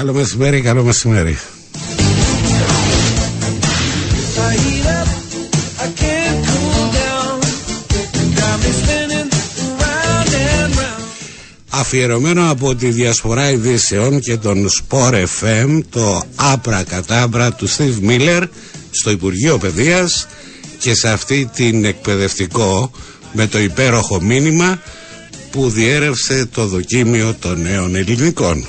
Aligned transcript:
Καλό 0.00 0.12
μεσημέρι, 0.12 0.60
καλό 0.60 0.82
μεσημέρι. 0.82 1.38
Αφιερωμένο 11.70 12.50
από 12.50 12.74
τη 12.74 12.90
Διασπορά 12.90 13.50
Ειδήσεων 13.50 14.20
και 14.20 14.36
τον 14.36 14.68
Sport 14.68 15.24
FM 15.40 15.80
το 15.90 16.22
άπρα 16.36 16.82
κατάμπρα 16.82 17.52
του 17.52 17.68
Steve 17.68 18.08
Miller 18.08 18.42
στο 18.90 19.10
Υπουργείο 19.10 19.58
Παιδείας 19.58 20.26
και 20.78 20.94
σε 20.94 21.08
αυτή 21.08 21.50
την 21.54 21.84
εκπαιδευτικό 21.84 22.90
με 23.32 23.46
το 23.46 23.58
υπέροχο 23.58 24.20
μήνυμα 24.20 24.82
που 25.50 25.70
διέρευσε 25.70 26.46
το 26.46 26.66
δοκίμιο 26.66 27.34
των 27.40 27.60
νέων 27.60 27.94
ελληνικών. 27.94 28.68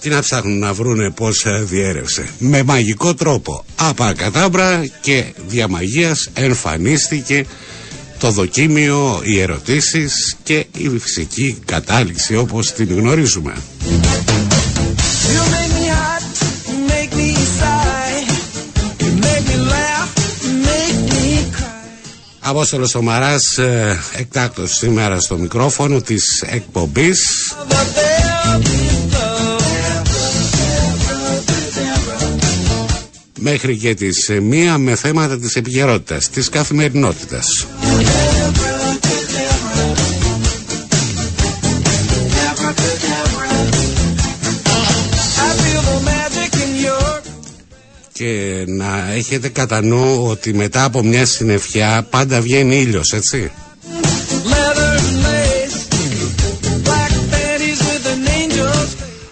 Τι 0.00 0.08
να 0.08 0.20
ψάχνουν 0.20 0.58
να 0.58 0.72
βρούνε 0.72 1.10
πώς 1.10 1.44
διέρευσε. 1.62 2.28
Με 2.38 2.62
μαγικό 2.62 3.14
τρόπο. 3.14 3.64
Απακατάμπρα 3.76 4.86
και 5.00 5.24
διαμαγείας 5.46 6.30
εμφανίστηκε 6.34 7.46
το 8.18 8.30
δοκίμιο, 8.30 9.20
οι 9.24 9.40
ερωτήσεις 9.40 10.36
και 10.42 10.66
η 10.76 10.98
φυσική 10.98 11.58
κατάληξη 11.64 12.36
όπως 12.36 12.72
την 12.72 12.96
γνωρίζουμε. 12.96 13.54
Απόστολος 22.52 22.90
Σομαράς 22.90 23.58
ε, 23.58 23.98
εκτάκτος 24.16 24.70
σήμερα 24.76 25.20
στο 25.20 25.36
μικρόφωνο 25.36 26.00
της 26.00 26.42
εκπομπής 26.46 27.20
μέχρι 33.38 33.76
και 33.76 33.94
τις 33.94 34.28
ε, 34.28 34.40
μία 34.40 34.78
με 34.78 34.94
θέματα 34.96 35.38
της 35.38 35.56
επικαιρότητας, 35.56 36.28
της 36.30 36.48
καθημερινότητας. 36.48 37.66
Και 48.12 48.64
να 48.66 49.12
έχετε 49.12 49.48
κατά 49.48 49.82
νου 49.82 50.26
ότι 50.28 50.54
μετά 50.54 50.84
από 50.84 51.02
μια 51.02 51.26
συννεφιά 51.26 52.06
πάντα 52.10 52.40
βγαίνει 52.40 52.76
ήλιος, 52.80 53.12
έτσι. 53.12 53.50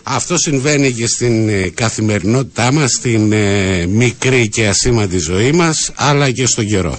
Αυτό 0.03 0.39
συμβαίνει 0.39 0.93
και 0.93 1.07
στην 1.07 1.49
ε, 1.49 1.69
καθημερινότητά 1.75 2.73
μας, 2.73 2.91
στην 2.91 3.33
ε, 3.33 3.87
μικρή 3.87 4.49
και 4.49 4.69
ασήμαντη 4.69 5.19
ζωή 5.19 5.53
μας, 5.53 5.91
αλλά 5.95 6.31
και 6.31 6.47
στον 6.47 6.67
καιρό. 6.67 6.99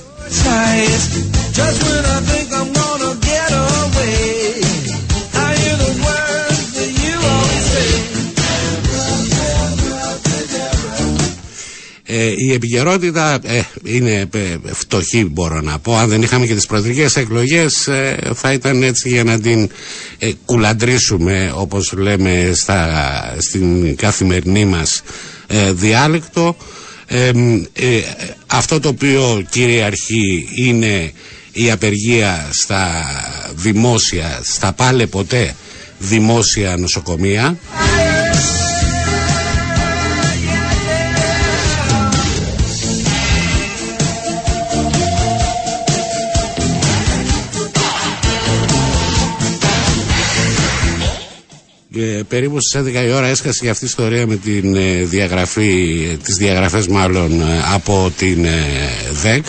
Ε, 12.14 12.34
η 12.38 12.54
επικαιρότητα 12.54 13.40
ε, 13.44 13.62
είναι 13.84 14.30
ε, 14.34 14.58
φτωχή 14.72 15.26
μπορώ 15.26 15.62
να 15.62 15.80
πω. 15.80 15.96
Αν 15.98 16.10
δεν 16.10 16.22
είχαμε 16.22 16.46
και 16.46 16.54
τις 16.56 16.66
προεδρικές 16.66 17.16
εκλογές 17.16 17.88
ε, 17.88 18.32
θα 18.34 18.54
ήταν 18.54 18.84
έτσι 18.84 19.10
για 19.10 19.24
να 19.24 19.40
την 19.40 19.70
κουλαντρήσουμε 20.46 21.52
όπως 21.56 21.94
λέμε 21.94 22.52
στα, 22.56 23.36
στην 23.40 23.96
καθημερινή 23.96 24.66
μας 24.66 25.04
διάλεκτο. 25.72 26.56
Αυτό 28.48 28.80
το 28.80 28.88
οποίο 28.90 29.46
κυριαρχεί 29.50 30.48
είναι 30.56 31.12
η 31.52 31.72
απεργία 31.72 32.48
στα 32.52 33.06
δημόσια 33.56 34.40
στα 34.44 34.74
πάλε 34.74 35.06
ποτέ 35.06 35.56
δημόσια 36.00 36.76
νοσοκομεία 36.78 37.58
Ε, 51.96 52.22
περίπου 52.28 52.58
στις 52.62 52.82
11 52.82 53.06
η 53.08 53.12
ώρα 53.12 53.28
έσκασε 53.28 53.60
και 53.64 53.70
αυτή 53.70 53.84
η 53.84 53.88
ιστορία 53.88 54.28
με 54.28 54.36
την 54.36 54.76
ε, 54.76 55.04
διαγραφή, 55.04 56.18
τις 56.24 56.36
διαγραφές 56.36 56.88
μάλλον 56.88 57.42
ε, 57.42 57.46
από 57.74 58.12
την 58.18 58.46
ΔΕΚ 59.22 59.46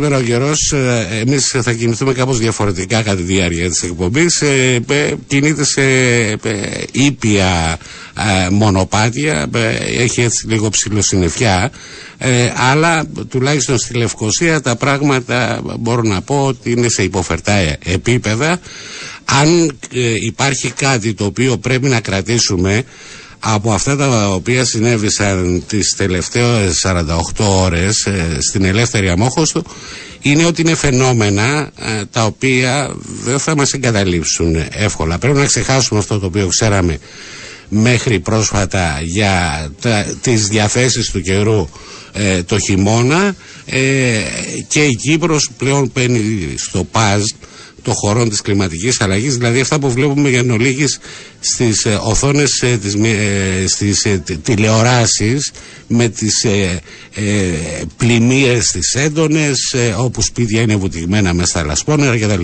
Σήμερα 0.00 0.18
ο 0.18 0.22
καιρός, 0.22 0.72
ε, 0.72 1.08
εμείς 1.26 1.56
θα 1.62 1.72
κινηθούμε 1.72 2.12
κάπως 2.12 2.38
διαφορετικά 2.38 3.02
κατά 3.02 3.16
τη 3.16 3.22
διάρκεια 3.22 3.68
της 3.68 3.82
εκπομπής. 3.82 4.40
Ε, 4.42 4.80
κινείται 5.26 5.64
σε 5.64 5.82
ήπια 6.92 7.78
μονοπάτια, 8.50 9.50
έχει 9.98 10.22
έτσι 10.22 10.46
λίγο 10.48 10.68
ψηλοσυννεφιά. 10.68 11.70
Ε, 12.18 12.52
αλλά 12.70 13.06
τουλάχιστον 13.28 13.78
στη 13.78 13.94
Λευκοσία 13.94 14.60
τα 14.60 14.76
πράγματα 14.76 15.60
μπορώ 15.78 16.02
να 16.02 16.22
πω 16.22 16.44
ότι 16.46 16.70
είναι 16.70 16.88
σε 16.88 17.02
υποφερτά 17.02 17.52
επίπεδα. 17.84 18.60
Αν 19.24 19.76
υπάρχει 20.22 20.70
κάτι 20.70 21.14
το 21.14 21.24
οποίο 21.24 21.56
πρέπει 21.58 21.88
να 21.88 22.00
κρατήσουμε 22.00 22.84
από 23.40 23.72
αυτά 23.72 23.96
τα 23.96 24.30
οποία 24.30 24.64
συνέβησαν 24.64 25.64
τις 25.66 25.94
τελευταίες 25.96 26.86
48 26.86 27.20
ώρες 27.38 28.06
ε, 28.06 28.36
στην 28.40 28.64
ελεύθερη 28.64 29.08
αμόχωστο 29.08 29.62
είναι 30.20 30.44
ότι 30.44 30.60
είναι 30.60 30.74
φαινόμενα 30.74 31.70
ε, 31.78 32.04
τα 32.12 32.24
οποία 32.24 32.94
δεν 33.24 33.38
θα 33.38 33.56
μας 33.56 33.72
εγκαταλείψουν 33.72 34.56
εύκολα. 34.70 35.18
Πρέπει 35.18 35.38
να 35.38 35.44
ξεχάσουμε 35.46 36.00
αυτό 36.00 36.18
το 36.18 36.26
οποίο 36.26 36.46
ξέραμε 36.48 36.98
μέχρι 37.68 38.20
πρόσφατα 38.20 39.00
για 39.02 39.68
τα, 39.80 40.04
τις 40.20 40.46
διαθέσεις 40.48 41.10
του 41.10 41.20
καιρού 41.20 41.68
ε, 42.12 42.42
το 42.42 42.58
χειμώνα 42.58 43.34
και 44.68 44.84
η 44.84 44.94
Κύπρος 44.94 45.50
πλέον 45.58 45.92
παίρνει 45.92 46.54
στο 46.56 46.84
ΠΑΖ 46.84 47.24
των 47.82 47.94
χωρών 47.94 48.28
της 48.28 48.40
κλιματικής 48.40 49.00
αλλαγής 49.00 49.36
δηλαδή 49.36 49.60
αυτά 49.60 49.78
που 49.78 49.90
βλέπουμε 49.90 50.28
για 50.28 50.42
νολίγης 50.42 50.98
στις 51.40 51.84
ε, 51.84 51.98
οθόνες 52.02 52.62
ε, 52.62 52.76
της, 52.76 52.94
ε, 52.94 53.64
στις 53.66 54.04
ε, 54.04 54.22
τηλεοράσεις 54.42 55.50
με 55.86 56.08
τις 56.08 56.44
ε, 56.44 56.80
ε, 57.14 57.22
πλημμύρες 57.96 58.70
τις 58.70 58.94
έντονες 58.94 59.72
ε, 59.72 59.94
όπου 59.98 60.22
σπίτια 60.22 60.60
είναι 60.60 60.76
βουτυγμένα 60.76 61.34
μέσα 61.34 61.48
στα 61.48 61.64
λασπόνερα 61.64 62.18
κτλ. 62.18 62.42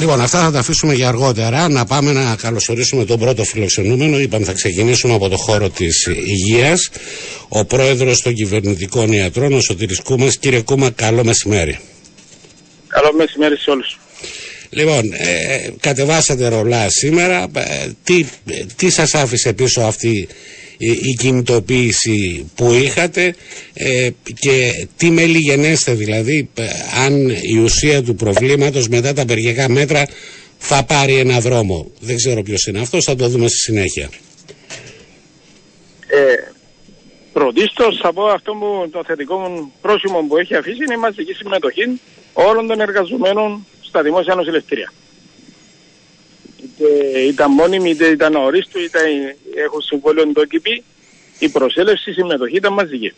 Λοιπόν, 0.00 0.20
αυτά 0.20 0.40
θα 0.40 0.50
τα 0.50 0.58
αφήσουμε 0.58 0.94
για 0.94 1.08
αργότερα. 1.08 1.68
Να 1.68 1.84
πάμε 1.84 2.12
να 2.12 2.36
καλωσορίσουμε 2.36 3.04
τον 3.04 3.18
πρώτο 3.18 3.44
φιλοξενούμενο. 3.44 4.18
Είπαμε 4.18 4.44
θα 4.44 4.52
ξεκινήσουμε 4.52 5.14
από 5.14 5.28
το 5.28 5.36
χώρο 5.36 5.68
της 5.68 6.06
υγείας. 6.06 6.90
Ο 7.48 7.64
πρόεδρος 7.64 8.22
των 8.22 8.34
κυβερνητικών 8.34 9.12
ιατρών, 9.12 9.52
ο 9.52 9.60
Σωτήρης 9.60 10.00
Κούμας. 10.00 10.36
Κύριε 10.36 10.60
Κούμα, 10.60 10.90
καλό 10.90 11.24
μεσημέρι. 11.24 11.78
Καλό 12.88 13.12
μεσημέρι 13.12 13.56
σε 13.56 13.70
όλους. 13.70 13.98
Λοιπόν, 14.70 15.12
ε, 15.12 15.68
κατεβάσατε 15.80 16.48
ρολά 16.48 16.90
σήμερα. 16.90 17.46
Ε, 17.54 17.86
τι, 18.04 18.24
τι 18.76 18.90
σας 18.90 19.14
άφησε 19.14 19.52
πίσω 19.52 19.80
αυτή 19.80 20.28
η, 20.82 21.14
κινητοποίηση 21.18 22.50
που 22.54 22.72
είχατε 22.72 23.34
ε, 23.74 24.10
και 24.38 24.86
τι 24.96 25.10
μέλη 25.10 25.38
γενέστε 25.38 25.92
δηλαδή 25.92 26.50
αν 27.04 27.28
η 27.28 27.58
ουσία 27.58 28.02
του 28.02 28.14
προβλήματος 28.14 28.88
μετά 28.88 29.12
τα 29.12 29.22
απεργιακά 29.22 29.68
μέτρα 29.68 30.06
θα 30.58 30.84
πάρει 30.84 31.14
ένα 31.16 31.40
δρόμο. 31.40 31.90
Δεν 32.00 32.16
ξέρω 32.16 32.42
ποιος 32.42 32.66
είναι 32.66 32.80
αυτός, 32.80 33.04
θα 33.04 33.16
το 33.16 33.28
δούμε 33.28 33.48
στη 33.48 33.58
συνέχεια. 33.58 34.08
Ε, 36.06 36.52
πρωτίστως 37.32 37.98
θα 38.02 38.12
πω 38.12 38.24
αυτό 38.24 38.52
που 38.52 38.88
το 38.90 39.04
θετικό 39.06 39.38
μου 39.38 39.72
πρόσημο 39.80 40.26
που 40.28 40.36
έχει 40.36 40.54
αφήσει 40.54 40.84
είναι 40.84 40.94
η 40.94 41.00
μαζική 41.00 41.32
συμμετοχή 41.32 42.00
όλων 42.32 42.66
των 42.66 42.80
εργαζομένων 42.80 43.66
στα 43.80 44.02
δημόσια 44.02 44.34
νοσηλευτήρια. 44.34 44.92
Είτε 46.80 47.18
ήταν 47.18 47.50
μόνιμη, 47.52 47.90
είτε 47.90 48.06
ήταν 48.06 48.34
ορίστου, 48.34 48.78
είτε 48.78 48.98
έχουν 49.66 49.80
συμβόλαιο 49.80 50.32
το 50.32 50.42
ΚΠ, 50.46 50.66
η 51.38 51.48
προσέλευση, 51.48 52.10
η 52.10 52.12
συμμετοχή 52.12 52.56
ήταν 52.56 52.72
μαζική. 52.72 53.12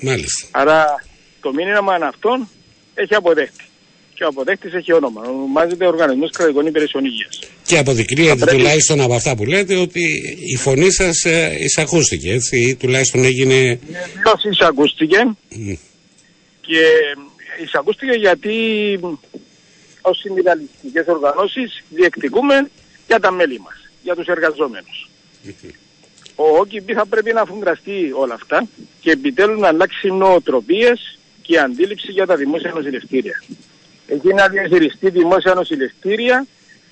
Μάλιστα. 0.00 0.48
Άρα 0.50 1.04
το 1.40 1.52
μήνυμα 1.52 1.94
αυτόν 2.08 2.48
έχει 2.94 3.14
αποδέχτη 3.14 3.64
και 4.14 4.24
ο 4.24 4.26
αποδέκτης 4.26 4.72
έχει 4.74 4.92
όνομα. 4.92 5.22
Ονομάζεται 5.26 5.86
Οργανισμός 5.86 6.30
Κρατικών 6.30 6.66
Υπηρεσιών 6.66 7.04
Υγείας. 7.04 7.38
Και 7.64 7.78
αποδεικνύεται 7.78 8.34
πρέπει... 8.34 8.56
τουλάχιστον 8.56 9.00
από 9.00 9.14
αυτά 9.14 9.36
που 9.36 9.44
λέτε 9.44 9.76
ότι 9.76 10.02
η 10.46 10.56
φωνή 10.56 10.90
σας 10.92 11.24
ε, 11.24 11.56
εισακούστηκε, 11.60 12.32
έτσι, 12.32 12.60
ή 12.60 12.76
τουλάχιστον 12.76 13.24
έγινε. 13.24 13.78
Βεβαίως 13.86 14.44
εισακούστηκε. 14.50 15.36
Mm. 15.50 15.76
Και 16.60 16.82
εισακούστηκε 17.64 18.12
γιατί 18.12 18.54
ως 20.00 20.18
συνδικαλιστικέ 20.18 21.04
οργανώσεις 21.06 21.82
διεκδικούμε 21.88 22.70
για 23.06 23.20
τα 23.20 23.30
μέλη 23.30 23.60
μας, 23.60 23.90
για 24.02 24.14
τους 24.14 24.26
εργαζόμενους. 24.26 25.08
Ο 26.34 26.58
ΟΚΙΠ 26.58 26.90
θα 26.94 27.06
πρέπει 27.06 27.32
να 27.32 27.40
αφουγκραστεί 27.40 28.12
όλα 28.14 28.34
αυτά 28.34 28.68
και 29.00 29.10
επιτέλους 29.10 29.58
να 29.60 29.68
αλλάξει 29.68 30.10
νοοτροπίες 30.10 31.18
και 31.42 31.58
αντίληψη 31.58 32.12
για 32.12 32.26
τα 32.26 32.36
δημόσια 32.36 32.72
νοσηλευτήρια 32.72 33.42
εκεί 34.06 34.34
να 34.34 34.48
διαχειριστεί 34.48 35.10
δημόσια 35.10 35.54
νοσηλευτήρια 35.54 36.46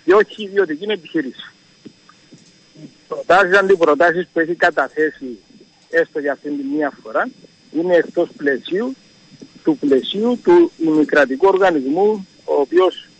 και 0.05 0.14
όχι 0.14 0.43
ιδιωτική 0.43 0.84
επιχείρηση. 0.88 1.52
Οι 2.82 2.88
προτάσεις, 3.08 3.56
αντιπροτάσεις 3.56 4.28
που 4.32 4.40
έχει 4.40 4.55
καταθέσει 4.55 5.38
έστω 5.90 6.19
για 6.19 6.32
αυτήν 6.32 6.56
την 6.56 6.66
μία 6.66 6.93
φορά 7.02 7.28
είναι 7.72 7.94
εκτός 7.94 8.28
πλαισίου 8.37 8.94
του 9.64 9.76
πλαισίου 9.76 10.40
του 10.44 10.72
ημικρατικού 10.78 11.46
οργανισμού 11.46 12.26
ο 12.44 12.55
οποίος 12.55 12.94
ε, 12.96 13.13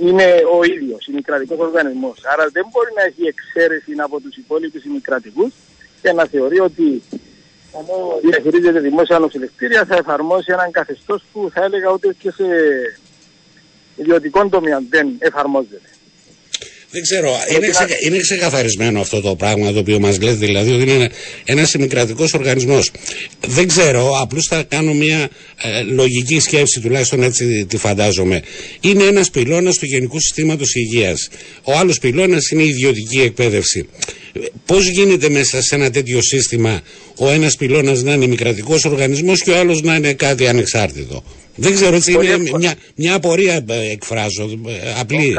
είναι 0.00 0.24
ο 0.56 0.64
ίδιος, 0.64 1.06
ημικρατικός 1.06 1.58
οργανισμός. 1.58 2.18
Άρα 2.24 2.48
δεν 2.52 2.66
μπορεί 2.70 2.90
να 2.96 3.02
έχει 3.02 3.22
εξαίρεση 3.22 3.92
από 3.96 4.20
τους 4.20 4.36
υπόλοιπους 4.36 4.84
ημικρατικούς 4.84 5.52
και 6.02 6.12
να 6.12 6.24
θεωρεί 6.26 6.60
ότι 6.60 7.02
ενώ 7.72 8.18
διαχειρίζεται 8.22 8.80
δημόσια 8.80 9.18
νοσηλευτήρια 9.18 9.84
θα 9.84 9.96
εφαρμόσει 9.96 10.52
έναν 10.52 10.70
καθεστώς 10.70 11.22
που 11.32 11.50
θα 11.54 11.64
έλεγα 11.64 11.90
ότι 11.90 12.16
και 12.18 12.30
σε 12.30 12.44
ιδιωτικό 13.96 14.48
τομέα 14.48 14.80
δεν 14.88 15.16
εφαρμόζεται. 15.18 15.88
Δεν 16.92 17.02
ξέρω, 17.02 17.36
είναι, 17.54 17.68
ξε, 17.68 17.86
είναι 18.00 18.18
ξεκαθαρισμένο 18.18 19.00
αυτό 19.00 19.20
το 19.20 19.34
πράγμα 19.34 19.72
το 19.72 19.78
οποίο 19.78 20.00
μας 20.00 20.20
λέτε, 20.20 20.46
δηλαδή 20.46 20.72
ότι 20.72 20.82
είναι 20.82 20.92
ένας, 20.92 21.08
ένας 21.44 21.74
ημικρατικός 21.74 22.34
οργανισμός. 22.34 22.90
Δεν 23.46 23.68
ξέρω, 23.68 24.20
απλώς 24.20 24.46
θα 24.46 24.62
κάνω 24.68 24.94
μια 24.94 25.28
ε, 25.62 25.82
λογική 25.82 26.40
σκέψη, 26.40 26.80
τουλάχιστον 26.80 27.22
έτσι 27.22 27.66
τη 27.68 27.76
φαντάζομαι. 27.76 28.42
Είναι 28.80 29.04
ένας 29.04 29.30
πυλώνας 29.30 29.78
του 29.78 29.86
Γενικού 29.86 30.20
Συστήματος 30.20 30.74
Υγείας. 30.74 31.28
Ο 31.62 31.72
άλλος 31.72 31.98
πυλώνας 31.98 32.50
είναι 32.50 32.62
η 32.62 32.68
ιδιωτική 32.68 33.20
εκπαίδευση. 33.20 33.88
Πώς 34.66 34.88
γίνεται 34.88 35.28
μέσα 35.28 35.62
σε 35.62 35.74
ένα 35.74 35.90
τέτοιο 35.90 36.22
σύστημα 36.22 36.80
ο 37.16 37.28
ένας 37.28 37.56
πυλώνας 37.56 38.02
να 38.02 38.12
είναι 38.12 38.24
ημικρατικός 38.24 38.84
οργανισμός 38.84 39.42
και 39.42 39.50
ο 39.50 39.58
άλλος 39.58 39.82
να 39.82 39.94
είναι 39.94 40.12
κάτι 40.12 40.48
ανεξάρτητο; 40.48 41.24
Δεν 41.54 41.74
ξέρω, 41.74 41.96
έτσι 41.96 42.12
είναι 42.12 42.36
μια, 42.58 42.74
μια 42.94 43.14
απορία 43.14 43.64
ε, 43.68 43.90
εκφράζω, 43.90 44.50
ε, 44.66 45.00
απλή. 45.00 45.34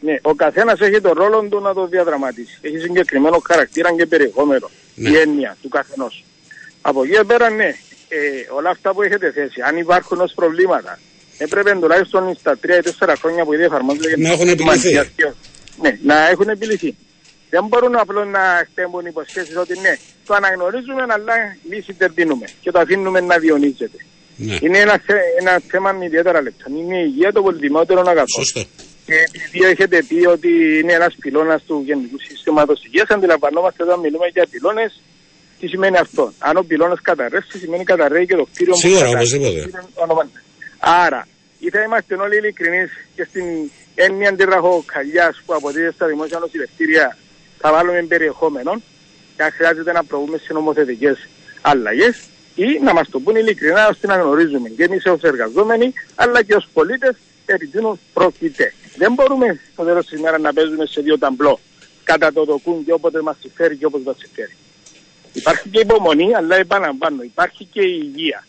Ναι, 0.00 0.18
ο 0.22 0.34
καθένας 0.34 0.80
έχει 0.80 1.00
τον 1.00 1.12
ρόλο 1.12 1.46
του 1.50 1.60
να 1.60 1.74
το 1.74 1.86
διαδραματίσει. 1.86 2.58
Έχει 2.60 2.78
συγκεκριμένο 2.78 3.38
χαρακτήρα 3.46 3.94
και 3.96 4.06
περιεχόμενο. 4.06 4.70
Ναι. 4.94 5.10
Η 5.10 5.16
έννοια 5.16 5.56
του 5.62 5.68
καθενός. 5.68 6.24
Από 6.80 7.02
εκεί 7.02 7.24
πέρα, 7.26 7.50
ναι, 7.50 7.74
ε, 8.08 8.18
όλα 8.56 8.70
αυτά 8.70 8.94
που 8.94 9.02
έχετε 9.02 9.32
θέσει, 9.32 9.60
αν 9.68 9.76
υπάρχουν 9.76 10.20
ως 10.20 10.32
προβλήματα, 10.34 10.98
έπρεπε 11.38 11.76
τουλάχιστον 11.80 12.34
στα 12.38 12.58
3-4 12.62 13.16
χρόνια 13.20 13.44
που 13.44 13.52
ήδη 13.52 13.62
εφαρμόζονται 13.62 14.16
να 14.16 14.32
έχουν 14.32 14.48
επιληθεί. 14.48 14.94
Ναι, 15.82 15.98
να 16.02 16.28
έχουν 16.28 16.48
επιληθεί. 16.48 16.96
Δεν 17.50 17.64
μπορούν 17.68 17.96
απλώς 17.96 18.26
να 18.28 18.66
στέμπουν 18.72 19.06
υποσχέσεις 19.06 19.56
ότι 19.56 19.78
ναι, 19.78 19.96
το 20.26 20.34
αναγνωρίζουμε, 20.34 21.02
αλλά 21.08 21.34
λύση 21.70 21.92
δεν 21.98 22.12
δίνουμε 22.14 22.46
και 22.60 22.70
το 22.70 22.78
αφήνουμε 22.78 23.20
να 23.20 23.38
διονύζεται. 23.38 24.04
Ναι. 24.36 24.56
Είναι 24.60 24.78
ένα, 24.78 25.00
ένα 25.38 25.60
θέμα 25.68 25.92
με 25.92 26.04
ιδιαίτερα 26.04 26.42
λεπτό. 26.42 26.64
Είναι 26.78 26.96
η 26.96 27.04
υγεία 27.06 27.32
το 27.32 27.42
πολυτιμότερο 27.42 28.00
αγαθό. 28.00 28.42
Σωστό. 28.42 28.64
Και 29.06 29.14
επειδή 29.32 29.64
έχετε 29.64 30.04
πει 30.08 30.26
ότι 30.26 30.78
είναι 30.78 30.92
ένας 30.92 31.14
πυλώνας 31.20 31.62
του 31.62 31.82
Γενικού 31.86 32.18
Συστήματος 32.28 32.84
Υγείας, 32.84 33.08
αντιλαμβανόμαστε 33.08 33.82
όταν 33.82 34.00
μιλούμε 34.00 34.26
για 34.26 34.46
πυλώνες, 34.50 35.00
τι 35.60 35.66
σημαίνει 35.66 35.96
αυτό. 35.96 36.32
Αν 36.38 36.56
ο 36.56 36.62
πυλώνας 36.62 37.00
καταρρεύσει, 37.02 37.58
σημαίνει 37.58 37.84
καταρρεύει 37.84 38.26
και 38.26 38.36
το 38.36 38.46
κτίριο 38.52 38.72
μου. 38.74 38.80
Σίγουρα, 38.80 39.08
οπωσδήποτε. 39.08 39.70
Άρα, 40.78 41.26
ή 41.58 41.70
θα 41.70 41.82
είμαστε 41.82 42.14
όλοι 42.14 42.36
ειλικρινείς 42.36 42.90
και 43.14 43.24
στην 43.24 43.44
έννοια 43.94 44.28
αντιρραχοκαλιά 44.28 45.34
που 45.46 45.54
αποδίδεται 45.54 45.92
στα 45.92 46.06
δημόσια 46.06 46.38
νοσηλευτήρια, 46.38 47.16
θα 47.58 47.72
βάλουμε 47.72 48.02
περιεχόμενο 48.02 48.82
και 49.36 49.42
αν 49.42 49.50
χρειάζεται 49.52 49.92
να 49.92 50.04
προβούμε 50.04 50.38
σε 50.38 50.52
νομοθετικέ 50.52 51.16
αλλαγές 51.60 52.28
ή 52.54 52.78
να 52.82 52.92
μας 52.92 53.08
το 53.08 53.20
πούνε 53.20 53.38
ειλικρινά 53.38 53.88
ώστε 53.88 54.06
να 54.06 54.16
γνωρίζουμε 54.16 54.68
και 54.68 54.84
εμείς 54.84 55.06
ως 55.06 55.22
εργαζόμενοι 55.22 55.92
αλλά 56.14 56.42
και 56.42 56.54
ως 56.54 56.68
πολίτες 56.72 57.16
περί 57.50 57.66
τίνο 57.66 57.98
πρόκειται. 58.12 58.74
Δεν 58.96 59.12
μπορούμε 59.12 59.60
στο 59.72 59.84
τέλος 59.84 60.06
της 60.06 60.18
ημέρας 60.18 60.40
να 60.40 60.52
παίζουμε 60.52 60.86
σε 60.86 61.00
δύο 61.00 61.18
ταμπλό 61.18 61.60
κατά 62.04 62.32
το 62.32 62.44
δοκούν 62.44 62.84
και 62.84 62.92
όποτε 62.92 63.22
μας 63.22 63.36
συμφέρει 63.40 63.76
και 63.76 63.86
όποτε 63.86 64.02
μας 64.06 64.16
συμφέρει. 64.18 64.56
Υπάρχει 65.32 65.68
και 65.68 65.80
υπομονή, 65.80 66.34
αλλά 66.34 66.56
επαναλαμβάνω, 66.56 67.22
υπάρχει 67.22 67.64
και 67.72 67.80
η 67.80 68.00
υγεία. 68.02 68.46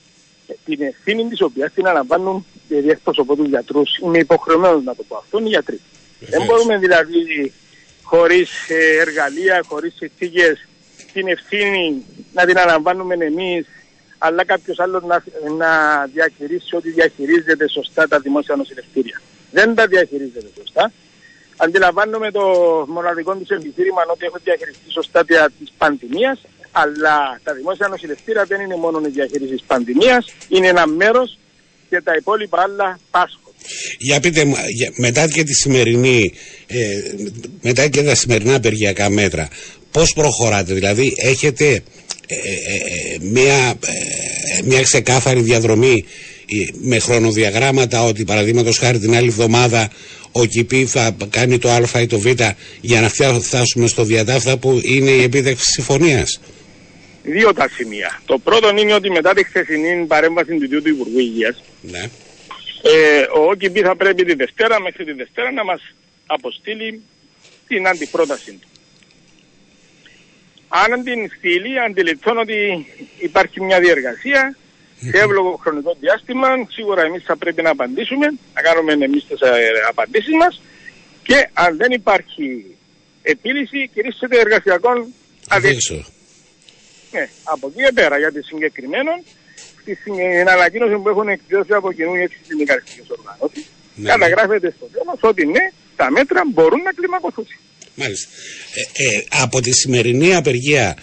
Την 0.65 0.81
ευθύνη 0.81 1.27
της 1.27 1.42
οποίας 1.42 1.74
την 1.74 1.86
αναλαμβάνουν 1.86 2.45
οι 2.68 2.89
εκπροσωπώ 2.89 3.36
τους 3.36 3.48
γιατρούς. 3.48 3.98
Είμαι 3.98 4.18
υποχρεωμένος 4.18 4.83
να 4.83 4.95
το 4.95 5.03
πω 5.07 5.15
αυτό, 5.15 5.39
οι 5.39 5.48
γιατροί. 5.48 5.80
Δεν 6.19 6.45
μπορούμε 6.45 6.77
δηλαδή 6.77 7.53
χωρίς 8.01 8.50
ε, 8.69 9.00
εργαλεία, 9.00 9.62
χωρίς 9.68 9.94
συνθήκες 9.95 10.68
την 11.13 11.27
ευθύνη 11.27 12.06
να 12.33 12.45
την 12.45 12.57
αναλαμβάνουμε 12.57 13.15
εμείς 13.15 13.65
αλλά 14.23 14.45
κάποιος 14.45 14.79
άλλος 14.79 15.03
να, 15.03 15.23
να 15.57 15.71
διαχειρίσει 16.13 16.75
ότι 16.75 16.89
διαχειρίζεται 16.91 17.69
σωστά 17.69 18.07
τα 18.07 18.19
δημόσια 18.19 18.56
νοσηλευτήρια. 18.56 19.21
Δεν 19.51 19.75
τα 19.75 19.88
διαχειρίζεται 19.88 20.50
σωστά. 20.57 20.91
Αντιλαμβάνομαι 21.57 22.31
το 22.31 22.43
μοναδικό 22.88 23.36
του 23.36 23.53
επιχείρημα 23.53 24.01
ότι 24.13 24.25
έχω 24.25 24.38
διαχειριστεί 24.43 24.91
σωστά 24.91 25.25
τη 25.25 25.65
πανδημίας, 25.77 26.39
αλλά 26.72 27.39
τα 27.43 27.53
δημόσια 27.53 27.88
νοσηλευτήρια 27.88 28.43
δεν 28.45 28.62
είναι 28.62 28.75
μόνο 28.75 29.01
η 29.05 29.10
διαχείριση 29.10 29.51
της 29.51 29.63
πανδημίας, 29.67 30.24
είναι 30.48 30.67
ένα 30.67 30.88
μέρος 30.88 31.38
και 31.89 32.01
τα 32.01 32.13
υπόλοιπα 32.17 32.62
άλλα 32.62 33.00
πάσχουν. 33.12 33.53
Για 33.98 34.19
πείτε 34.19 34.45
μου, 34.45 34.55
μετά 34.95 35.27
και 35.27 35.43
τη 35.43 35.53
σημερινή, 35.53 36.34
ε, 36.67 36.77
μετά 37.62 37.88
και 37.88 38.03
τα 38.03 38.15
σημερινά 38.15 38.55
απεργιακά 38.55 39.10
μέτρα, 39.10 39.48
πώς 39.91 40.13
προχωράτε, 40.13 40.74
δηλαδή 40.74 41.13
έχετε 41.17 41.65
ε, 41.65 41.69
ε, 41.69 41.75
ε, 41.75 41.81
μια, 43.21 43.79
μια 44.63 44.81
ξεκάθαρη 44.81 45.41
διαδρομή 45.41 46.05
με 46.81 47.00
χρονοδιαγράμματα 47.00 48.03
ότι 48.03 48.23
παραδείγματος 48.23 48.77
χάρη 48.77 49.00
την 49.00 49.15
άλλη 49.15 49.27
εβδομάδα 49.27 49.89
ο 50.31 50.45
ΚΙΠΗ 50.45 50.85
θα 50.85 51.15
κάνει 51.29 51.57
το 51.57 51.69
Α 51.69 52.01
ή 52.01 52.05
το 52.05 52.19
Β 52.19 52.25
για 52.81 53.01
να 53.01 53.09
φτάσουμε 53.39 53.88
στο 53.88 54.03
διατάφτα 54.03 54.57
που 54.57 54.81
είναι 54.83 55.09
η 55.09 55.23
επίτευξη 55.23 55.71
συμφωνίας. 55.71 56.39
Δύο 57.23 57.53
τα 57.53 57.69
σημεία. 57.69 58.21
Το 58.25 58.38
πρώτο 58.38 58.69
είναι 58.69 58.93
ότι 58.93 59.09
μετά 59.11 59.33
τη 59.33 59.43
χθεσινή 59.43 60.05
παρέμβαση 60.05 60.55
του 60.55 60.63
ίδιου 60.63 60.81
του 60.81 60.89
Υπουργού 60.89 61.19
Υγείας, 61.19 61.63
ναι. 61.81 62.00
ε, 62.81 63.21
ο 63.38 63.50
ΟΚΙΠΗ 63.50 63.81
θα 63.81 63.95
πρέπει 63.95 64.23
τη 64.23 64.33
Δευτέρα 64.33 64.81
μέχρι 64.81 65.05
τη 65.05 65.11
Δευτέρα 65.11 65.51
να 65.51 65.63
μας 65.63 65.81
αποστείλει 66.25 67.01
την 67.67 67.88
αντιπρόταση 67.88 68.51
του. 68.51 68.67
Αν 70.73 71.03
την 71.03 71.31
στείλει, 71.37 71.79
αντιληφθώ 71.79 72.31
ότι 72.39 72.85
υπάρχει 73.19 73.61
μια 73.61 73.79
διεργασία 73.79 74.55
σε 75.09 75.17
εύλογο 75.17 75.59
χρονικό 75.63 75.97
διάστημα. 75.99 76.47
Σίγουρα 76.69 77.01
εμείς 77.01 77.23
θα 77.23 77.35
πρέπει 77.37 77.61
να 77.61 77.69
απαντήσουμε, 77.69 78.27
να 78.53 78.61
κάνουμε 78.61 78.93
εμείς 78.93 79.25
τις 79.27 79.41
ε, 79.41 79.49
απαντήσεις 79.89 80.35
μας 80.41 80.61
και 81.23 81.49
αν 81.53 81.77
δεν 81.77 81.91
υπάρχει 81.91 82.75
επίλυση, 83.21 83.89
κηρύσσεται 83.93 84.39
εργασιακών 84.39 85.13
αδίέξοδο. 85.47 86.03
Ναι, 87.11 87.29
από 87.43 87.67
εκεί 87.67 87.83
και 87.83 87.91
πέρα 87.93 88.17
για 88.17 88.31
τη 88.31 88.41
συγκεκριμένο, 88.41 89.11
στην 89.81 90.49
ανακοίνωση 90.49 90.95
που 90.97 91.09
έχουν 91.09 91.27
εκδηλώσει 91.27 91.73
από 91.73 91.91
κοινού 91.91 92.15
οι 92.15 92.21
έξι 92.21 92.39
συνδικαλιστικές 92.47 93.09
οργανώσεις, 93.09 93.65
ναι, 93.95 94.03
ναι. 94.03 94.09
καταγράφεται 94.09 94.73
στο 94.77 94.85
τέλος 94.85 95.19
ότι 95.21 95.45
ναι, 95.45 95.65
τα 95.95 96.11
μέτρα 96.11 96.41
μπορούν 96.53 96.81
να 96.81 96.91
κλιμακωθούν. 96.91 97.47
Μάλιστα. 97.95 98.29
Ε, 98.75 99.15
ε, 99.15 99.24
από 99.41 99.62
τη 99.62 99.71
σημερινή 99.71 100.36
απεργία 100.36 100.98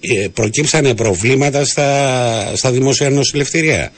ε, 0.00 0.28
προκύψανε 0.28 0.94
προβλήματα 0.94 1.64
στα, 1.64 2.56
στα 2.56 2.70
δημόσια 2.70 3.10
νοσηλευτήρια; 3.10 3.92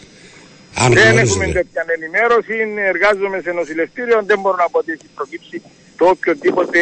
Αν 0.75 0.93
δεν 0.93 1.19
έχουμε 1.19 1.45
τέτοια 1.45 1.85
ενημέρωση, 1.97 2.55
εργάζομαι 2.87 3.41
σε 3.41 3.51
νοσηλευτήριο, 3.51 4.23
δεν 4.27 4.41
μπορώ 4.41 4.57
να 4.57 4.69
πω 4.71 4.79
ότι 4.79 4.93
έχει 4.93 5.09
προκύψει 5.15 5.63
το 5.97 6.05
οποιοδήποτε 6.07 6.79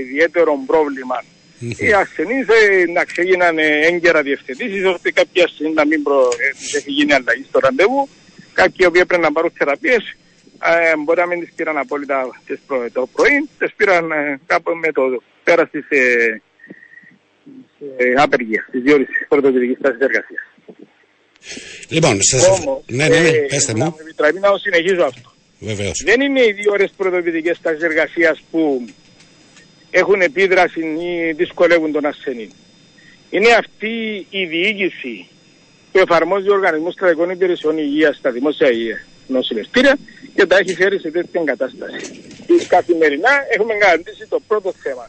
ιδιαίτερο 0.00 0.52
πρόβλημα. 0.66 1.24
Οι 1.58 1.92
ασθενείς 1.92 2.46
να 2.94 3.04
ξεκίνανε 3.04 3.62
έγκαιρα 3.90 4.22
διευθετήσεις 4.22 4.84
ώστε 4.84 5.10
κάποια 5.10 5.48
στιγμή 5.48 5.72
να 5.72 5.86
μην 5.86 6.02
προ... 6.02 6.28
έχει 6.76 6.90
γίνει 6.90 7.12
αλλαγή 7.12 7.44
στο 7.48 7.58
ραντεβού. 7.58 8.08
Κάποιοι 8.52 8.86
οποίοι 8.88 9.00
έπρεπε 9.04 9.22
να 9.22 9.32
πάρουν 9.32 9.52
θεραπείες 9.54 10.16
ε, 10.64 10.96
μπορεί 10.96 11.20
να 11.20 11.26
μην 11.26 11.40
τις 11.40 11.52
πήραν 11.56 11.78
απόλυτα 11.78 12.26
το 12.92 13.08
πρωί, 13.12 13.48
τις 13.58 13.72
πήραν 13.76 14.10
ε, 14.10 14.40
κάπου 14.46 14.74
με 14.74 14.92
το 14.92 15.02
πέρα 15.44 15.66
της 15.66 15.86
ε, 15.88 16.42
ε, 17.96 18.14
απεργία, 18.16 18.68
της 18.70 18.82
διόρυσης 18.82 19.26
πρωτοβουλικής 19.28 19.78
τάσης 19.80 20.00
εργασίας. 20.00 20.42
Λοιπόν, 21.88 22.22
σας... 22.22 22.46
Όμως, 22.46 22.82
ναι, 22.86 23.08
ναι, 23.08 23.20
ναι, 23.20 23.28
ε, 23.28 23.46
πέστε 23.48 23.74
μου. 23.74 23.96
Επιτραπεί 24.00 24.38
να 24.38 24.58
συνεχίζω 24.58 25.04
αυτό. 25.04 25.32
Βεβαίως. 25.58 26.02
Δεν 26.04 26.20
είναι 26.20 26.44
οι 26.44 26.52
δύο 26.52 26.72
ώρες 26.72 26.92
πρωτοβουλικές 26.96 27.60
τάσης 27.60 27.82
εργασίας 27.82 28.42
που 28.50 28.88
έχουν 29.90 30.20
επίδραση 30.20 30.80
ή 30.80 31.32
δυσκολεύουν 31.32 31.92
τον 31.92 32.06
ασθενή. 32.06 32.48
Είναι 33.30 33.52
αυτή 33.52 34.26
η 34.30 34.44
διοίκηση 34.44 35.28
που 35.92 35.98
εφαρμόζει 35.98 36.48
ο 36.48 36.54
Οργανισμός 36.54 36.94
Κρατικών 36.94 37.30
Υπηρεσιών 37.30 37.78
Υγείας 37.78 38.16
στα 38.16 38.30
δημόσια 38.30 38.70
υγεία 38.70 39.07
νοσηλευτήρια 39.28 39.94
και 40.34 40.46
τα 40.46 40.56
έχει 40.56 40.74
φέρει 40.74 40.98
σε 40.98 41.10
τέτοια 41.10 41.42
κατάσταση. 41.44 42.00
Και 42.46 42.66
καθημερινά 42.68 43.32
έχουμε 43.56 43.74
garantiσει 43.74 44.26
το 44.28 44.38
πρώτο 44.48 44.72
θέμα 44.82 45.06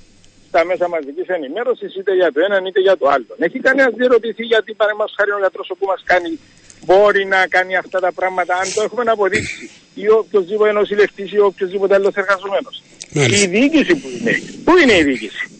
στα 0.49 0.65
μέσα 0.65 0.87
μαζικής 0.87 1.27
ενημέρωσης 1.27 1.95
είτε 1.95 2.15
για 2.15 2.31
το 2.31 2.39
ένα 2.45 2.61
είτε 2.67 2.79
για 2.87 2.97
το 2.97 3.07
άλλο. 3.07 3.25
Έχει 3.37 3.59
κανένας 3.59 3.93
διερωτηθεί 3.93 4.43
γιατί 4.43 4.73
παραδείγματος 4.73 5.15
χάρη 5.17 5.31
ο 5.31 5.39
γιατρός 5.43 5.67
που 5.79 5.85
μας 5.85 6.01
κάνει 6.11 6.39
μπορεί 6.85 7.25
να 7.25 7.47
κάνει 7.47 7.75
αυτά 7.75 7.99
τα 7.99 8.11
πράγματα 8.11 8.53
αν 8.55 8.73
το 8.75 8.81
έχουμε 8.81 9.03
αποδείξει 9.11 9.69
ή 9.93 10.09
οποιοδήποτε 10.09 10.71
νοσηλευτή 10.71 11.29
ή 11.33 11.39
οποιοδήποτε 11.39 11.93
άλλος 11.93 12.13
εργαζομένος. 12.15 12.83
Η 13.13 13.45
διοίκηση 13.47 13.95
που 13.95 14.07
είναι. 14.19 14.33
Πού 14.63 14.77
είναι 14.77 14.97
η 14.97 15.03
διοίκηση; 15.03 15.58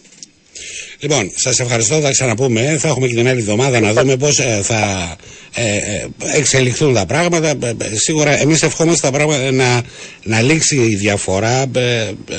Λοιπόν, 1.02 1.32
σας 1.36 1.60
ευχαριστώ. 1.60 2.00
Θα 2.00 2.12
ξαναπούμε. 2.12 2.78
Θα 2.80 2.88
έχουμε 2.88 3.08
και 3.08 3.16
την 3.16 3.28
άλλη 3.28 3.40
εβδομάδα 3.40 3.80
να 3.80 3.94
δούμε 3.94 4.18
πώς 4.18 4.40
ε, 4.40 4.60
θα 4.64 5.16
ε, 5.56 5.76
ε, 5.76 6.08
εξελιχθούν 6.38 6.94
τα 6.94 7.06
πράγματα. 7.06 7.54
Σίγουρα 7.94 8.42
εμείς 8.42 8.64
ευχόμαστε 8.64 9.08
τα 9.10 9.14
πράγματα 9.18 9.52
να, 9.52 9.82
να 10.24 10.42
λήξει 10.42 10.76
η 10.76 10.96
διαφορά. 10.96 11.66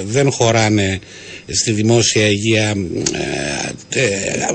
δεν 0.05 0.31
χωράνε 0.31 0.99
στη 1.47 1.73
δημόσια 1.73 2.27
υγεία 2.27 2.75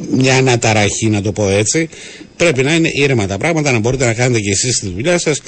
μια 0.09 0.35
αναταραχή, 0.37 1.09
να 1.09 1.21
το 1.21 1.31
πω 1.31 1.49
έτσι. 1.49 1.89
Πρέπει 2.35 2.63
να 2.63 2.73
είναι 2.73 2.89
ήρεμα 2.93 3.27
τα 3.27 3.37
πράγματα, 3.37 3.71
να 3.71 3.79
μπορείτε 3.79 4.05
να 4.05 4.13
κάνετε 4.13 4.39
και 4.39 4.51
εσείς 4.51 4.79
τη 4.79 4.87
δουλειά 4.89 5.19
σας, 5.19 5.41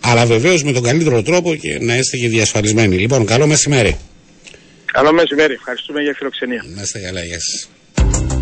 αλλά 0.00 0.26
βεβαίως 0.26 0.62
με 0.62 0.72
τον 0.72 0.82
καλύτερο 0.82 1.22
τρόπο 1.22 1.54
και 1.54 1.78
να 1.80 1.96
είστε 1.96 2.16
και 2.16 2.28
διασφαλισμένοι. 2.28 2.96
Λοιπόν, 2.96 3.24
καλό 3.26 3.46
μεσημέρι. 3.46 3.96
Καλό 4.92 5.12
μεσημέρι. 5.12 5.52
Ευχαριστούμε 5.52 6.02
για 6.02 6.14
φιλοξενία. 6.16 6.64
Να 6.74 6.82
είστε 6.82 6.98
καλά. 6.98 7.24
Γεια 7.24 7.40
σας. 7.40 7.68
Bye. 8.12 8.33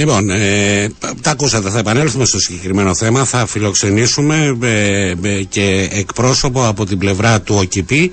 Λοιπόν, 0.00 0.30
ε, 0.30 0.88
τα 1.20 1.30
ακούσατε, 1.30 1.70
θα 1.70 1.78
επανέλθουμε 1.78 2.24
στο 2.24 2.40
συγκεκριμένο 2.40 2.94
θέμα. 2.94 3.24
Θα 3.24 3.46
φιλοξενήσουμε 3.46 4.56
ε, 4.62 5.10
ε, 5.22 5.42
και 5.42 5.88
εκπρόσωπο 5.92 6.66
από 6.66 6.86
την 6.86 6.98
πλευρά 6.98 7.40
του 7.40 7.54
ΟΚΙΠΗ 7.58 8.10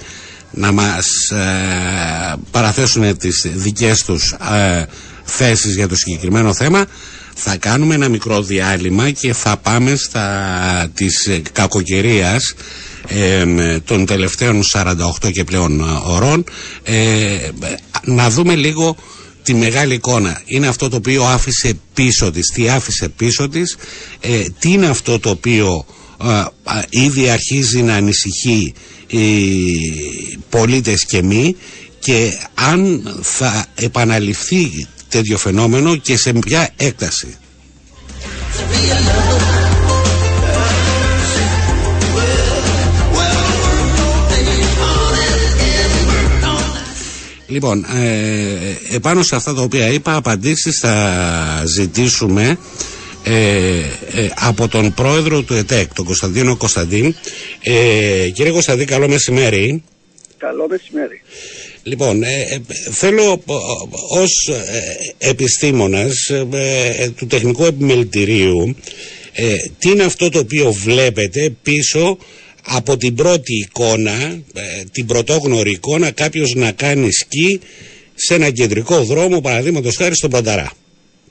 να 0.52 0.72
μας 0.72 1.30
ε, 1.32 2.36
παραθέσουν 2.52 3.18
τις 3.18 3.46
δικές 3.54 4.04
τους 4.04 4.32
ε, 4.32 4.86
θέσεις 5.24 5.76
για 5.76 5.88
το 5.88 5.96
συγκεκριμένο 5.96 6.54
θέμα. 6.54 6.86
Θα 7.36 7.58
κάνουμε 7.58 7.96
ένα 7.96 8.08
μικρό 8.10 8.42
διάλειμμα 8.42 9.10
και 9.12 9.34
θα 9.34 9.58
πάμε 9.58 9.96
στα 9.96 10.92
της 10.94 11.30
κακοκαιρίας 11.52 12.54
των 13.86 14.06
τελευταίων 14.06 14.62
48 14.74 15.32
και 15.32 15.44
πλέον 15.44 15.82
ωρών 16.06 16.44
να 18.04 18.30
δούμε 18.30 18.56
λίγο 18.56 18.96
τη 19.48 19.54
μεγάλη 19.54 19.94
εικόνα. 19.94 20.42
Είναι 20.46 20.68
αυτό 20.68 20.90
το 20.90 20.96
οποίο 20.96 21.24
άφησε 21.24 21.80
πίσω 21.94 22.32
της. 22.32 22.52
Τι 22.54 22.70
άφησε 22.70 23.10
πίσω 23.10 23.50
της, 23.50 23.78
ε, 24.20 24.44
τι 24.60 24.72
είναι 24.72 24.88
αυτό 24.88 25.20
το 25.20 25.30
οποίο 25.30 25.86
ήδη 26.90 27.30
αρχίζει 27.30 27.82
να 27.82 27.96
ανησυχεί 27.96 28.74
οι 29.08 29.28
πολίτες 30.50 31.06
και 31.06 31.24
μη 31.24 31.56
και 32.00 32.32
αν 32.54 33.04
θα 33.22 33.66
επαναληφθεί 33.76 34.88
τέτοιο 35.10 35.38
φαινόμενο 35.38 35.96
και 35.96 36.18
σε 36.18 36.34
ποια 36.34 36.70
έκταση. 36.76 37.38
Λοιπόν, 47.48 47.86
ε, 47.86 48.96
επάνω 48.96 49.24
σε 49.24 49.36
αυτά 49.36 49.54
τα 49.54 49.62
οποία 49.62 49.88
είπα, 49.88 50.16
απαντήσεις 50.16 50.80
θα 50.80 51.64
ζητήσουμε 51.66 52.58
ε, 53.24 53.78
ε, 54.12 54.30
από 54.36 54.68
τον 54.68 54.94
πρόεδρο 54.94 55.42
του 55.42 55.54
ΕΤΕΚ, 55.54 55.94
τον 55.94 56.06
Κωνσταντίνο 56.06 56.58
Κωνσταντίν. 56.58 57.16
Ε, 57.62 58.30
κύριε 58.34 58.52
Κωνσταντίν, 58.52 58.88
καλό 58.88 59.08
μεσημέρι. 59.08 59.84
Καλό 60.38 60.68
μεσημέρι. 60.70 61.22
Λοιπόν, 61.84 62.24
ε, 62.24 62.46
θέλω 62.92 63.44
ως 64.10 64.52
επιστήμονας 65.18 66.32
του 67.16 67.28
τεχνικού 67.28 67.66
επιμελητηρίου 67.66 68.76
τι 69.80 69.90
είναι 69.90 70.04
αυτό 70.04 70.30
το 70.30 70.40
οποίο 70.40 70.72
βλέπετε 70.72 71.56
πίσω 71.64 72.18
από 72.68 72.98
την 72.98 73.16
πρώτη 73.16 73.56
εικόνα, 73.56 74.42
ε, 74.54 74.84
την 74.92 75.06
πρωτόγνωρη 75.06 75.72
εικόνα, 75.72 76.12
κάποιος 76.12 76.54
να 76.56 76.72
κάνει 76.72 77.12
σκι 77.12 77.60
σε 78.16 78.34
ένα 78.34 78.50
κεντρικό 78.50 79.04
δρόμο, 79.04 79.42
παραδείγματος 79.42 79.96
χάρη 79.96 80.16
στον 80.16 80.30
Πανταρά. 80.30 80.72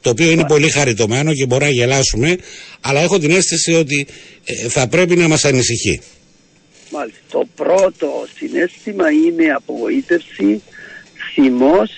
Το 0.00 0.10
οποίο 0.10 0.30
είναι 0.30 0.44
πολύ 0.46 0.70
χαριτωμένο 0.70 1.34
και 1.34 1.46
μπορεί 1.46 1.64
να 1.64 1.70
γελάσουμε, 1.70 2.36
αλλά 2.80 3.00
έχω 3.00 3.18
την 3.18 3.30
αίσθηση 3.30 3.72
ότι 3.72 4.06
ε, 4.44 4.68
θα 4.68 4.88
πρέπει 4.88 5.16
να 5.16 5.28
μας 5.28 5.44
ανησυχεί. 5.44 6.00
Μάλιστα. 6.90 7.20
Το 7.30 7.46
πρώτο 7.54 8.26
συνέστημα 8.36 9.10
είναι 9.10 9.52
απογοήτευση, 9.52 10.62
θυμός, 11.34 11.90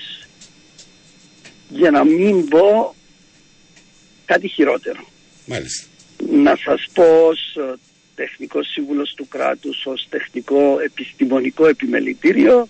για 1.69 1.91
να 1.91 2.05
μην 2.05 2.49
πω 2.49 2.95
κάτι 4.25 4.49
χειρότερο. 4.49 5.07
Μάλιστα. 5.47 5.87
Να 6.33 6.57
σας 6.65 6.87
πω 6.93 7.05
τεχνικός 8.19 8.69
σύμβουλος 8.69 9.15
του 9.15 9.29
κράτους 9.29 9.87
ως 9.87 10.07
τεχνικό 10.09 10.79
επιστημονικό 10.85 11.67
επιμελητήριο. 11.67 12.69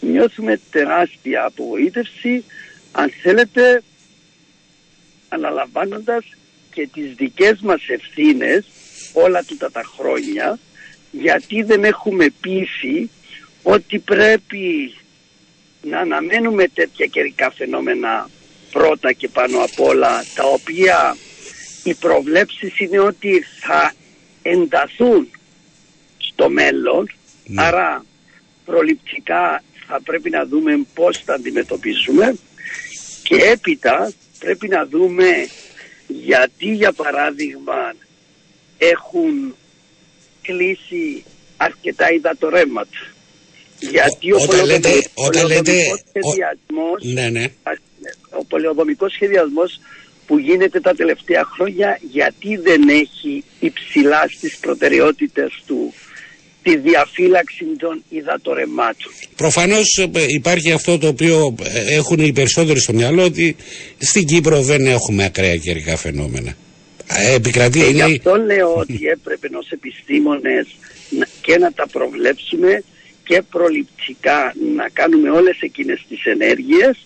Νιώθουμε 0.00 0.60
τεράστια 0.70 1.44
απογοήτευση 1.44 2.44
αν 2.92 3.12
θέλετε 3.22 3.82
αναλαμβάνοντας 5.28 6.24
και 6.72 6.88
τις 6.92 7.14
δικές 7.14 7.60
μας 7.60 7.88
ευθύνες 7.88 8.66
όλα 9.12 9.44
τούτα 9.44 9.70
τα 9.70 9.82
χρόνια 9.82 10.58
γιατί 11.10 11.62
δεν 11.62 11.84
έχουμε 11.84 12.26
πείσει 12.40 13.10
ότι 13.62 13.98
πρέπει 13.98 14.94
να 15.82 15.98
αναμένουμε 15.98 16.68
τέτοια 16.68 17.06
καιρικά 17.06 17.50
φαινόμενα 17.50 18.30
πρώτα 18.70 19.12
και 19.12 19.28
πάνω 19.28 19.58
απ' 19.58 19.80
όλα 19.80 20.24
τα 20.34 20.44
οποία 20.44 21.16
οι 21.82 21.94
προβλέψεις 21.94 22.78
είναι 22.78 22.98
ότι 22.98 23.44
θα 23.60 23.92
ενταθούν 24.50 25.30
στο 26.18 26.48
μέλλον, 26.48 27.10
ναι. 27.44 27.62
άρα 27.62 28.04
προληπτικά 28.64 29.62
θα 29.86 30.00
πρέπει 30.04 30.30
να 30.30 30.46
δούμε 30.46 30.86
πώς 30.94 31.22
θα 31.24 31.34
αντιμετωπίσουμε 31.34 32.36
και 33.22 33.36
έπειτα 33.36 34.12
πρέπει 34.38 34.68
να 34.68 34.86
δούμε 34.86 35.26
γιατί 36.06 36.72
για 36.72 36.92
παράδειγμα 36.92 37.94
έχουν 38.78 39.54
κλείσει 40.42 41.24
αρκετά 41.56 42.12
υδατορέμματα. 42.12 42.98
Γιατί 43.78 44.32
ο, 44.32 44.36
όταν 44.36 44.64
λέτε, 44.66 44.88
όταν 45.14 45.46
λέτε, 45.46 45.72
σχεδιασμός, 46.08 47.02
ναι, 47.02 47.28
ναι. 47.28 47.44
ο 48.30 48.44
πολεοδομικός 48.44 49.12
σχεδιασμός 49.12 49.80
που 50.26 50.38
γίνεται 50.38 50.80
τα 50.80 50.94
τελευταία 50.94 51.44
χρόνια 51.44 51.98
γιατί 52.10 52.56
δεν 52.56 52.88
έχει 52.88 53.44
υψηλά 53.60 54.28
στις 54.28 54.58
προτεραιότητες 54.58 55.62
του 55.66 55.92
τη 56.62 56.76
διαφύλαξη 56.76 57.64
των 57.78 58.02
υδατορεμάτων. 58.08 59.12
Προφανώς 59.36 60.08
ε, 60.12 60.24
υπάρχει 60.28 60.72
αυτό 60.72 60.98
το 60.98 61.06
οποίο 61.06 61.54
ε, 61.62 61.94
έχουν 61.94 62.18
οι 62.18 62.32
περισσότεροι 62.32 62.80
στο 62.80 62.92
μυαλό 62.92 63.24
ότι 63.24 63.56
στην 63.98 64.26
Κύπρο 64.26 64.62
δεν 64.62 64.86
έχουμε 64.86 65.24
ακραία 65.24 65.56
καιρικά 65.56 65.96
φαινόμενα. 65.96 66.56
Ε, 67.06 67.34
επικρατεί, 67.34 67.78
και 67.78 67.84
είναι... 67.84 68.06
Γι' 68.06 68.16
αυτό 68.16 68.36
λέω 68.36 68.74
ότι 68.74 69.00
έπρεπε 69.06 69.48
ως 69.52 69.70
επιστήμονες 69.70 70.66
και 71.40 71.58
να 71.58 71.72
τα 71.72 71.86
προβλέψουμε 71.88 72.82
και 73.24 73.42
προληπτικά 73.50 74.54
να 74.76 74.88
κάνουμε 74.92 75.30
όλες 75.30 75.60
εκείνες 75.60 76.04
τις 76.08 76.24
ενέργειες 76.24 77.05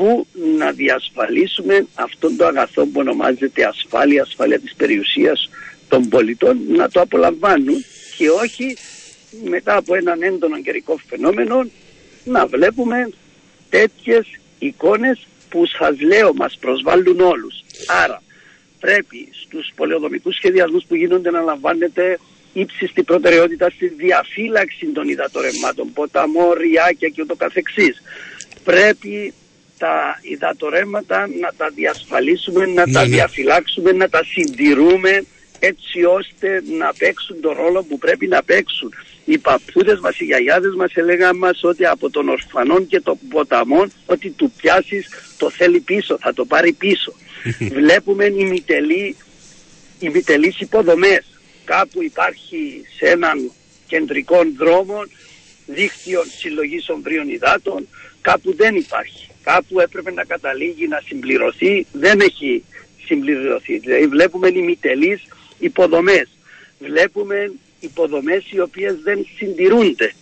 που 0.00 0.26
να 0.58 0.72
διασφαλίσουμε 0.72 1.86
αυτόν 1.94 2.36
το 2.36 2.46
αγαθό 2.46 2.82
που 2.86 3.00
ονομάζεται 3.00 3.64
ασφάλεια, 3.64 4.22
ασφάλεια 4.22 4.60
της 4.60 4.74
περιουσίας 4.74 5.50
των 5.88 6.08
πολιτών 6.08 6.58
να 6.68 6.88
το 6.88 7.00
απολαμβάνουν 7.00 7.84
και 8.16 8.30
όχι 8.30 8.76
μετά 9.44 9.76
από 9.76 9.94
έναν 9.94 10.22
έντονο 10.22 10.60
καιρικό 10.60 11.00
φαινόμενο 11.08 11.70
να 12.24 12.46
βλέπουμε 12.46 13.10
τέτοιες 13.68 14.26
εικόνες 14.58 15.26
που 15.48 15.66
σας 15.66 16.00
λέω 16.00 16.34
μας 16.34 16.56
προσβάλλουν 16.60 17.20
όλους. 17.20 17.64
Άρα 18.04 18.22
πρέπει 18.80 19.28
στους 19.42 19.72
πολεοδομικούς 19.76 20.34
σχεδιασμούς 20.34 20.84
που 20.84 20.94
γίνονται 20.94 21.30
να 21.30 21.40
λαμβάνεται 21.40 22.18
ύψιστη 22.52 23.02
προτεραιότητα 23.02 23.70
στη 23.70 23.88
διαφύλαξη 23.88 24.86
των 24.86 25.08
υδατορεμμάτων, 25.08 25.92
ποταμό, 25.92 26.52
ριάκια 26.52 27.08
και 27.08 27.22
ούτω 27.22 27.36
καθεξής. 27.36 28.02
Πρέπει 28.64 29.34
τα 29.80 30.18
υδατορέμματα 30.22 31.28
να 31.40 31.50
τα 31.56 31.70
διασφαλίσουμε, 31.74 32.66
να 32.66 32.84
τα 32.84 33.00
ναι, 33.00 33.06
ναι. 33.06 33.14
διαφυλάξουμε, 33.16 33.92
να 33.92 34.08
τα 34.08 34.20
συντηρούμε 34.24 35.24
έτσι 35.58 36.04
ώστε 36.04 36.62
να 36.78 36.92
παίξουν 36.98 37.40
τον 37.40 37.52
ρόλο 37.56 37.82
που 37.82 37.98
πρέπει 37.98 38.26
να 38.26 38.42
παίξουν. 38.42 38.94
Οι 39.24 39.38
παππούδες 39.38 39.98
μας, 40.00 40.20
οι 40.20 40.24
γιαγιάδες 40.24 40.74
μας 40.74 40.92
έλεγαν 40.94 41.36
μας 41.36 41.60
ότι 41.62 41.86
από 41.86 42.10
τον 42.10 42.28
ορφανόν 42.28 42.86
και 42.86 43.00
τον 43.00 43.18
ποταμόν 43.28 43.92
ότι 44.06 44.30
του 44.30 44.52
πιάσεις 44.56 45.08
το 45.36 45.50
θέλει 45.50 45.80
πίσω, 45.80 46.18
θα 46.20 46.32
το 46.32 46.44
πάρει 46.44 46.72
πίσω. 46.72 47.12
Βλέπουμε 47.78 48.24
ημιτελεί, 48.24 49.16
ημιτελείς 49.98 50.60
υποδομές. 50.60 51.24
Κάπου 51.64 52.02
υπάρχει 52.02 52.82
σε 52.96 53.06
έναν 53.06 53.52
κεντρικό 53.86 54.42
δρόμο 54.56 55.02
δίκτυο 55.66 56.22
συλλογής 56.38 56.88
ομβρίων 56.88 57.28
υδάτων, 57.28 57.88
κάπου 58.20 58.54
δεν 58.56 58.76
υπάρχει. 58.76 59.29
Κάπου 59.42 59.80
έπρεπε 59.80 60.12
να 60.12 60.24
καταλήγει 60.24 60.88
να 60.88 61.02
συμπληρωθεί, 61.06 61.86
δεν 61.92 62.20
έχει 62.20 62.64
συμπληρωθεί. 63.06 63.78
Δηλαδή 63.78 64.06
βλέπουμε 64.06 64.48
ημιτελείς 64.48 65.22
υποδομές. 65.58 66.28
Βλέπουμε 66.78 67.52
υποδομές 67.80 68.50
οι 68.50 68.60
οποίες 68.60 68.96
δεν 69.02 69.26
συντηρούνται. 69.36 70.12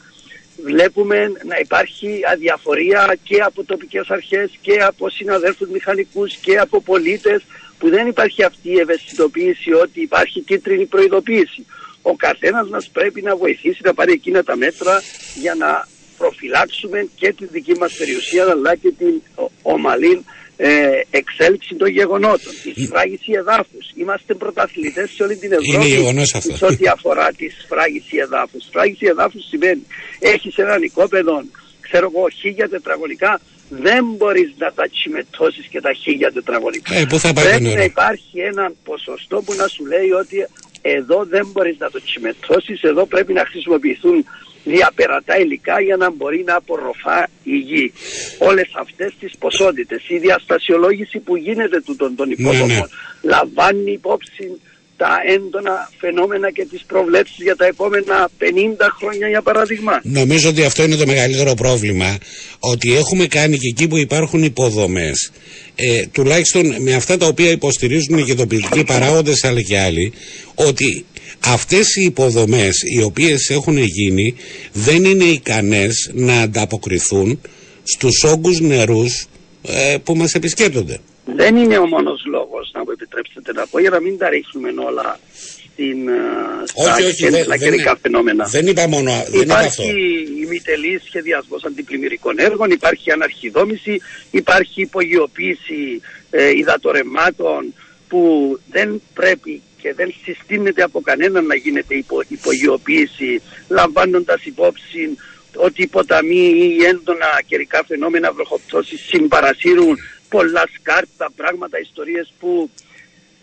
Βλέπουμε 0.64 1.32
να 1.44 1.58
υπάρχει 1.58 2.20
αδιαφορία 2.32 3.16
και 3.22 3.40
από 3.40 3.64
τοπικές 3.64 4.10
αρχές 4.10 4.50
και 4.60 4.82
από 4.82 5.08
συναδέλφους 5.08 5.68
μηχανικούς 5.68 6.34
και 6.34 6.58
από 6.58 6.82
πολίτες 6.82 7.42
που 7.78 7.88
δεν 7.88 8.06
υπάρχει 8.06 8.42
αυτή 8.42 8.68
η 8.70 8.78
ευαισθητοποίηση 8.78 9.72
ότι 9.72 10.00
υπάρχει 10.00 10.40
κίτρινη 10.40 10.86
προειδοποίηση. 10.86 11.66
Ο 12.02 12.14
καθένας 12.16 12.68
μας 12.68 12.88
πρέπει 12.88 13.22
να 13.22 13.36
βοηθήσει 13.36 13.80
να 13.84 13.94
πάρει 13.94 14.12
εκείνα 14.12 14.42
τα 14.42 14.56
μέτρα 14.56 15.02
για 15.34 15.54
να 15.54 15.88
προφυλάξουμε 16.18 17.08
και 17.14 17.32
τη 17.32 17.44
δική 17.46 17.74
μας 17.78 17.92
περιουσία 17.92 18.44
αλλά 18.50 18.74
και 18.76 18.92
την 18.98 19.14
ομαλή 19.62 20.24
ε, 20.60 21.00
εξέλιξη 21.10 21.74
των 21.74 21.88
γεγονότων, 21.88 22.52
τη 22.62 22.82
σφράγιση 22.84 23.32
εδάφους. 23.32 23.86
Είμαστε 23.94 24.34
πρωταθλητές 24.34 25.10
σε 25.10 25.22
όλη 25.22 25.36
την 25.36 25.52
Ευρώπη 25.52 26.26
σε 26.56 26.64
ό,τι 26.64 26.86
αφορά 26.86 27.32
τη 27.32 27.46
σφράγιση 27.48 28.16
εδάφους. 28.16 28.64
Σφράγιση 28.64 29.06
εδάφους 29.06 29.44
σημαίνει 29.48 29.82
έχεις 30.18 30.56
ένα 30.56 30.78
οικόπεδο, 30.80 31.44
ξέρω 31.80 32.10
εγώ, 32.14 32.28
χίλια 32.40 32.68
τετραγωνικά, 32.68 33.40
δεν 33.68 34.04
μπορείς 34.16 34.50
να 34.58 34.72
τα 34.72 34.88
τσιμετώσεις 34.88 35.66
και 35.66 35.80
τα 35.80 35.92
χίλια 35.92 36.32
τετραγωνικά. 36.32 36.94
Ε, 36.94 37.18
θα 37.18 37.32
Πρέπει 37.32 37.62
να 37.62 37.84
υπάρχει 37.84 38.38
ένα 38.52 38.72
ποσοστό 38.84 39.42
που 39.44 39.54
να 39.54 39.66
σου 39.68 39.86
λέει 39.86 40.10
ότι 40.22 40.36
εδώ 40.82 41.24
δεν 41.24 41.48
μπορείς 41.52 41.76
να 41.78 41.90
το 41.90 42.00
τσιμετώσεις, 42.02 42.82
εδώ 42.82 43.06
πρέπει 43.06 43.32
να 43.32 43.44
χρησιμοποιηθούν 43.50 44.24
διαπερατά 44.64 45.38
υλικά 45.38 45.80
για 45.80 45.96
να 45.96 46.10
μπορεί 46.10 46.42
να 46.46 46.54
απορροφά 46.56 47.28
η 47.42 47.56
γη. 47.56 47.92
Όλες 48.38 48.68
αυτές 48.72 49.14
τις 49.20 49.32
ποσότητες, 49.38 50.08
η 50.08 50.18
διαστασιολόγηση 50.18 51.18
που 51.18 51.36
γίνεται 51.36 51.80
τούτων 51.80 52.14
των 52.16 52.30
υποδομών 52.30 52.66
ναι, 52.66 52.74
ναι. 52.74 52.84
λαμβάνει 53.22 53.92
υπόψη 53.92 54.60
τα 54.98 55.16
έντονα 55.34 55.90
φαινόμενα 55.98 56.50
και 56.50 56.64
τις 56.64 56.82
προβλέψεις 56.86 57.36
για 57.38 57.56
τα 57.56 57.66
επόμενα 57.66 58.30
50 58.40 58.44
χρόνια 58.98 59.28
για 59.28 59.42
παράδειγμα. 59.42 60.00
Νομίζω 60.02 60.48
ότι 60.48 60.64
αυτό 60.64 60.82
είναι 60.82 60.96
το 60.96 61.06
μεγαλύτερο 61.06 61.54
πρόβλημα, 61.54 62.18
ότι 62.58 62.96
έχουμε 62.96 63.26
κάνει 63.26 63.56
και 63.56 63.68
εκεί 63.68 63.88
που 63.88 63.96
υπάρχουν 63.96 64.42
υποδομές, 64.42 65.30
ε, 65.74 66.06
τουλάχιστον 66.12 66.82
με 66.82 66.94
αυτά 66.94 67.16
τα 67.16 67.26
οποία 67.26 67.50
υποστηρίζουν 67.50 68.24
και 68.24 68.34
τοπικοί 68.34 68.84
παράγοντες 68.84 69.44
αλλά 69.44 69.62
και 69.62 69.78
άλλοι, 69.78 70.12
ότι 70.54 71.04
αυτές 71.44 71.96
οι 71.96 72.02
υποδομές 72.02 72.82
οι 72.82 73.02
οποίες 73.02 73.50
έχουν 73.50 73.76
γίνει 73.78 74.34
δεν 74.72 75.04
είναι 75.04 75.24
ικανές 75.24 76.10
να 76.14 76.40
ανταποκριθούν 76.40 77.40
στους 77.82 78.24
όγκους 78.24 78.60
νερούς 78.60 79.26
ε, 79.62 79.96
που 80.04 80.16
μας 80.16 80.34
επισκέπτονται. 80.34 81.00
Δεν 81.24 81.56
είναι 81.56 81.78
ο 81.78 81.86
μόνος 81.86 82.24
λόγος 82.26 82.70
να 82.74 82.80
μου 82.80 82.90
επιτρέψετε 82.90 83.52
να 83.52 83.66
πω 83.66 83.80
για 83.80 83.90
να 83.90 84.00
μην 84.00 84.18
τα 84.18 84.28
ρίχνουμε 84.28 84.68
όλα 84.88 85.18
στην, 85.78 86.08
ε, 86.08 86.12
στα 86.64 86.92
όχι, 86.92 87.04
όχι, 87.04 87.28
δεν, 87.28 87.58
καιρικά 87.58 87.98
φαινόμενα. 88.02 88.44
Δεν 88.44 88.66
είπα 88.66 88.88
μόνο 88.88 89.10
δεν 89.28 89.40
Υπάρχει 89.40 89.92
ημιτελή 90.44 91.00
σχεδιασμός 91.04 91.64
αντιπλημμυρικών 91.64 92.38
έργων, 92.38 92.70
υπάρχει 92.70 93.10
αναρχιδόμηση, 93.10 94.00
υπάρχει 94.30 94.80
υπογειοποίηση 94.80 96.00
ε, 96.30 96.50
υδατορεμάτων 96.50 97.74
που 98.08 98.20
δεν 98.70 99.02
πρέπει 99.14 99.62
και 99.80 99.94
δεν 99.94 100.14
συστήνεται 100.24 100.82
από 100.82 101.00
κανέναν 101.00 101.46
να 101.46 101.54
γίνεται 101.54 101.94
υπο, 101.94 102.22
υπογειοποίηση 102.28 103.42
λαμβάνοντας 103.68 104.44
υπόψη 104.44 105.16
ότι 105.56 105.82
οι 105.82 105.86
ποταμοί 105.86 106.76
ή 106.78 106.84
έντονα 106.84 107.42
καιρικά 107.46 107.84
φαινόμενα 107.84 108.32
βροχοπτώσεις 108.32 109.00
συμπαρασύρουν 109.00 109.98
πολλά 110.28 110.64
σκάρτα, 110.78 111.30
πράγματα, 111.36 111.78
ιστορίες 111.80 112.32
που 112.38 112.70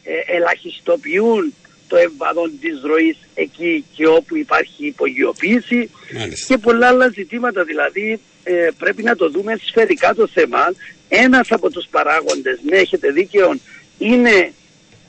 ε, 0.03 0.35
ελαχιστοποιούν 0.35 1.53
το 1.87 1.97
εμβαδόν 1.97 2.59
της 2.61 2.81
ροής 2.83 3.17
εκεί 3.35 3.85
και 3.95 4.07
όπου 4.07 4.35
υπάρχει 4.35 4.85
υπογειοποίηση. 4.85 5.89
Και 6.47 6.57
πολλά 6.57 6.87
άλλα 6.87 7.07
ζητήματα 7.07 7.63
δηλαδή 7.63 8.19
ε, 8.43 8.67
πρέπει 8.77 9.03
να 9.03 9.15
το 9.15 9.29
δούμε 9.29 9.59
σφαιρικά 9.61 10.13
το 10.13 10.27
θέμα. 10.27 10.73
Ένας 11.09 11.51
από 11.51 11.69
τους 11.71 11.87
παράγοντες, 11.91 12.59
ναι 12.69 12.77
έχετε 12.77 13.11
δίκαιο, 13.11 13.57
είναι 13.97 14.53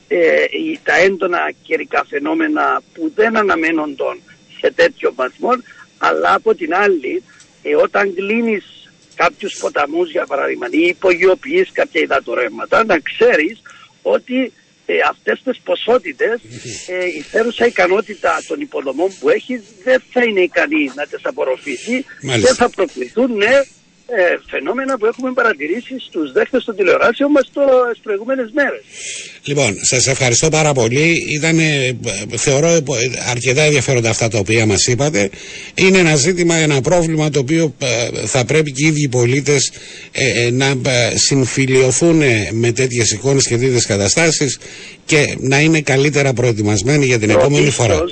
ε, 0.07 0.45
τα 0.83 0.95
έντονα 0.95 1.51
καιρικά 1.63 2.05
φαινόμενα 2.05 2.81
που 2.93 3.11
δεν 3.15 3.37
αναμένονταν 3.37 4.19
σε 4.59 4.71
τέτοιο 4.71 5.13
βαθμό 5.15 5.49
αλλά 5.97 6.33
από 6.33 6.55
την 6.55 6.73
άλλη 6.75 7.23
ε, 7.61 7.75
όταν 7.75 8.13
κλείνεις 8.13 8.91
κάποιους 9.15 9.57
ποταμούς 9.57 10.11
για 10.11 10.25
παράδειγμα 10.25 10.67
ή 10.69 10.81
υπογειοποιείς 10.81 11.71
κάποια 11.71 12.01
υδατορεύματα 12.01 12.85
να 12.85 12.99
ξέρεις 12.99 13.61
ότι 14.01 14.51
ε, 14.85 14.93
αυτές 15.09 15.41
τις 15.43 15.59
ποσότητες 15.63 16.39
ε, 16.87 17.05
η 17.05 17.21
θέρουσα 17.21 17.65
ικανότητα 17.65 18.41
των 18.47 18.61
υποδομών 18.61 19.11
που 19.19 19.29
έχεις 19.29 19.61
δεν 19.83 20.03
θα 20.11 20.23
είναι 20.23 20.39
ικανή 20.39 20.91
να 20.95 21.05
τις 21.05 21.19
απορροφήσει 21.21 22.05
και 22.21 22.53
θα 22.53 22.69
προκληθούν 22.69 23.35
ναι, 23.35 23.61
ε, 24.09 24.37
φαινόμενα 24.47 24.97
που 24.97 25.05
έχουμε 25.05 25.33
παρατηρήσεις 25.33 26.03
στους 26.03 26.31
δέχτες 26.31 26.63
των 26.63 26.75
τηλεοράσεων 26.75 27.31
μας 27.31 27.43
τις 27.91 27.99
προηγούμενες 28.03 28.49
μέρες. 28.53 28.81
Λοιπόν, 29.43 29.77
σας 29.81 30.07
ευχαριστώ 30.07 30.49
πάρα 30.49 30.73
πολύ. 30.73 31.25
Ήταν, 31.35 31.59
θεωρώ, 32.35 32.79
αρκετά 33.29 33.61
ενδιαφέροντα 33.61 34.09
αυτά 34.09 34.27
τα 34.27 34.37
οποία 34.39 34.65
μας 34.65 34.87
είπατε. 34.87 35.29
Είναι 35.75 35.97
ένα 35.97 36.15
ζήτημα, 36.15 36.55
ένα 36.55 36.81
πρόβλημα 36.81 37.29
το 37.29 37.39
οποίο 37.39 37.75
ε, 37.77 38.25
θα 38.25 38.45
πρέπει 38.45 38.71
και 38.71 38.83
οι 38.83 38.87
ίδιοι 38.87 39.07
πολίτες 39.09 39.71
ε, 40.11 40.45
ε, 40.45 40.51
να 40.51 40.75
συμφιλειωθούν 41.13 42.21
με 42.51 42.71
τέτοιες 42.71 43.11
εικόνες 43.11 43.47
και 43.47 43.57
τέτοιες 43.57 43.85
καταστάσεις 43.85 44.59
και 45.05 45.35
να 45.39 45.59
είναι 45.59 45.81
καλύτερα 45.81 46.33
προετοιμασμένοι 46.33 47.05
για 47.05 47.19
την 47.19 47.29
επόμενη 47.29 47.69
φορά. 47.69 48.03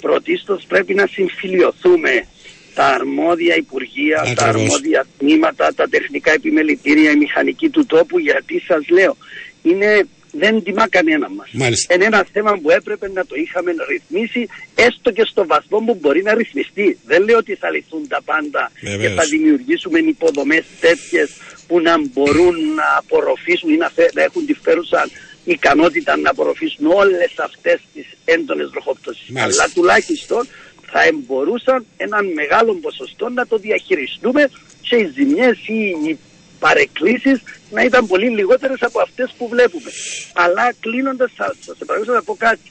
Πρωτίστως 0.00 0.64
πρέπει 0.68 0.94
να 0.94 1.06
συμφιλειωθούμε 1.06 2.26
τα 2.74 2.86
αρμόδια 2.86 3.56
υπουργεία, 3.56 4.32
τα 4.34 4.46
αρμόδια 4.46 5.06
τμήματα, 5.18 5.74
τα 5.74 5.88
τεχνικά 5.88 6.32
επιμελητήρια, 6.32 7.10
η 7.10 7.16
μηχανική 7.16 7.68
του 7.68 7.86
τόπου, 7.86 8.18
γιατί 8.18 8.62
σας 8.66 8.88
λέω, 8.88 9.16
είναι 9.62 10.06
δεν 10.32 10.62
τιμά 10.62 10.88
κανένα 10.88 11.30
μας. 11.30 11.48
Είναι 11.94 12.04
ένα 12.04 12.26
θέμα 12.32 12.58
που 12.62 12.70
έπρεπε 12.70 13.08
να 13.08 13.26
το 13.26 13.34
είχαμε 13.34 13.74
ρυθμίσει, 13.88 14.48
έστω 14.74 15.10
και 15.10 15.24
στο 15.24 15.46
βαθμό 15.46 15.78
που 15.78 15.98
μπορεί 16.00 16.22
να 16.22 16.34
ρυθμιστεί. 16.34 16.98
Δεν 17.06 17.24
λέω 17.24 17.36
ότι 17.36 17.54
θα 17.54 17.70
λυθούν 17.70 18.08
τα 18.08 18.22
πάντα 18.24 18.70
και 18.80 19.08
θα 19.08 19.24
δημιουργήσουμε 19.24 19.98
υποδομές 19.98 20.64
τέτοιες 20.80 21.30
που 21.66 21.80
να 21.80 21.98
μπορούν 22.12 22.74
να 22.74 22.96
απορροφήσουν 22.98 23.70
ή 23.70 23.76
να, 23.76 23.92
να 24.14 24.22
έχουν 24.22 24.46
τη 24.46 24.54
φέρουσα 24.62 25.08
ικανότητα 25.44 26.16
να 26.16 26.30
απορροφήσουν 26.30 26.86
όλες 26.86 27.32
αυτές 27.36 27.80
τις 27.94 28.06
έντονες 28.24 28.68
βροχοπτώσεις. 28.70 29.36
Αλλά 29.36 29.68
τουλάχιστον 29.74 30.48
θα 30.92 31.00
μπορούσαν 31.26 31.86
έναν 31.96 32.32
μεγάλο 32.32 32.74
ποσοστό 32.74 33.28
να 33.28 33.46
το 33.46 33.56
διαχειριστούμε 33.56 34.50
και 34.80 34.96
οι 34.96 35.12
ζημιές 35.14 35.58
ή 35.66 35.80
οι 36.04 36.18
παρεκκλήσεις 36.58 37.42
να 37.70 37.82
ήταν 37.82 38.06
πολύ 38.06 38.28
λιγότερες 38.28 38.82
από 38.82 39.00
αυτές 39.00 39.34
που 39.38 39.48
βλέπουμε. 39.48 39.90
Αλλά 40.34 40.72
κλείνοντας 40.80 41.32
θα 41.36 41.54
σας 41.60 41.80
επαγγελματώ 41.80 42.12
να 42.12 42.22
πω 42.22 42.34
κάτι. 42.34 42.70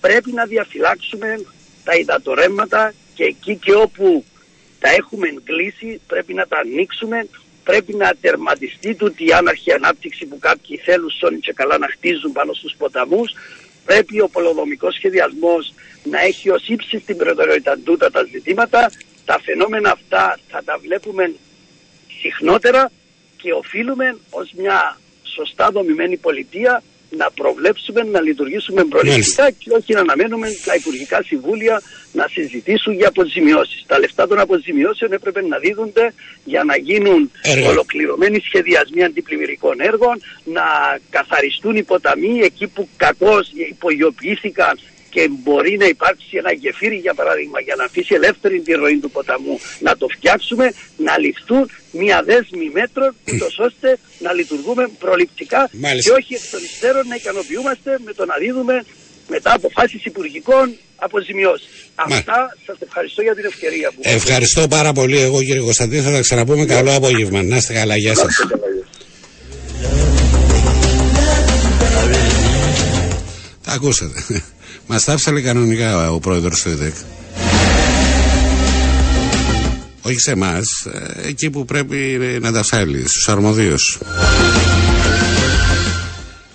Πρέπει 0.00 0.32
να 0.32 0.44
διαφυλάξουμε 0.44 1.44
τα 1.84 1.96
υδατορέμματα 1.96 2.92
και 3.14 3.24
εκεί 3.24 3.56
και 3.56 3.72
όπου 3.72 4.24
τα 4.78 4.90
έχουμε 4.90 5.26
κλείσει 5.44 6.00
πρέπει 6.06 6.34
να 6.34 6.46
τα 6.46 6.58
ανοίξουμε 6.58 7.28
πρέπει 7.64 7.94
να 7.94 8.14
τερματιστεί 8.20 8.94
τούτη 8.94 9.26
η 9.26 9.32
άναρχη 9.32 9.72
ανάπτυξη 9.72 10.26
που 10.26 10.38
κάποιοι 10.38 10.76
θέλουν 10.76 11.10
σώνει 11.10 11.38
και 11.38 11.52
καλά 11.52 11.78
να 11.78 11.88
χτίζουν 11.88 12.32
πάνω 12.32 12.52
στους 12.52 12.74
ποταμούς 12.78 13.32
πρέπει 13.84 14.20
ο 14.20 14.28
πολεοδομικός 14.28 14.94
σχεδιασμός 14.94 15.74
να 16.02 16.20
έχει 16.20 16.50
ως 16.50 16.68
ύψη 16.68 16.98
στην 16.98 17.16
προτεραιότητα 17.16 17.78
τούτα 17.84 18.10
τα 18.10 18.22
ζητήματα. 18.32 18.90
Τα 19.24 19.40
φαινόμενα 19.42 19.90
αυτά 19.90 20.38
θα 20.48 20.62
τα 20.64 20.78
βλέπουμε 20.78 21.34
συχνότερα 22.20 22.90
και 23.36 23.52
οφείλουμε 23.52 24.16
ως 24.30 24.52
μια 24.56 25.00
σωστά 25.22 25.70
δομημένη 25.70 26.16
πολιτεία 26.16 26.82
να 27.16 27.30
προβλέψουμε, 27.30 28.02
να 28.02 28.20
λειτουργήσουμε 28.20 28.84
προληπτικά 28.84 29.50
και 29.50 29.70
όχι 29.72 29.92
να 29.92 30.00
αναμένουμε 30.00 30.48
τα 30.64 30.74
Υπουργικά 30.74 31.22
Συμβούλια 31.22 31.82
να 32.12 32.28
συζητήσουν 32.28 32.94
για 32.94 33.08
αποζημιώσεις. 33.08 33.84
Τα 33.86 33.98
λεφτά 33.98 34.26
των 34.26 34.38
αποζημιώσεων 34.38 35.12
έπρεπε 35.12 35.42
να 35.42 35.58
δίδονται 35.58 36.14
για 36.44 36.64
να 36.64 36.76
γίνουν 36.76 37.30
Έργα. 37.42 37.68
ολοκληρωμένοι 37.68 38.40
σχεδιασμοί 38.44 39.04
αντιπλημμυρικών 39.04 39.80
έργων, 39.80 40.22
να 40.44 40.64
καθαριστούν 41.10 41.76
οι 41.76 41.82
ποταμοί 41.82 42.40
εκεί 42.42 42.66
που 42.66 42.88
κακώς 42.96 43.50
υπογειοποιήθηκαν 43.68 44.78
και 45.14 45.28
μπορεί 45.42 45.76
να 45.82 45.86
υπάρξει 45.86 46.32
ένα 46.42 46.52
γεφύρι 46.52 46.96
για 47.06 47.14
παράδειγμα 47.14 47.60
για 47.60 47.74
να 47.78 47.84
αφήσει 47.84 48.14
ελεύθερη 48.14 48.60
τη 48.60 48.72
ροή 48.72 48.98
του 49.02 49.10
ποταμού 49.10 49.60
να 49.86 49.96
το 49.96 50.06
φτιάξουμε, 50.16 50.66
να 50.96 51.18
ληφθούν 51.18 51.64
μια 51.90 52.22
δέσμη 52.22 52.70
μέτρων 52.78 53.10
ούτως 53.32 53.58
ώστε 53.68 53.98
να 54.18 54.32
λειτουργούμε 54.32 54.90
προληπτικά 54.98 55.70
και 56.04 56.10
όχι 56.18 56.34
εκ 56.34 56.44
των 56.50 56.60
υστέρων 56.68 57.04
να 57.08 57.14
ικανοποιούμαστε 57.14 57.90
με 58.04 58.12
το 58.12 58.24
να 58.24 58.36
δίδουμε 58.42 58.84
μετά 59.28 59.52
αποφάσεις 59.54 60.04
υπουργικών 60.04 60.76
αποζημιώσεις. 60.96 61.68
Αυτά 61.94 62.56
σας 62.66 62.76
ευχαριστώ 62.86 63.22
για 63.22 63.34
την 63.34 63.44
ευκαιρία 63.44 63.88
που 63.90 64.00
Ευχαριστώ 64.02 64.68
πάρα 64.68 64.92
πολύ 64.92 65.18
εγώ 65.20 65.38
κύριε 65.42 65.60
Κωνσταντίνο. 65.60 66.02
Θα 66.02 66.10
τα 66.10 66.20
ξαναπούμε. 66.20 66.64
Καλό 66.64 66.94
απόγευμα. 66.94 67.42
Να 67.42 67.56
είστε 67.56 67.72
καλά. 67.72 67.96
Γεια 67.96 68.14
σας. 68.14 68.34
Τα 73.64 73.72
ακούσατε. 73.72 74.42
Μας 74.86 75.04
τα 75.04 75.12
άφησε 75.12 75.40
κανονικά 75.40 76.10
ο 76.10 76.18
πρόεδρος 76.18 76.62
του 76.62 76.68
ΕΔΕΚ. 76.68 76.94
Όχι 80.02 80.18
σε 80.18 80.30
εμάς, 80.30 80.86
ε, 80.92 81.28
εκεί 81.28 81.50
που 81.50 81.64
πρέπει 81.64 82.18
να 82.40 82.52
τα 82.52 82.62
φέρει, 82.62 83.08
στους 83.08 83.28
αρμοδίους. 83.28 83.98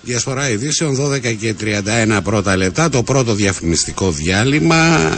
Διασπορά 0.02 0.50
ειδήσεων 0.50 0.96
12 0.96 1.32
και 1.32 1.54
31 1.54 2.20
πρώτα 2.22 2.56
λεπτά. 2.56 2.88
Το 2.88 3.02
πρώτο 3.02 3.34
διαφημιστικό 3.34 4.10
διάλειμμα. 4.10 5.10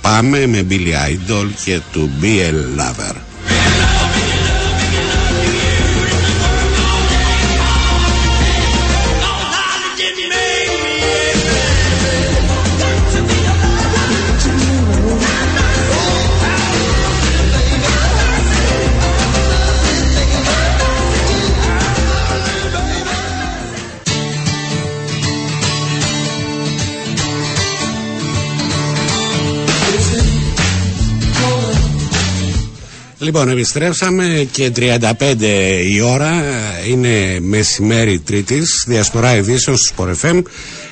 Πάμε 0.00 0.46
με 0.46 0.66
Billy 0.70 0.92
Idol 1.10 1.46
και 1.64 1.80
του 1.92 2.10
BL 2.22 2.80
Lover. 2.80 3.14
Λοιπόν, 33.26 33.48
επιστρέψαμε 33.48 34.48
και 34.52 34.70
35 34.76 35.80
η 35.90 36.00
ώρα, 36.00 36.42
είναι 36.90 37.38
μεσημέρι 37.40 38.18
Τρίτης, 38.18 38.84
διασπορά 38.86 39.36
ειδήσεων 39.36 39.76
στους 39.76 39.92
Πορεφέμ. 39.96 40.40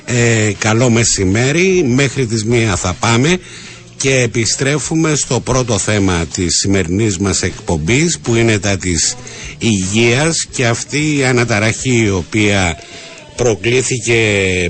Ε, 0.05 0.51
καλό 0.57 0.89
μεσημέρι, 0.89 1.83
μέχρι 1.83 2.25
τις 2.25 2.45
μία 2.45 2.75
θα 2.75 2.95
πάμε 2.99 3.37
και 3.97 4.15
επιστρέφουμε 4.15 5.15
στο 5.15 5.39
πρώτο 5.39 5.77
θέμα 5.77 6.25
της 6.33 6.55
σημερινής 6.57 7.17
μας 7.17 7.41
εκπομπής 7.41 8.19
που 8.19 8.35
είναι 8.35 8.59
τα 8.59 8.77
της 8.77 9.15
υγείας 9.57 10.45
και 10.51 10.65
αυτή 10.65 11.17
η 11.17 11.23
αναταραχή 11.25 12.03
η 12.03 12.09
οποία 12.09 12.79
προκλήθηκε 13.35 14.19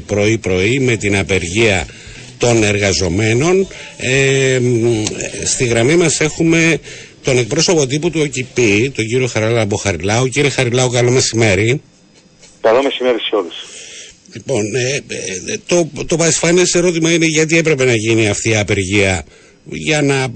πρωί-πρωί 0.05 0.79
με 0.79 0.95
την 0.95 1.17
απεργία 1.17 1.85
των 2.37 2.63
εργαζομένων. 2.63 3.67
Ε, 3.97 4.59
στη 5.45 5.65
γραμμή 5.65 5.95
μας 5.95 6.19
έχουμε 6.19 6.79
τον 7.25 7.37
εκπρόσωπο 7.37 7.87
τύπου 7.87 8.09
του 8.09 8.21
ΟΚΙΠΗ, 8.23 8.91
τον 8.95 9.05
κύριο 9.05 9.27
Χαραλάμπο 9.27 9.65
Μποχαριλάου. 9.65 10.27
Κύριε 10.27 10.49
Χαριλάου, 10.49 10.89
καλό 10.89 11.11
μεσημέρι. 11.11 11.81
Καλό 12.61 12.83
μεσημέρι 12.83 13.19
σε 13.19 13.35
όλους. 13.35 13.55
Λοιπόν, 14.33 14.75
ε, 14.75 14.95
ε, 14.95 15.57
το, 15.67 15.89
το 16.07 16.15
πασφανές 16.15 16.73
ερώτημα 16.73 17.11
είναι 17.11 17.25
γιατί 17.25 17.57
έπρεπε 17.57 17.85
να 17.85 17.95
γίνει 17.95 18.29
αυτή 18.29 18.49
η 18.49 18.55
απεργία 18.55 19.25
για 19.65 20.01
να, 20.01 20.27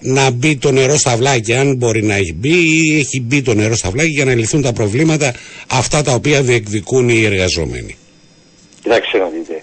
να 0.00 0.30
μπει 0.30 0.56
το 0.56 0.70
νερό 0.70 0.96
στα 0.96 1.16
βλάκια, 1.16 1.60
αν 1.60 1.76
μπορεί 1.76 2.02
να 2.02 2.14
έχει 2.14 2.34
μπει 2.34 2.48
ή 2.48 2.98
έχει 2.98 3.20
μπει 3.20 3.42
το 3.42 3.54
νερό 3.54 3.76
στα 3.76 3.90
βλάκια 3.90 4.12
για 4.12 4.24
να 4.24 4.34
λυθούν 4.34 4.62
τα 4.62 4.72
προβλήματα 4.72 5.34
αυτά 5.70 6.02
τα 6.02 6.12
οποία 6.12 6.42
διεκδικούν 6.42 7.08
οι 7.08 7.24
εργαζόμενοι. 7.24 7.96
Κοιτάξτε 8.82 9.18
να 9.18 9.28
δείτε, 9.28 9.62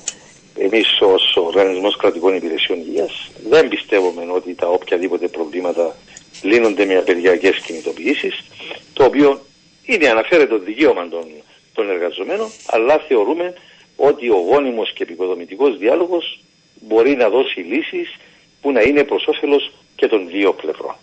εμείς 0.60 0.88
ως 1.02 1.36
Οργανισμός 1.36 1.98
Κρατικών 1.98 2.36
Υπηρεσιών 2.36 2.80
Υγείας 2.80 3.30
δεν 3.50 3.68
πιστεύουμε 3.68 4.22
ότι 4.36 4.56
τα 4.56 4.68
οποιαδήποτε 4.68 5.28
προβλήματα 5.28 5.96
λύνονται 6.42 6.86
με 6.86 6.98
απεργιακές 6.98 7.58
κινητοποιήσεις, 7.58 8.44
το 8.94 9.04
οποίο 9.04 9.42
είναι 9.84 10.10
αναφέρεται 10.10 10.48
το 10.48 10.60
δικαίωμα 10.60 11.08
των, 11.08 11.26
των 11.74 11.90
εργαζομένων, 11.90 12.50
αλλά 12.68 12.98
θεωρούμε 13.08 13.54
ότι 13.96 14.30
ο 14.30 14.38
γόνιμος 14.38 14.94
και 14.94 15.04
επικοδομητικός 15.04 15.78
διάλογος 15.78 16.40
μπορεί 16.82 17.16
να 17.16 17.30
δώσει 17.30 17.60
λύσεις 17.60 18.16
που 18.62 18.72
να 18.72 18.82
είναι 18.82 19.04
προς 19.04 19.28
όφελος 19.28 19.72
και 19.96 20.08
των 20.08 20.28
δύο 20.28 20.54
πλευρών. 20.54 20.96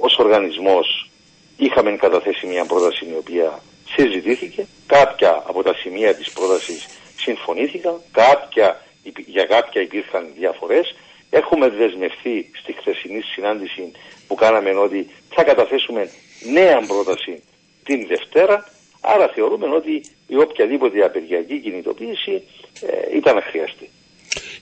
Ως 0.00 0.18
οργανισμός 0.18 1.10
είχαμε 1.56 1.90
καταθέσει 1.96 2.46
μια 2.46 2.64
πρόταση 2.64 3.04
η 3.04 3.14
οποία 3.18 3.62
συζητήθηκε, 3.88 4.66
κάποια 4.86 5.42
από 5.46 5.62
τα 5.62 5.74
σημεία 5.74 6.14
της 6.14 6.30
πρότασης 6.30 6.86
συμφωνήθηκαν, 7.16 8.00
κάποια, 8.12 8.84
για 9.26 9.44
κάποια 9.44 9.82
υπήρχαν 9.82 10.26
διαφορές. 10.38 10.94
Έχουμε 11.30 11.68
δεσμευθεί 11.68 12.50
στη 12.62 12.72
χθεσινή 12.72 13.20
συνάντηση 13.20 13.92
που 14.34 14.40
κάναμε 14.44 14.70
ότι 14.86 15.06
θα 15.34 15.42
καταθέσουμε 15.42 16.10
νέα 16.52 16.78
πρόταση 16.90 17.42
την 17.84 18.06
Δευτέρα, 18.06 18.56
άρα 19.00 19.26
θεωρούμε 19.34 19.66
ότι 19.80 19.94
η 20.26 20.36
οποιαδήποτε 20.36 21.04
απεργιακή 21.04 21.60
κινητοποίηση 21.60 22.34
ε, 22.80 23.16
ήταν 23.16 23.36
αχρίαστη. 23.36 23.86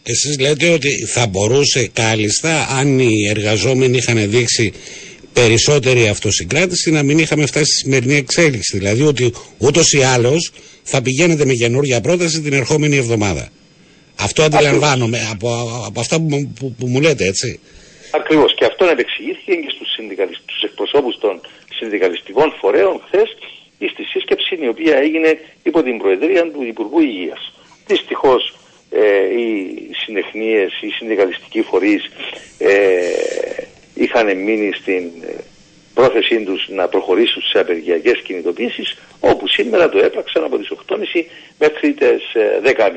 Εσείς 0.03 0.39
λέτε 0.41 0.69
ότι 0.69 1.07
θα 1.07 1.27
μπορούσε 1.27 1.91
κάλλιστα 1.93 2.67
αν 2.79 2.99
οι 2.99 3.29
εργαζόμενοι 3.29 3.97
είχαν 3.97 4.31
δείξει 4.31 4.73
περισσότερη 5.33 6.09
αυτοσυγκράτηση 6.09 6.91
να 6.91 7.03
μην 7.03 7.19
είχαμε 7.19 7.47
φτάσει 7.47 7.65
στη 7.65 7.75
σημερινή 7.75 8.15
εξέλιξη. 8.15 8.79
Δηλαδή 8.79 9.03
ότι 9.03 9.33
ούτως 9.59 9.93
ή 9.93 10.03
άλλως 10.03 10.53
θα 10.83 11.03
πηγαίνετε 11.03 11.45
με 11.45 11.53
καινούργια 11.53 12.01
πρόταση 12.01 12.41
την 12.41 12.53
ερχόμενη 12.53 12.97
εβδομάδα. 12.97 13.49
Αυτό 14.17 14.43
αντιλαμβάνομαι 14.43 15.29
από, 15.31 15.83
από 15.87 16.01
αυτά 16.01 16.21
που, 16.21 16.53
που, 16.59 16.75
που, 16.79 16.87
μου 16.87 17.01
λέτε, 17.01 17.27
έτσι. 17.27 17.61
Ακριβώς. 18.15 18.55
Και 18.55 18.65
αυτό 18.65 18.85
επεξηγήθηκε 18.85 19.55
και 19.55 19.71
στους 19.71 20.63
εκπροσώπους 20.63 21.19
των 21.19 21.41
συνδικαλιστικών 21.75 22.53
φορέων 22.61 23.01
χθες 23.07 23.37
στη 23.89 24.03
σύσκεψη 24.03 24.59
η 24.61 24.69
οποία 24.69 24.97
έγινε 24.97 25.41
υπό 25.63 25.83
την 25.83 25.99
Προεδρία 25.99 26.51
του 26.51 26.63
Υπουργού 26.63 27.01
Υγείας. 27.01 27.53
Δυστυχώς 27.87 28.55
ε, 28.91 29.39
οι 29.39 29.91
συνεχνίες, 30.05 30.73
οι 30.81 30.89
συνδικαλιστικοί 30.89 31.63
φορείς 31.63 32.11
ε, 32.59 33.13
είχαν 33.95 34.37
μείνει 34.37 34.73
στην 34.73 35.11
ε, 35.27 35.35
πρόθεσή 35.95 36.43
τους 36.43 36.69
να 36.69 36.89
προχωρήσουν 36.89 37.43
σε 37.43 37.59
απεργιακές 37.59 38.21
κινητοποιήσει, 38.21 38.83
όπου 39.21 39.49
σήμερα 39.49 39.89
το 39.89 39.99
έπραξαν 39.99 40.45
από 40.45 40.59
τις 40.59 40.73
8.30 40.87 40.97
μέχρι 41.59 41.93
τις 41.93 42.23
10.30. 42.65 42.91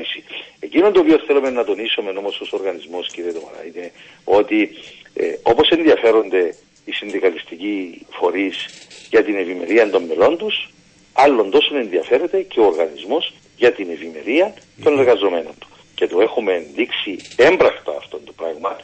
Εκείνο 0.60 0.90
το 0.90 1.00
οποίο 1.00 1.18
θέλουμε 1.26 1.50
να 1.50 1.64
τονίσουμε 1.64 2.10
όμω 2.10 2.28
ως 2.28 2.52
οργανισμός, 2.52 3.10
κύριε 3.12 3.30
Δωμαρά, 3.30 3.64
είναι 3.66 3.90
ότι 4.24 4.70
ε, 5.16 5.34
όπως 5.42 5.68
ενδιαφέρονται 5.68 6.54
οι 6.84 6.92
συνδικαλιστικοί 6.92 8.06
φορείς 8.10 8.66
για 9.10 9.24
την 9.24 9.36
ευημερία 9.36 9.90
των 9.90 10.02
μελών 10.02 10.36
τους, 10.36 10.70
άλλον 11.12 11.50
τόσο 11.50 11.76
ενδιαφέρεται 11.76 12.42
και 12.42 12.60
ο 12.60 12.64
οργανισμός 12.66 13.34
για 13.56 13.72
την 13.72 13.90
ευημερία 13.90 14.54
των 14.82 14.98
εργαζομένων 14.98 15.52
του. 15.58 15.68
Και 15.94 16.06
το 16.06 16.20
έχουμε 16.20 16.66
δείξει 16.74 17.16
έμπρακτα 17.36 17.94
αυτό 17.96 18.18
το 18.18 18.32
πράγμα, 18.32 18.76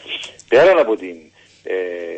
πέραν 0.49 0.79
από 0.79 0.97
την 0.97 1.17
ε, 1.63 1.75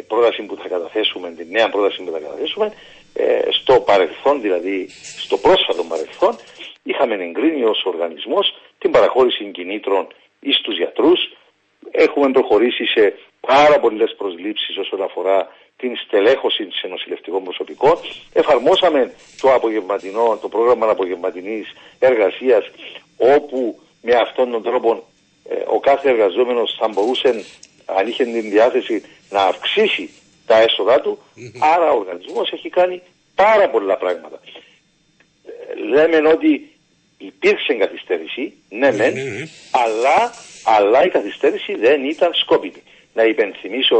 πρόταση 0.07 0.42
που 0.42 0.57
θα 0.57 0.68
καταθέσουμε, 0.68 1.31
την 1.31 1.46
νέα 1.50 1.68
πρόταση 1.68 2.03
που 2.03 2.11
θα 2.11 2.18
καταθέσουμε, 2.18 2.72
ε, 3.12 3.40
στο 3.50 3.81
παρελθόν, 3.81 4.40
δηλαδή 4.40 4.88
στο 5.18 5.37
πρόσφατο 5.37 5.85
παρελθόν, 5.85 6.37
είχαμε 6.83 7.14
εγκρίνει 7.14 7.64
ως 7.64 7.83
οργανισμός 7.85 8.57
την 8.79 8.90
παραχώρηση 8.90 9.44
κινήτρων 9.44 10.07
εις 10.40 10.61
τους 10.61 10.77
γιατρούς. 10.77 11.20
Έχουμε 11.90 12.31
προχωρήσει 12.31 12.87
σε 12.87 13.14
πάρα 13.46 13.80
πολλές 13.80 14.14
προσλήψεις 14.18 14.76
όσον 14.78 15.02
αφορά 15.02 15.48
την 15.76 15.96
στελέχωση 15.96 16.68
σε 16.70 16.87
νοσηλευτικών 16.87 17.44
προσωπικών. 17.44 17.98
Εφαρμόσαμε 18.33 19.12
το 19.40 19.54
απογευματινό, 19.54 20.38
το 20.42 20.48
πρόγραμμα 20.48 20.90
απογευματινής 20.90 21.72
εργασίας 21.98 22.70
όπου 23.16 23.80
με 24.02 24.14
αυτόν 24.14 24.50
τον 24.50 24.62
τρόπο 24.62 25.02
ε, 25.48 25.54
ο 25.66 25.80
κάθε 25.80 26.09
εργαζόμενος 26.09 26.76
θα 26.78 26.88
μπορούσε 26.88 27.44
αν 27.85 28.07
είχε 28.07 28.24
την 28.24 28.50
διάθεση 28.50 29.02
να 29.30 29.42
αυξήσει 29.42 30.11
τα 30.46 30.59
έσοδα 30.61 31.00
του, 31.00 31.18
άρα 31.74 31.90
ο 31.92 31.98
οργανισμός 31.98 32.52
έχει 32.52 32.68
κάνει 32.68 33.02
πάρα 33.35 33.70
πολλά 33.70 33.96
πράγματα. 33.96 34.40
Ε, 35.46 35.74
λέμε 35.74 36.28
ότι 36.28 36.74
υπήρξε 37.18 37.74
καθυστέρηση, 37.74 38.52
ναι, 38.68 38.90
ναι, 38.90 39.09
ναι, 39.09 39.22
αλλά, 39.70 40.35
αλλά 40.64 41.04
η 41.04 41.09
καθυστέρηση 41.09 41.74
δεν 41.74 42.04
ήταν 42.04 42.35
σκόπιμη. 42.35 42.83
Να 43.14 43.24
υπενθυμίσω 43.24 43.98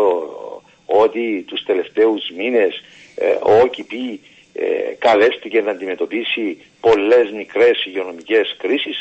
ότι 0.87 1.45
τους 1.49 1.63
τελευταίους 1.63 2.23
μήνες 2.37 2.73
ε, 3.15 3.27
ο 3.27 3.61
ΟΚΙΠΗ 3.65 4.21
ε, 4.53 4.65
καλέστηκε 4.99 5.61
να 5.61 5.71
αντιμετωπίσει 5.71 6.45
πολλές 6.81 7.27
μικρές 7.41 7.77
υγειονομικές 7.89 8.47
κρίσεις, 8.63 8.97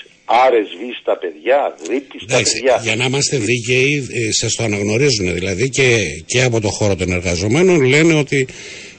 άρες 0.46 0.68
βις 0.80 0.96
στα 1.02 1.18
παιδιά, 1.22 1.60
γρήπη 1.86 2.18
στα 2.26 2.38
παιδιά. 2.38 2.80
Για 2.84 2.96
να 2.96 3.06
είμαστε 3.06 3.38
δίκαιοι, 3.38 4.08
ε, 4.12 4.32
σας 4.32 4.56
το 4.56 4.64
αναγνωρίζουν 4.64 5.34
δηλαδή 5.34 5.70
και, 5.70 5.90
και 6.26 6.44
από 6.44 6.60
το 6.62 6.70
χώρο 6.70 6.96
των 6.96 7.12
εργαζομένων 7.12 7.82
λένε 7.82 8.14
ότι 8.14 8.48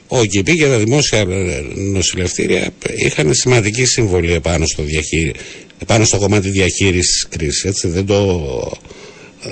ο 0.07 0.25
ΚΙΠΗ 0.25 0.55
και 0.55 0.65
τα 0.65 0.77
δημόσια 0.77 1.19
ε, 1.19 1.61
νοσηλευτήρια 1.75 2.73
είχαν 2.95 3.33
σημαντική 3.33 3.85
συμβολή 3.85 4.33
επάνω 4.33 4.65
στο, 4.65 4.83
διαχείρι, 4.83 5.33
επάνω 5.81 6.05
στο 6.05 6.17
κομμάτι 6.17 6.49
διαχείρισης 6.49 7.27
κρίσης, 7.29 7.63
έτσι, 7.63 7.87
δεν 7.87 8.05
το, 8.05 8.21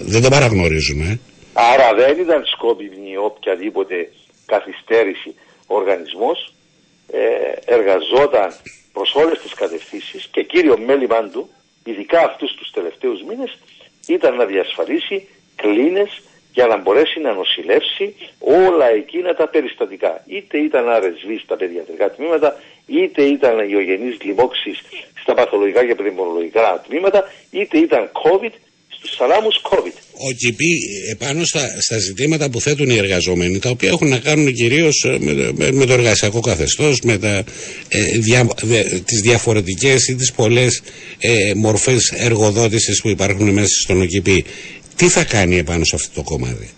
δεν 0.05 0.21
το 0.21 0.29
παραγνωρίζουμε. 0.29 1.19
Άρα 1.53 1.93
δεν 1.93 2.19
ήταν 2.19 2.45
σκόπιμη 2.45 3.17
οποιαδήποτε 3.17 4.11
καθυστέρηση 4.45 5.35
ο 5.67 5.75
οργανισμός 5.75 6.53
ε, 7.11 7.73
εργαζόταν 7.73 8.53
προς 8.93 9.15
όλες 9.15 9.39
τις 9.39 9.53
κατευθύνσεις 9.53 10.27
και 10.31 10.43
κύριο 10.43 10.77
μέλημά 10.77 11.29
του, 11.29 11.49
ειδικά 11.83 12.19
αυτούς 12.19 12.55
τους 12.55 12.71
τελευταίους 12.71 13.23
μήνες, 13.23 13.57
ήταν 14.07 14.35
να 14.35 14.45
διασφαλίσει 14.45 15.27
κλίνες 15.55 16.21
για 16.53 16.67
να 16.67 16.77
μπορέσει 16.77 17.19
να 17.19 17.33
νοσηλεύσει 17.33 18.15
όλα 18.39 18.89
εκείνα 18.89 19.35
τα 19.35 19.47
περιστατικά. 19.47 20.23
Είτε 20.25 20.57
ήταν 20.57 20.85
RSV 20.87 21.39
στα 21.43 21.55
παιδιατρικά 21.55 22.11
τμήματα, 22.11 22.59
είτε 22.85 23.23
ήταν 23.23 23.69
ιογενείς 23.69 24.21
λοιμώξεις 24.21 24.81
στα 25.21 25.33
παθολογικά 25.33 25.85
και 25.85 25.95
πνευμονολογικά 25.95 26.83
τμήματα, 26.87 27.23
είτε 27.51 27.77
ήταν 27.77 28.11
COVID 28.13 28.51
στους 29.03 29.15
θαλάμους 29.17 29.55
COVID. 29.69 29.95
Ο 30.27 30.31
ΚΙΠΗ 30.31 30.79
επάνω 31.11 31.43
στα, 31.43 31.81
στα 31.81 31.97
ζητήματα 31.97 32.49
που 32.49 32.61
θέτουν 32.61 32.89
οι 32.89 32.97
εργαζόμενοι, 32.97 33.59
τα 33.59 33.69
οποία 33.69 33.89
έχουν 33.89 34.07
να 34.07 34.19
κάνουν 34.19 34.53
κυρίως 34.53 35.03
ε, 35.03 35.17
με, 35.19 35.71
με, 35.71 35.85
το 35.85 35.93
εργασιακό 35.93 36.39
καθεστώς, 36.39 37.01
με 37.01 37.17
τα, 37.17 37.43
ε, 37.87 38.01
δια, 38.19 38.47
τις 39.05 39.21
διαφορετικές 39.21 40.07
ή 40.07 40.15
τις 40.15 40.31
πολλές 40.31 40.81
ε, 41.19 41.51
μορφές 41.55 42.11
εργοδότησης 42.11 43.01
που 43.01 43.09
υπάρχουν 43.09 43.49
μέσα 43.49 43.79
στον 43.81 44.01
ΟΚΙΠΗ. 44.01 44.45
Τι 44.95 45.07
θα 45.07 45.23
κάνει 45.23 45.57
επάνω 45.57 45.83
σε 45.83 45.95
αυτό 45.95 46.09
το 46.15 46.21
κομμάτι; 46.23 46.69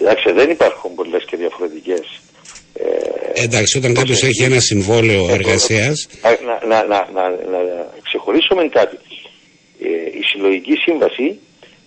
Εντάξει, 0.00 0.32
δεν 0.32 0.50
υπάρχουν 0.50 0.94
πολλές 0.94 1.24
και 1.24 1.36
διαφορετικές. 1.36 2.20
Ε, 2.74 3.42
Εντάξει, 3.42 3.78
όταν 3.78 3.94
κάποιος 3.94 4.22
έχει 4.22 4.42
ένα 4.42 4.60
συμβόλαιο 4.60 5.28
εργασία. 5.30 5.94
Να, 6.22 6.66
να, 6.66 6.84
να, 6.84 7.08
να, 7.14 7.28
να 7.28 7.58
ξεχωρίσουμε 8.02 8.68
κάτι. 8.68 8.96
Ε, 9.80 10.18
η 10.18 10.22
συλλογική 10.22 10.74
σύμβαση 10.74 11.38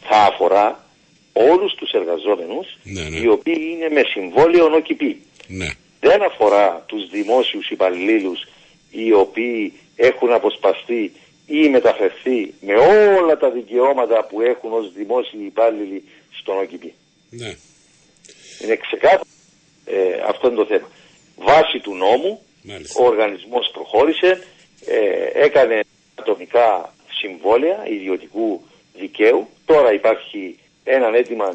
θα 0.08 0.18
αφορά 0.18 0.86
όλους 1.34 1.74
τους 1.76 1.92
εργαζόμενους 1.92 2.78
ναι, 2.84 3.02
ναι. 3.02 3.18
οι 3.18 3.28
οποίοι 3.28 3.68
είναι 3.72 3.90
με 3.90 4.02
συμβόλαιο 4.14 4.70
νοκυπή. 4.70 5.22
Ναι. 5.48 5.68
Δεν 6.00 6.24
αφορά 6.24 6.84
τους 6.86 7.10
δημόσιους 7.10 7.70
υπαλλήλους 7.70 8.48
οι 8.92 9.14
οποίοι 9.14 9.74
έχουν 9.96 10.34
αποσπαστεί 10.34 11.12
ή 11.46 11.70
μεταφερθεί 11.70 12.54
με 12.62 12.74
όλα 13.20 13.38
τα 13.38 13.50
δικαιώματα 13.50 14.26
που 14.26 14.42
έχουν 14.42 14.74
ως 14.74 14.94
δημόσιοι 14.94 15.40
υπάλληλοι 15.46 16.04
στον 16.40 16.58
ΟΚΙΠΗ. 16.58 16.94
Ναι. 17.30 17.56
Είναι 18.62 18.76
ξεκάθαρο 18.76 19.22
ε, 19.90 20.22
αυτό 20.28 20.48
είναι 20.48 20.56
το 20.56 20.66
θέμα. 20.66 20.88
Βάσει 21.36 21.80
του 21.80 21.96
νόμου 21.96 22.42
ο 23.00 23.06
οργανισμός 23.06 23.70
προχώρησε, 23.74 24.44
ε, 24.86 25.44
έκανε 25.44 25.84
ατομικά 26.16 26.94
συμβόλαια 27.20 27.88
ιδιωτικού 27.88 28.62
δικαίου. 28.94 29.48
Τώρα 29.72 29.90
υπάρχει 30.00 30.42
ένα 30.84 31.08
αίτημα 31.18 31.48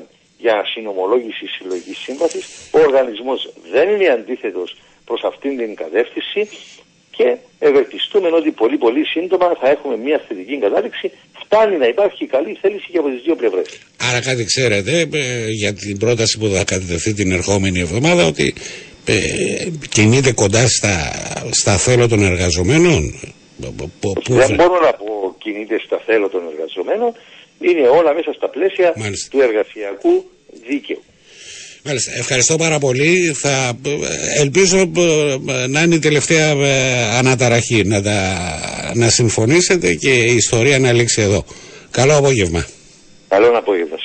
για 0.45 0.57
συνομολόγηση 0.73 1.47
συλλογική 1.55 1.95
σύμβασης. 1.95 2.45
Ο 2.77 2.79
οργανισμός 2.89 3.41
δεν 3.73 3.87
είναι 3.89 4.09
αντίθετος 4.19 4.69
προς 5.05 5.21
αυτήν 5.31 5.53
την 5.61 5.75
κατεύθυνση 5.83 6.41
και 7.17 7.37
ευελπιστούμε 7.59 8.29
ότι 8.41 8.51
πολύ 8.51 8.77
πολύ 8.85 9.05
σύντομα 9.05 9.47
θα 9.61 9.69
έχουμε 9.69 9.97
μια 9.97 10.19
θετική 10.29 10.57
κατάληξη. 10.59 11.07
Φτάνει 11.43 11.77
να 11.77 11.87
υπάρχει 11.95 12.27
καλή 12.27 12.59
θέληση 12.61 12.89
και 12.93 12.99
από 12.99 13.09
τις 13.09 13.23
δύο 13.25 13.37
πλευρές. 13.37 13.69
Άρα 14.09 14.21
κάτι 14.21 14.45
ξέρετε 14.45 14.93
ε, 15.13 15.49
για 15.61 15.73
την 15.75 15.99
πρόταση 15.99 16.39
που 16.39 16.47
θα 16.47 16.65
κατευθυνθεί 16.65 17.13
την 17.15 17.33
ερχόμενη 17.33 17.81
εβδομάδα 17.81 18.27
ότι 18.27 18.55
ε, 19.05 19.17
κινείται 19.89 20.33
κοντά 20.33 20.69
στα, 20.69 20.95
στα 21.51 21.77
θέλω 21.77 22.09
των 22.09 22.23
εργαζομένων. 22.23 23.21
Δεν 24.27 24.55
μπορώ 24.57 24.81
να 24.81 24.93
πω 24.93 25.35
κινείται 25.39 25.79
στα 25.87 25.99
θέλω 26.07 26.29
των 26.29 26.43
εργαζομένων. 26.53 27.13
Είναι 27.71 27.89
όλα 27.89 28.15
μέσα 28.15 28.33
στα 28.33 28.49
πλαίσια 28.49 28.95
του 29.31 29.41
εργασιακού 29.41 30.25
δίκαιου. 30.67 31.03
Μάλιστα. 31.85 32.13
Ευχαριστώ 32.19 32.57
πάρα 32.57 32.79
πολύ. 32.79 33.33
Θα, 33.35 33.73
ελπίζω 34.39 34.79
ε, 34.79 35.67
να 35.69 35.83
είναι 35.83 35.95
η 35.95 35.99
τελευταία 35.99 36.51
ε, 36.51 37.03
αναταραχή 37.19 37.85
να, 37.85 38.03
τα, 38.03 38.93
να 38.95 39.09
συμφωνήσετε 39.09 39.95
και 39.95 40.11
η 40.11 40.35
ιστορία 40.35 40.79
να 40.79 40.93
λήξει 40.93 41.23
εδώ. 41.23 41.45
Καλό 41.91 42.17
απόγευμα. 42.17 42.67
Καλό 43.29 43.59
απόγευμα 43.59 43.97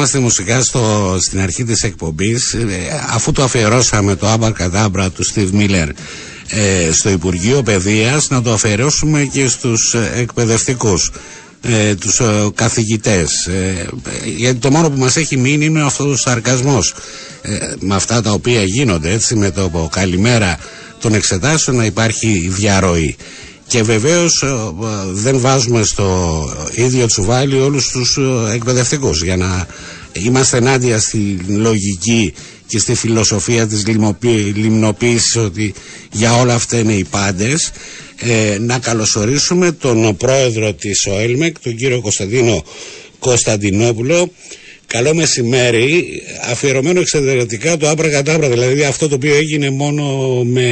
σε 0.00 0.16
όλους. 0.16 0.38
Λοιπόν, 0.38 0.52
επανερχόμαστε 0.52 0.58
μουσικά 0.58 0.62
στο, 0.62 1.16
στην 1.20 1.40
αρχή 1.40 1.64
της 1.64 1.82
εκπομπής 1.82 2.52
ε, 2.54 2.66
αφού 3.10 3.32
το 3.32 3.42
αφιερώσαμε 3.42 4.14
το 4.16 4.26
Άμπαρ 4.28 4.52
Καντάμπρα 4.52 5.10
του 5.10 5.24
Steve 5.34 5.50
Miller 5.52 5.88
ε, 6.48 6.92
στο 6.92 7.10
Υπουργείο 7.10 7.62
Παιδείας 7.62 8.28
να 8.28 8.42
το 8.42 8.52
αφαιρώσουμε 8.52 9.24
και 9.32 9.48
στους 9.48 9.94
ε, 9.94 10.10
εκπαιδευτικούς 10.20 11.10
ε, 11.62 11.94
τους 11.94 12.20
ε, 12.20 12.48
καθηγητές 12.54 13.46
ε, 13.46 13.86
γιατί 14.36 14.58
το 14.58 14.70
μόνο 14.70 14.90
που 14.90 14.98
μας 14.98 15.16
έχει 15.16 15.36
μείνει 15.36 15.64
είναι 15.64 15.82
αυτός 15.82 16.06
ο 16.12 16.16
σαρκασμός 16.16 16.94
με 17.78 17.94
αυτά 17.94 18.22
τα 18.22 18.30
οποία 18.30 18.62
γίνονται 18.62 19.12
έτσι 19.12 19.34
με 19.36 19.50
το 19.50 19.88
καλημέρα 19.92 20.58
των 21.00 21.14
εξετάσεων 21.14 21.76
να 21.76 21.84
υπάρχει 21.84 22.48
διαρροή 22.48 23.16
και 23.72 23.82
βεβαίως 23.82 24.44
δεν 25.12 25.38
βάζουμε 25.40 25.82
στο 25.82 26.42
ίδιο 26.74 27.06
τσουβάλι 27.06 27.60
όλους 27.60 27.88
τους 27.88 28.18
εκπαιδευτικούς. 28.54 29.22
Για 29.22 29.36
να 29.36 29.66
είμαστε 30.12 30.56
ενάντια 30.56 30.98
στη 30.98 31.38
λογική 31.46 32.32
και 32.66 32.78
στη 32.78 32.94
φιλοσοφία 32.94 33.66
της 33.66 33.86
λιμνοποίησης 34.54 35.36
ότι 35.36 35.74
για 36.12 36.32
όλα 36.40 36.54
αυτά 36.54 36.78
είναι 36.78 36.92
οι 36.92 37.04
πάντες 37.04 37.72
ε, 38.16 38.56
να 38.60 38.78
καλωσορίσουμε 38.78 39.72
τον 39.72 40.16
πρόεδρο 40.16 40.72
της 40.72 41.06
ΟΕΛΜΕΚ 41.06 41.58
τον 41.58 41.76
κύριο 41.76 42.00
Κωνσταντίνο 42.00 42.64
Κωνσταντινόπουλο 43.18 44.32
Καλό 44.86 45.14
μεσημέρι, 45.14 46.22
αφιερωμένο 46.50 47.00
εξαιρετικά 47.00 47.76
το 47.76 47.90
άπρα 47.90 48.10
κατάπρα, 48.10 48.48
δηλαδή 48.48 48.84
αυτό 48.84 49.08
το 49.08 49.14
οποίο 49.14 49.34
έγινε 49.34 49.70
μόνο 49.70 50.04
με 50.44 50.68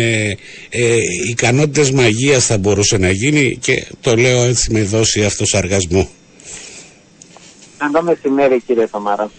ε, 0.69 0.97
ικανότητες 1.31 1.91
μαγείας 1.91 2.47
θα 2.47 2.59
μπορούσε 2.59 2.97
να 2.97 3.11
γίνει 3.11 3.59
και 3.61 3.87
το 4.01 4.17
λέω 4.17 4.43
έτσι 4.43 4.73
με 4.73 4.83
δόση 4.83 5.25
αυτοσαργασμού. 5.25 6.09
Καλό 7.79 8.03
μεσημέρι 8.03 8.63
κύριε 8.67 8.87
Θωμάρα. 8.87 9.31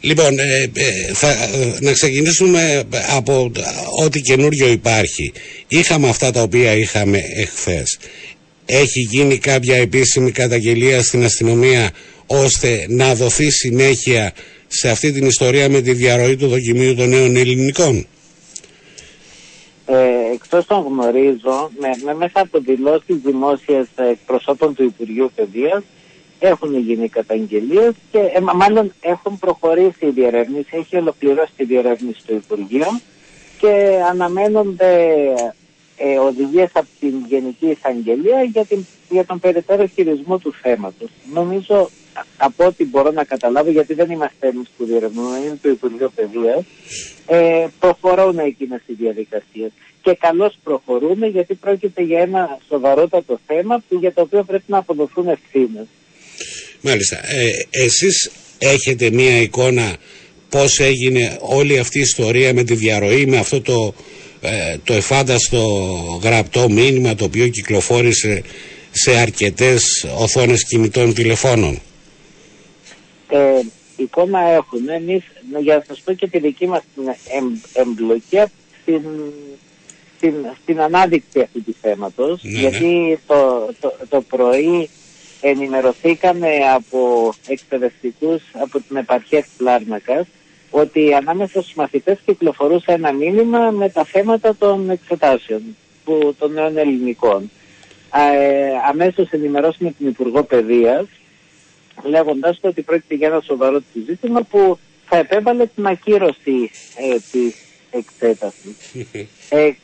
Λοιπόν, 0.00 0.38
ε, 0.38 0.70
ε, 0.74 1.12
θα, 1.12 1.36
να 1.80 1.92
ξεκινήσουμε 1.92 2.84
από 3.16 3.50
ό,τι 4.04 4.20
καινούριο 4.20 4.68
υπάρχει. 4.68 5.32
Είχαμε 5.68 6.08
αυτά 6.08 6.30
τα 6.30 6.42
οποία 6.42 6.72
είχαμε 6.72 7.22
εχθές. 7.34 7.98
Έχει 8.66 9.00
γίνει 9.00 9.38
κάποια 9.38 9.76
επίσημη 9.76 10.30
καταγγελία 10.30 11.02
στην 11.02 11.24
αστυνομία 11.24 11.90
ώστε 12.26 12.86
να 12.88 13.14
δοθεί 13.14 13.50
συνέχεια 13.50 14.32
σε 14.66 14.90
αυτή 14.90 15.12
την 15.12 15.26
ιστορία 15.26 15.68
με 15.68 15.80
τη 15.80 15.92
διαρροή 15.92 16.36
του 16.36 16.48
δοκιμίου 16.48 16.94
των 16.94 17.08
νέων 17.08 17.36
ελληνικών. 17.36 18.06
Ε, 19.86 20.32
εκτός 20.32 20.66
των 20.66 20.84
γνωρίζω, 20.88 21.70
με, 21.78 21.88
με 22.04 22.14
μέσα 22.14 22.40
από 22.40 22.58
δηλώσεις 22.58 23.16
δημόσιες 23.24 23.86
εκπροσώπων 23.96 24.74
του 24.74 24.84
Υπουργείου 24.84 25.30
Παιδείας, 25.34 25.82
έχουν 26.38 26.78
γίνει 26.78 27.08
καταγγελίες 27.08 27.92
και 28.10 28.18
ε, 28.18 28.40
μάλλον 28.54 28.92
έχουν 29.00 29.38
προχωρήσει 29.38 30.06
η 30.06 30.10
διερεύνηση, 30.10 30.68
έχει 30.70 30.96
ολοκληρώσει 30.96 31.52
τη 31.56 31.64
διερεύνηση 31.64 32.20
του 32.26 32.34
Υπουργείου 32.34 33.00
και 33.58 34.00
αναμένονται 34.10 35.14
ε, 35.96 36.18
οδηγίες 36.18 36.70
από 36.72 36.86
την 37.00 37.14
Γενική 37.28 37.66
Εισαγγελία 37.66 38.42
για, 38.42 38.64
την, 38.64 38.86
για 39.10 39.24
τον 39.24 39.40
περαιτέρω 39.40 39.86
χειρισμό 39.86 40.38
του 40.38 40.54
θέματος. 40.62 41.10
Νομίζω 41.32 41.90
από 42.36 42.64
ό,τι 42.64 42.84
μπορώ 42.84 43.10
να 43.10 43.24
καταλάβω, 43.24 43.70
γιατί 43.70 43.94
δεν 43.94 44.10
είμαστε 44.10 44.48
εμείς 44.48 44.68
που 44.76 44.84
διερευνούμε, 44.84 45.38
είναι 45.38 45.58
το 45.62 45.68
Υπουργείο 45.68 46.12
Παιδείας, 46.14 46.64
ε, 47.26 47.66
προχωρούν 47.78 48.38
εκείνες 48.38 48.80
οι 48.86 48.92
διαδικασίες. 48.92 49.70
Και 50.02 50.16
καλώς 50.20 50.58
προχωρούν 50.62 51.24
γιατί 51.24 51.54
πρόκειται 51.54 52.02
για 52.02 52.20
ένα 52.20 52.58
σοβαρότατο 52.68 53.40
θέμα 53.46 53.82
που, 53.88 53.98
για 53.98 54.12
το 54.12 54.20
οποίο 54.20 54.42
πρέπει 54.42 54.64
να 54.66 54.78
αποδοθούν 54.78 55.28
ευθύνες. 55.28 55.86
Μάλιστα. 56.80 57.16
Ε, 57.16 57.66
εσείς 57.84 58.30
έχετε 58.58 59.10
μία 59.10 59.40
εικόνα 59.40 59.96
πώς 60.48 60.80
έγινε 60.80 61.36
όλη 61.40 61.78
αυτή 61.78 61.98
η 61.98 62.00
ιστορία 62.00 62.54
με 62.54 62.64
τη 62.64 62.74
διαρροή, 62.74 63.26
με 63.26 63.38
αυτό 63.38 63.60
το, 63.60 63.94
ε, 64.40 64.76
το 64.84 64.94
εφάνταστο 64.94 65.58
γραπτό 66.22 66.68
μήνυμα 66.68 67.14
το 67.14 67.24
οποίο 67.24 67.48
κυκλοφόρησε 67.48 68.42
σε 68.90 69.16
αρκετές 69.16 70.06
οθόνες 70.16 70.64
κινητών 70.64 71.14
τηλεφώνων; 71.14 71.80
Ε, 73.34 73.60
εικόνα 73.96 74.40
έχουν. 74.40 74.88
Εμείς, 74.88 75.22
για 75.60 75.76
να 75.76 75.84
σας 75.86 76.00
πω 76.00 76.12
και 76.12 76.26
τη 76.26 76.38
δική 76.38 76.66
μας 76.66 76.82
εμπλοκή 77.74 78.42
στην, 78.82 79.02
στην, 80.16 80.34
στην 80.62 80.80
ανάδειξη 80.80 81.40
αυτού 81.40 81.62
του 81.62 81.74
θέματος, 81.80 82.42
ναι, 82.42 82.50
ναι. 82.50 82.58
γιατί 82.58 83.18
Το, 83.26 83.68
το, 83.80 83.92
το 84.08 84.20
πρωί 84.20 84.88
ενημερωθήκαμε 85.40 86.48
από 86.74 87.32
εκπαιδευτικούς 87.46 88.42
από 88.52 88.80
την 88.80 88.96
επαρχία 88.96 89.42
της 89.42 89.52
Λάρνακας 89.58 90.26
ότι 90.70 91.14
ανάμεσα 91.14 91.60
στους 91.60 91.74
μαθητές 91.74 92.18
κυκλοφορούσε 92.24 92.92
ένα 92.92 93.12
μήνυμα 93.12 93.70
με 93.70 93.88
τα 93.88 94.04
θέματα 94.04 94.56
των 94.56 94.90
εξετάσεων 94.90 95.62
που, 96.04 96.34
των 96.38 96.52
νέων 96.52 96.76
ελληνικών. 96.76 97.50
Ε, 98.14 98.88
αμέσως 98.88 99.28
ενημερώσουμε 99.30 99.90
την 99.98 100.08
Υπουργό 100.08 100.42
Παιδείας 100.42 101.06
λέγοντας 102.02 102.58
ότι 102.60 102.82
πρόκειται 102.82 103.14
για 103.14 103.28
ένα 103.28 103.40
σοβαρό 103.40 103.82
ζήτημα 104.06 104.42
που 104.42 104.78
θα 105.06 105.16
επέβαλε 105.16 105.66
την 105.66 105.86
ακύρωση 105.86 106.70
ε, 106.96 107.16
της 107.30 107.54
εξέταση. 107.90 108.76
Ε, 109.48 109.66
ε, 109.66 109.74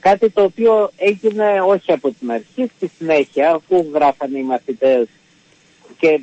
κάτι 0.00 0.30
το 0.30 0.42
οποίο 0.42 0.90
έγινε 0.96 1.60
όχι 1.60 1.92
από 1.92 2.10
την 2.10 2.30
αρχή, 2.30 2.70
στη 2.76 2.90
συνέχεια, 2.98 3.50
αφού 3.54 3.90
γράφανε 3.94 4.38
οι 4.38 4.42
μαθητές 4.42 5.06
και 5.98 6.20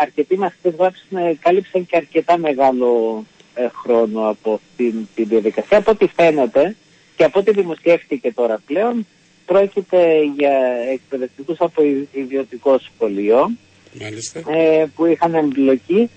αρκετοί 0.00 0.38
μαθητές 0.38 0.74
γράψαν, 0.74 1.38
κάλυψαν 1.38 1.86
και 1.86 1.96
αρκετά 1.96 2.38
μεγάλο 2.38 3.24
ε, 3.54 3.68
χρόνο 3.68 4.28
από 4.28 4.60
την, 4.76 5.08
την 5.14 5.28
διαδικασία. 5.28 5.78
Από 5.78 5.90
ό,τι 5.90 6.06
φαίνεται 6.06 6.76
και 7.16 7.24
από 7.24 7.38
ό,τι 7.38 7.50
δημοσιεύτηκε 7.50 8.32
τώρα 8.32 8.62
πλέον, 8.66 9.06
πρόκειται 9.46 10.22
για 10.36 10.58
εκπαιδευτικούς 10.92 11.56
από 11.60 11.82
ιδιωτικό 12.12 12.78
σχολείο 12.78 13.50
ε, 14.46 14.84
που 14.94 15.06
είχαν 15.06 15.34
εμπλοκή. 15.34 16.10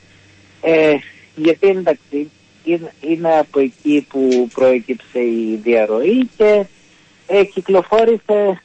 Ε, 0.62 0.96
γιατί 1.36 1.68
εντάξει, 1.68 2.32
είναι, 3.02 3.38
από 3.40 3.60
εκεί 3.60 4.06
που 4.10 4.48
προέκυψε 4.54 5.20
η 5.20 5.60
διαρροή 5.64 6.30
και 6.38 6.66
ε, 7.28 7.44
κυκλοφόρησε 7.44 8.62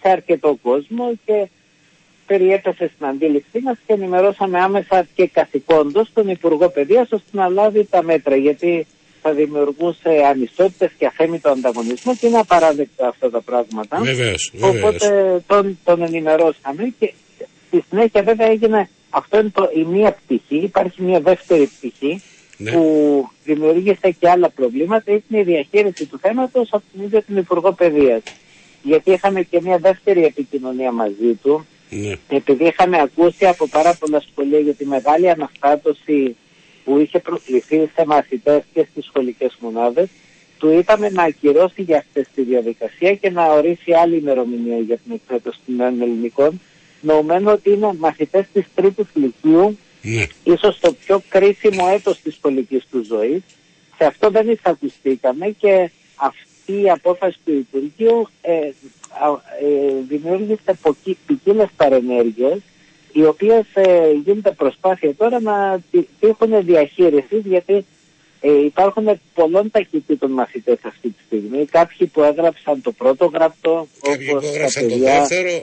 σε 0.00 0.08
αρκετό 0.08 0.58
κόσμο 0.62 1.12
και 1.24 1.48
περιέπεσε 2.26 2.90
στην 2.94 3.06
αντίληψή 3.06 3.60
μας 3.62 3.76
και 3.86 3.92
ενημερώσαμε 3.92 4.60
άμεσα 4.60 5.06
και 5.14 5.26
καθηκόντως 5.26 6.10
τον 6.12 6.28
Υπουργό 6.28 6.68
Παιδείας 6.68 7.12
ώστε 7.12 7.28
να 7.30 7.48
λάβει 7.48 7.84
τα 7.90 8.02
μέτρα 8.02 8.36
γιατί 8.36 8.86
θα 9.22 9.32
δημιουργούσε 9.32 10.22
ανισότητες 10.28 10.90
και 10.98 11.06
αφέμητο 11.06 11.50
ανταγωνισμό 11.50 12.16
και 12.16 12.26
είναι 12.26 12.38
απαράδεκτο 12.38 13.06
αυτά 13.06 13.30
τα 13.30 13.40
πράγματα. 13.40 14.00
Βεβαίως, 14.00 14.52
βεβαίως. 14.54 14.84
Οπότε 14.84 15.42
τον, 15.46 15.78
τον 15.84 16.02
ενημερώσαμε 16.02 16.92
και 16.98 17.12
στη 17.70 17.84
συνέχεια 17.88 18.22
βέβαια 18.22 18.46
έγινε 18.46 18.88
αυτό 19.10 19.38
είναι 19.38 19.50
το, 19.54 19.70
η 19.74 19.84
μία 19.84 20.12
πτυχή, 20.12 20.56
υπάρχει 20.56 21.02
μια 21.02 21.20
δεύτερη 21.20 21.66
πτυχή 21.66 22.22
ναι. 22.56 22.70
που 22.70 23.28
δημιουργήσε 23.44 24.10
και 24.18 24.28
άλλα 24.28 24.50
προβλήματα 24.50 25.12
είναι 25.12 25.40
η 25.40 25.42
διαχείριση 25.42 26.06
του 26.06 26.18
θέματος 26.18 26.68
από 26.72 26.82
την 26.92 27.02
ίδια 27.02 27.22
την 27.22 27.36
Υπουργό 27.36 27.72
Παιδείας. 27.72 28.22
Γιατί 28.82 29.10
είχαμε 29.10 29.42
και 29.42 29.60
μια 29.62 29.78
δεύτερη 29.78 30.24
επικοινωνία 30.24 30.92
μαζί 30.92 31.34
του, 31.42 31.66
ναι. 31.90 32.16
επειδή 32.28 32.64
είχαμε 32.64 33.00
ακούσει 33.00 33.46
από 33.46 33.68
πάρα 33.68 33.94
πολλά 33.94 34.22
σχολεία 34.30 34.58
για 34.58 34.74
τη 34.74 34.86
μεγάλη 34.86 35.30
αναστάτωση 35.30 36.36
που 36.84 36.98
είχε 36.98 37.18
προκληθεί 37.18 37.90
σε 37.94 38.06
μαθητές 38.06 38.62
και 38.74 38.86
στις 38.90 39.04
σχολικές 39.04 39.56
μονάδες, 39.60 40.08
του 40.58 40.70
είπαμε 40.70 41.08
να 41.08 41.22
ακυρώσει 41.22 41.82
για 41.82 41.98
αυτές 41.98 42.26
τη 42.34 42.42
διαδικασία 42.42 43.14
και 43.14 43.30
να 43.30 43.52
ορίσει 43.52 43.92
άλλη 43.92 44.16
ημερομηνία 44.16 44.78
για 44.78 44.96
την 44.96 45.12
εκπαίδευση 45.12 45.60
των 45.66 45.76
νέων 45.76 46.00
ελληνικών, 46.02 46.60
νοουμένου 47.00 47.50
ότι 47.50 47.70
είναι 47.70 47.94
μαθητές 47.98 48.44
της 48.52 48.64
τρίτης 48.74 49.06
λυκείου 49.14 49.78
ναι. 50.02 50.26
ίσως 50.44 50.78
το 50.80 50.92
πιο 50.92 51.22
κρίσιμο 51.28 51.90
έτος 51.92 52.20
της 52.20 52.36
πολιτικής 52.36 52.86
του 52.90 53.04
ζωής. 53.04 53.42
Σε 53.96 54.04
αυτό 54.04 54.30
δεν 54.30 54.50
εισακουστήκαμε 54.50 55.46
και 55.58 55.90
αυτή 56.14 56.82
η 56.82 56.90
απόφαση 56.90 57.38
του 57.44 57.52
Υπουργείου 57.52 58.28
ε, 58.40 58.52
ε, 58.52 58.72
δημιούργησε 60.08 60.78
ποικίλες 61.26 61.68
παρενέργειες 61.76 62.58
οι 63.12 63.24
οποίες 63.24 63.64
ε, 63.74 64.10
γίνεται 64.24 64.50
προσπάθεια 64.50 65.14
τώρα 65.14 65.40
να 65.40 65.80
τύχουν 66.20 66.64
διαχείρισης 66.64 67.42
γιατί 67.44 67.84
ε, 68.40 68.64
υπάρχουν 68.64 69.20
πολλών 69.34 69.70
ταχυτήτων 69.70 70.30
μαθητές 70.30 70.78
αυτή 70.82 71.08
τη 71.08 71.22
στιγμή. 71.26 71.64
Κάποιοι 71.64 72.06
που 72.06 72.22
έγραψαν 72.22 72.82
το 72.82 72.92
πρώτο 72.92 73.26
γραπτό, 73.26 73.88
κάποιοι 74.02 74.26
που 74.26 74.40
έγραψαν 74.42 74.88
το 74.88 74.98
δεύτερο. 74.98 75.62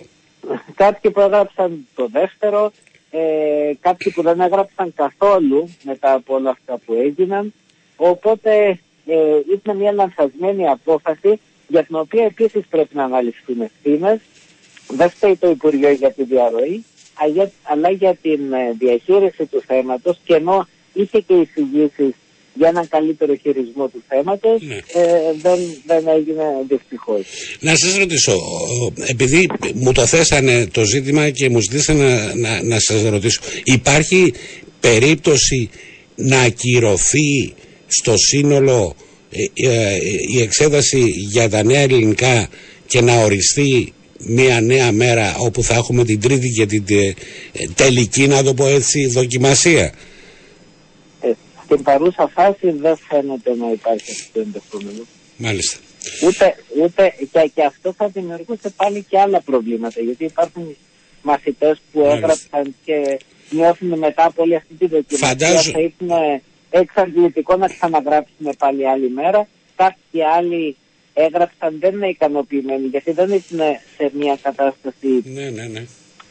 Κάποιοι 0.75 1.11
που 1.11 1.19
έγραψαν 1.19 1.87
το 1.95 2.07
δεύτερο, 2.07 2.71
ε, 3.11 3.71
κάποιοι 3.79 4.11
που 4.11 4.21
δεν 4.21 4.39
έγραψαν 4.39 4.93
καθόλου 4.93 5.69
μετά 5.83 6.13
από 6.13 6.35
όλα 6.35 6.49
αυτά 6.49 6.77
που 6.85 6.93
έγιναν. 6.93 7.53
Οπότε 7.95 8.79
ε, 9.05 9.39
ήταν 9.51 9.77
μια 9.77 9.91
λανθασμένη 9.91 10.67
απόφαση 10.67 11.39
για 11.67 11.83
την 11.83 11.95
οποία 11.95 12.25
επίσης 12.25 12.65
πρέπει 12.69 12.95
να 12.95 13.03
αναλυθούν 13.03 13.61
ευθύνες. 13.61 14.19
Δεν 14.87 15.09
φταίει 15.09 15.35
το 15.35 15.49
Υπουργείο 15.49 15.91
για 15.91 16.11
τη 16.11 16.23
διαρροή, 16.23 16.85
αλλά 17.63 17.89
για 17.89 18.15
την 18.15 18.53
ε, 18.53 18.71
διαχείριση 18.71 19.45
του 19.45 19.61
θέματος 19.61 20.19
και 20.23 20.35
ενώ 20.35 20.67
είχε 20.93 21.19
και 21.19 21.33
εισηγήσεις 21.33 22.13
για 22.57 22.67
έναν 22.67 22.87
καλύτερο 22.87 23.35
χειρισμό 23.41 23.87
του 23.87 24.03
θέματος 24.07 24.61
Ναι. 24.61 24.75
ε, 24.75 25.07
δεν, 25.41 25.59
δεν 25.85 26.03
έγινε 26.07 26.43
δυστυχώς. 26.67 27.21
Να 27.59 27.75
σας 27.75 27.97
ρωτήσω, 27.97 28.35
επειδή 29.05 29.47
μου 29.73 29.91
το 29.91 30.05
θέσανε 30.05 30.67
το 30.71 30.83
ζήτημα 30.85 31.29
και 31.29 31.49
μου 31.49 31.59
ζητήσανε 31.61 32.03
να, 32.03 32.35
να, 32.35 32.63
να 32.63 32.79
σας 32.79 33.01
ρωτήσω, 33.01 33.39
υπάρχει 33.63 34.33
περίπτωση 34.79 35.69
να 36.15 36.39
ακυρωθεί 36.41 37.53
στο 37.87 38.17
σύνολο 38.17 38.95
ε, 39.31 39.69
ε, 39.69 39.95
η 40.33 40.41
εξέταση 40.41 41.03
για 41.29 41.49
τα 41.49 41.63
νέα 41.63 41.79
ελληνικά 41.81 42.49
και 42.87 43.01
να 43.01 43.23
οριστεί 43.23 43.91
μια 44.19 44.61
νέα 44.61 44.91
μέρα 44.91 45.35
όπου 45.37 45.63
θα 45.63 45.73
έχουμε 45.73 46.03
την 46.03 46.19
τρίτη 46.21 46.49
και 46.49 46.65
την 46.65 46.85
τε- 46.85 47.17
τελική, 47.75 48.27
να 48.27 48.43
το 48.43 48.53
πω 48.53 48.67
έτσι, 48.67 49.05
δοκιμασία; 49.07 49.93
Ε, 51.69 51.73
στην 51.73 51.83
παρούσα 51.83 52.27
φάση 52.27 52.69
δεν 52.71 52.97
φαίνεται 52.97 53.55
να 53.55 53.71
υπάρχει 53.71 54.11
αυτό 54.11 54.29
το 54.33 54.39
ενδεχόμενο. 54.39 55.03
Μάλιστα. 55.37 55.77
Ούτε, 56.25 56.55
ούτε 56.83 57.13
και, 57.31 57.51
και 57.55 57.63
αυτό 57.63 57.93
θα 57.93 58.07
δημιουργούσε 58.07 58.69
πάλι 58.75 59.05
και 59.09 59.19
άλλα 59.19 59.41
προβλήματα 59.41 60.01
γιατί 60.01 60.23
υπάρχουν 60.23 60.75
μαθητές 61.21 61.81
που 61.91 61.99
Μάλιστα. 61.99 62.17
έγραψαν 62.17 62.75
και 62.85 63.19
νιώθουν 63.49 63.97
μετά 63.97 64.25
από 64.25 64.41
όλη 64.43 64.55
αυτή 64.55 64.73
τη 64.73 64.87
δοκιμασία 64.87 65.27
Φαντάζω- 65.27 65.71
θα 65.71 65.79
ήταν 65.79 66.41
εξαντλητικό 66.69 67.55
να 67.55 67.67
ξαναγράψουν 67.67 68.55
πάλι 68.57 68.87
άλλη 68.87 69.09
μέρα. 69.09 69.47
Κάποιοι 69.75 70.23
άλλοι 70.37 70.75
έγραψαν 71.13 71.77
δεν 71.79 71.93
είναι 71.93 72.07
ικανοποιημένοι 72.07 72.87
γιατί 72.87 73.11
δεν 73.11 73.29
ήταν 73.31 73.59
σε 73.97 74.11
μια 74.13 74.37
κατάσταση 74.41 75.21
Ναι, 75.23 75.49
ναι, 75.49 75.65
ναι. 75.65 75.85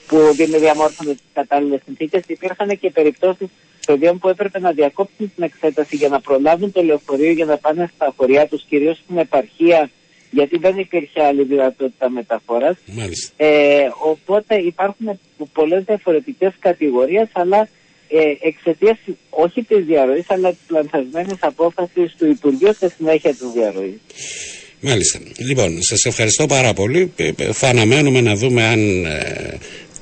που 0.07 0.16
δεν 0.37 0.51
διαμόρφωνε 0.61 1.11
τις 1.12 1.22
κατάλληλες 1.34 1.80
συνθήκες. 1.84 2.22
Υπήρχαν 2.26 2.78
και 2.78 2.91
περιπτώσεις 2.91 3.49
παιδιών 3.87 4.18
που 4.18 4.28
έπρεπε 4.28 4.59
να 4.59 4.72
διακόψουν 4.72 5.32
την 5.34 5.45
εξέταση 5.45 5.97
για 5.97 6.09
να 6.09 6.20
προλάβουν 6.20 6.72
το 6.72 6.82
λεωφορείο 6.82 7.30
για 7.32 7.45
να 7.45 7.57
πάνε 7.57 7.91
στα 7.95 8.14
χωριά 8.16 8.47
τους, 8.47 8.62
κυρίως 8.68 8.97
στην 9.05 9.18
επαρχία, 9.18 9.91
γιατί 10.30 10.59
δεν 10.59 10.78
υπήρχε 10.78 11.22
άλλη 11.22 11.43
δυνατότητα 11.43 12.11
μεταφοράς. 12.11 12.76
Μάλιστα. 12.87 13.45
Ε, 13.45 13.89
οπότε 14.05 14.55
υπάρχουν 14.57 15.20
πολλές 15.53 15.84
διαφορετικές 15.84 16.53
κατηγορίες, 16.59 17.28
αλλά 17.32 17.68
ε, 18.09 18.49
εξαιτίας 18.49 18.99
όχι 19.30 19.62
της 19.62 19.84
διαρροής, 19.84 20.24
αλλά 20.30 20.51
της 20.51 20.66
λανθασμένης 20.68 21.37
απόφασης 21.41 22.14
του 22.18 22.26
Υπουργείου 22.26 22.74
στη 22.74 22.91
συνέχεια 22.91 23.30
της 23.30 23.51
διαρροής. 23.55 23.99
Μάλιστα. 24.80 25.18
Λοιπόν, 25.39 25.82
σας 25.82 26.05
ευχαριστώ 26.05 26.47
πάρα 26.47 26.72
πολύ. 26.72 27.12
Ε, 27.16 27.30
ε, 27.37 27.53
Θα 27.53 27.68
αναμένουμε 27.68 28.20
να 28.20 28.34
δούμε 28.34 28.62
αν... 28.64 29.07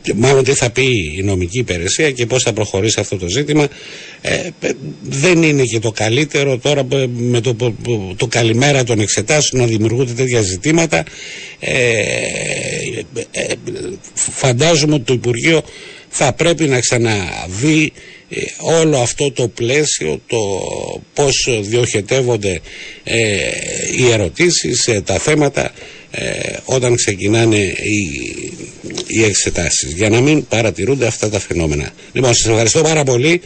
ε, 0.07 0.13
μάλλον 0.17 0.45
τι 0.45 0.53
θα 0.53 0.71
πει 0.71 0.87
η 1.19 1.23
νομική 1.23 1.59
υπηρεσία 1.59 2.11
και 2.11 2.27
πώς 2.27 2.43
θα 2.43 2.53
προχωρήσει 2.53 3.01
αυτό 3.01 3.17
το 3.17 3.29
ζήτημα. 3.29 3.69
Ε, 4.21 4.35
ε, 4.61 4.71
δεν 5.03 5.43
είναι 5.43 5.63
και 5.63 5.79
το 5.79 5.91
καλύτερο 5.91 6.59
τώρα 6.59 6.87
ε, 6.93 7.07
με 7.07 7.41
το, 7.41 7.55
το, 7.55 7.75
το 8.17 8.27
καλημέρα 8.27 8.85
των 8.85 9.01
εξετάσεων 9.01 9.63
να 9.63 9.69
δημιουργούνται 9.69 10.13
τέτοια 10.13 10.41
ζητήματα. 10.43 11.05
Ε, 11.61 11.73
ε, 11.73 13.31
ε, 13.31 13.55
φαντάζομαι 14.15 14.95
ότι 14.95 15.05
το 15.05 15.13
Υπουργείο 15.13 15.63
θα 16.09 16.33
πρέπει 16.33 16.65
να 16.65 16.81
ξαναδεί 16.81 17.93
ε, 18.29 18.41
όλο 18.59 18.99
αυτό 18.99 19.31
το 19.33 19.49
πλαίσιο, 19.49 20.21
το 20.27 20.39
πώς 21.15 21.49
διοχετεύονται 21.61 22.61
ε, 23.05 23.17
οι 23.99 24.11
ερωτήσεις, 24.11 24.87
ε, 24.87 25.01
τα 25.01 25.19
θέματα 25.19 25.73
ε, 26.11 26.57
όταν 26.65 26.95
ξεκινάνε 26.97 27.57
οι, 27.57 28.03
οι 29.07 29.25
εξετάσεις 29.25 29.93
για 29.93 30.09
να 30.09 30.21
μην 30.21 30.47
παρατηρούνται 30.47 31.07
αυτά 31.07 31.29
τα 31.31 31.41
φαινόμενα. 31.41 31.91
Λοιπόν, 32.13 32.35
σας 32.35 32.47
ευχαριστώ 32.51 32.81
πάρα 32.81 33.05
πολύ. 33.05 33.41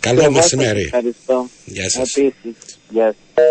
Καλό 0.00 0.22
Εγώ 0.22 0.34
σας 0.34 0.52
μεσημέρι. 0.52 0.82
Ευχαριστώ. 0.82 1.48
Γεια 1.64 1.90
σας. 1.90 2.14
Επίσης. 2.14 2.78
Γεια 2.88 3.14
σας. 3.34 3.44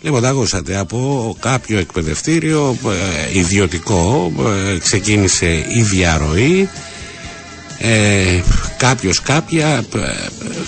Λοιπόν, 0.00 0.22
τα 0.22 0.28
ακούσατε 0.28 0.76
από 0.76 1.36
κάποιο 1.40 1.78
εκπαιδευτήριο 1.78 2.76
ε, 3.32 3.38
ιδιωτικό 3.38 4.32
ε, 4.74 4.78
ξεκίνησε 4.78 5.66
η 5.74 5.82
διαρροή 5.82 6.68
ε, 7.78 8.42
κάποιος 8.76 9.20
κάποια 9.20 9.84
ε, 9.96 10.12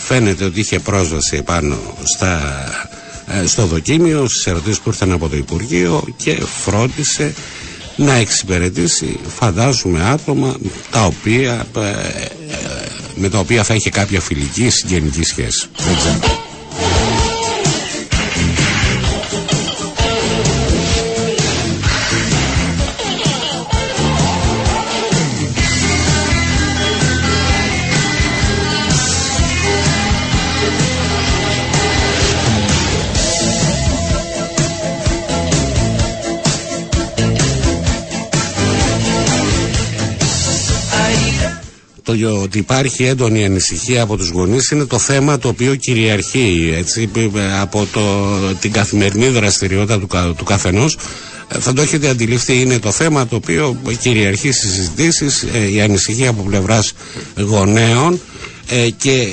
φαίνεται 0.05 0.44
ότι 0.44 0.61
είχε 0.61 0.78
πρόσβαση 0.78 1.42
πάνω 1.42 1.78
στα, 2.05 2.64
ε, 2.92 2.97
στο 3.47 3.66
δοκίμιο 3.66 4.29
στις 4.29 4.47
ερωτήσεις 4.47 4.79
που 4.81 4.89
ήρθαν 4.89 5.12
από 5.12 5.29
το 5.29 5.37
Υπουργείο 5.37 6.05
και 6.16 6.41
φρόντισε 6.64 7.35
να 7.97 8.14
εξυπηρετήσει 8.14 9.18
φαντάζομαι 9.39 10.03
άτομα 10.05 10.57
τα 10.91 11.05
οποία, 11.05 11.66
ε, 11.76 11.81
ε, 11.81 11.95
με 13.14 13.29
τα 13.29 13.39
οποία 13.39 13.64
θα 13.64 13.74
είχε 13.74 13.91
κάποια 13.91 14.20
φιλική 14.20 14.68
συγγενική 14.70 15.22
σχέση. 15.24 15.66
Δεν 15.76 15.97
ξέρω. 15.97 16.47
Το 42.17 42.41
ότι 42.43 42.59
υπάρχει 42.59 43.05
έντονη 43.05 43.45
ανησυχία 43.45 44.03
από 44.03 44.17
τους 44.17 44.29
γονείς 44.29 44.71
είναι 44.71 44.85
το 44.85 44.99
θέμα 44.99 45.39
το 45.39 45.49
οποίο 45.49 45.75
κυριαρχεί 45.75 46.73
έτσι, 46.77 47.11
από 47.61 47.87
το, 47.93 48.01
την 48.61 48.73
καθημερινή 48.73 49.27
δραστηριότητα 49.29 49.99
του, 49.99 50.07
κα- 50.07 50.35
του 50.37 50.45
καθενός. 50.45 50.99
Ε, 51.49 51.59
θα 51.59 51.73
το 51.73 51.83
έχετε 51.83 52.09
αντιληφθεί 52.09 52.61
είναι 52.61 52.79
το 52.79 52.91
θέμα 52.91 53.27
το 53.27 53.37
οποίο 53.37 53.81
κυριαρχεί 54.01 54.53
στις 54.53 54.71
συζητήσεις 54.73 55.43
ε, 55.55 55.73
η 55.73 55.81
ανησυχία 55.81 56.29
από 56.31 56.43
πλευράς 56.43 56.93
γονέων. 57.37 58.21
Ε, 58.71 58.89
και 58.91 59.27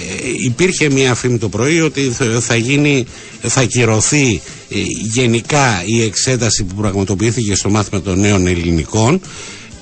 υπήρχε 0.46 0.90
μια 0.90 1.16
φήμη 1.16 1.38
το 1.38 1.50
πρωί 1.50 1.82
ότι 1.82 2.02
θα- 2.02 2.40
θα 2.42 2.56
γίνει, 2.56 3.06
θα 3.42 3.64
κυρωθεί 3.64 4.42
ε, 4.70 4.76
γενικά 5.14 5.84
η 5.86 6.02
εξέταση 6.02 6.64
που 6.64 6.76
πραγματοποιήθηκε 6.76 7.56
στο 7.56 7.70
μάθημα 7.70 8.02
των 8.02 8.20
νέων 8.20 8.48
ελληνικών 8.48 9.22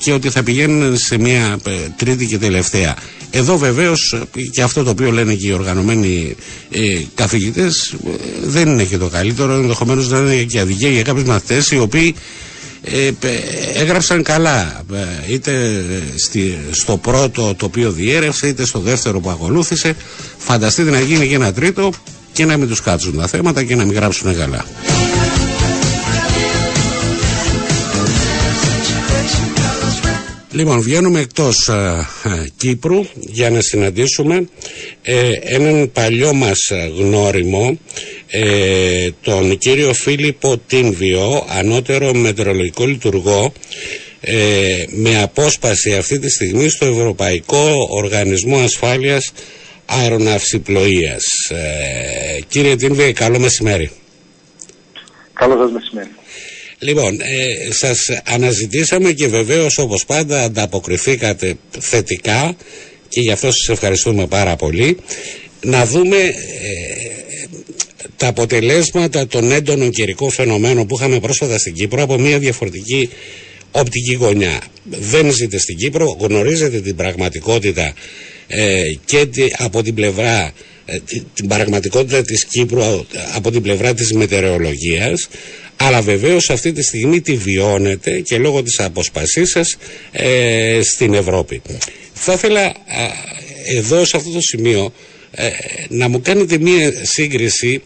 και 0.04 0.12
ότι 0.14 0.30
θα 0.30 0.43
πηγαίνουν 0.43 0.97
σε 0.97 1.18
μια 1.18 1.60
ε, 1.68 1.72
τρίτη 1.95 2.26
και 2.26 2.38
τελευταία. 2.38 2.95
Εδώ 3.32 3.58
βεβαίως 3.58 4.16
ε, 4.36 4.41
και 4.41 4.62
αυτό 4.62 4.84
το 4.84 4.89
οποίο 4.89 5.12
λένε 5.12 5.34
και 5.34 5.47
οι 5.47 5.51
οργανωμένοι 5.51 6.36
ε, 6.72 6.80
καθηγητές 7.16 7.91
ε, 7.91 8.10
δεν 8.43 8.68
είναι 8.68 8.84
και 8.84 8.97
το 8.97 9.08
καλύτερο, 9.08 9.54
ενδεχομένως 9.54 10.10
να 10.10 10.18
είναι 10.18 10.43
και 10.43 10.60
αδικία 10.60 10.89
για 10.89 11.01
κάποιους 11.01 11.26
μαθητές 11.26 11.72
οι 11.72 11.78
οποίοι 11.80 12.16
ε, 12.84 13.10
πε- 13.20 13.43
έγραψαν 13.76 14.24
καλά. 14.24 14.84
Ε, 14.93 15.34
είτε 15.34 15.84
στη, 16.16 16.58
στο 16.72 16.97
πρώτο 16.97 17.56
το 17.58 17.66
οποίο 17.66 17.91
διέρευσε 17.91 18.47
είτε 18.47 18.66
στο 18.66 18.80
δεύτερο 18.80 19.20
που 19.20 19.30
ακολούθησε. 19.30 19.95
Φανταστείτε 20.38 20.89
να 20.89 20.99
γίνει 20.99 21.28
και 21.28 21.36
ένα 21.36 21.54
τρίτο 21.54 21.91
και 22.34 22.45
να 22.45 22.58
μην 22.58 22.68
τους 22.68 22.82
κάτσουν 22.82 23.18
τα 23.18 23.28
θέματα 23.28 23.64
και 23.64 23.76
να 23.76 23.86
μην 23.86 23.93
γράψουν 23.95 24.36
καλά 24.38 24.66
Λοιπόν, 30.54 30.82
βγαίνουμε 30.82 31.20
εκτός 31.20 31.68
ε, 31.68 32.08
ε, 32.24 32.47
Κύπρου 32.58 33.06
για 33.16 33.49
να 33.49 33.62
συναντήσουμε 33.62 34.47
ε, 35.01 35.32
έναν 35.41 35.91
παλιό 35.91 36.34
μας 36.34 36.70
ε, 36.70 36.91
γνώριμο, 36.97 37.80
ε, 38.28 39.10
τον 39.22 39.58
κύριο 39.58 39.93
Φίλιππο 39.93 40.58
Τίνβιο, 40.68 41.45
ανώτερο 41.49 42.14
μετεωρολογικό 42.14 42.86
λειτουργό, 42.86 43.54
ε, 44.22 44.84
με 44.89 45.22
απόσπαση 45.22 45.93
αυτή 45.93 46.20
τη 46.20 46.30
στιγμή 46.30 46.70
στο 46.70 46.86
Ευρωπαϊκό 46.86 47.88
Οργανισμό 47.89 48.58
Ασφάλειας 48.58 49.34
Αεροναυσιπλοείας. 49.86 51.24
Ε, 51.49 52.41
κύριε 52.47 52.76
Τίνβιο, 52.76 53.14
καλό 53.14 53.39
μεσημέρι. 53.39 53.91
Καλό 55.34 55.58
σας 55.58 55.72
μεσημέρι. 55.72 56.10
Λοιπόν, 56.84 57.13
ε, 57.21 57.71
σας 57.73 57.99
αναζητήσαμε 58.25 59.11
και 59.11 59.27
βεβαίως 59.27 59.77
όπως 59.77 60.05
πάντα 60.05 60.43
ανταποκριθήκατε 60.43 61.55
θετικά 61.79 62.55
και 63.09 63.19
γι' 63.21 63.31
αυτό 63.31 63.51
σας 63.51 63.69
ευχαριστούμε 63.69 64.27
πάρα 64.27 64.55
πολύ. 64.55 64.97
Να 65.65 65.86
δούμε 65.86 66.17
ε, 66.17 66.31
τα 68.17 68.27
αποτελέσματα 68.27 69.27
των 69.27 69.51
έντονων 69.51 69.91
καιρικών 69.91 70.29
φαινομένων 70.31 70.88
που 70.88 70.95
είχαμε 70.95 71.19
πρόσφατα 71.19 71.57
στην 71.57 71.73
Κύπρο 71.73 72.01
από 72.03 72.19
μια 72.19 72.39
διαφορετική 72.39 73.09
οπτική 73.71 74.13
γωνιά. 74.13 74.59
Δεν 74.84 75.31
ζείτε 75.31 75.57
στην 75.57 75.77
Κύπρο, 75.77 76.17
γνωρίζετε 76.19 76.79
την 76.79 76.95
πραγματικότητα 76.95 77.93
ε, 78.47 78.81
και 79.05 79.25
τη- 79.25 79.47
από 79.57 79.84
την 79.84 79.93
πλευρά 79.93 80.39
ε, 80.45 80.51
την 81.34 81.47
πραγματικότητα 81.47 82.21
της 82.21 82.45
Κύπρου 82.45 83.05
από 83.36 83.51
την 83.51 83.61
πλευρά 83.61 83.93
της 83.93 84.13
μετεωρολογίας 84.13 85.27
αλλά 85.75 86.01
βεβαίως 86.01 86.49
αυτή 86.49 86.71
τη 86.71 86.81
στιγμή 86.84 87.21
τη 87.21 87.34
βιώνετε 87.36 88.19
και 88.19 88.38
λόγω 88.38 88.63
της 88.63 88.79
αποσπασής 88.79 89.49
σας 89.49 89.77
ε, 90.11 90.79
στην 90.84 91.13
Ευρώπη. 91.13 91.61
Θα 92.13 92.34
ήθελα 92.34 92.73
εδώ 93.75 94.05
σε 94.05 94.17
αυτό 94.17 94.29
το 94.29 94.41
σημείο 94.41 94.93
ε, 95.31 95.49
να 95.89 96.07
μου 96.09 96.21
κάνετε 96.21 96.57
μία 96.57 96.93
σύγκριση 97.01 97.81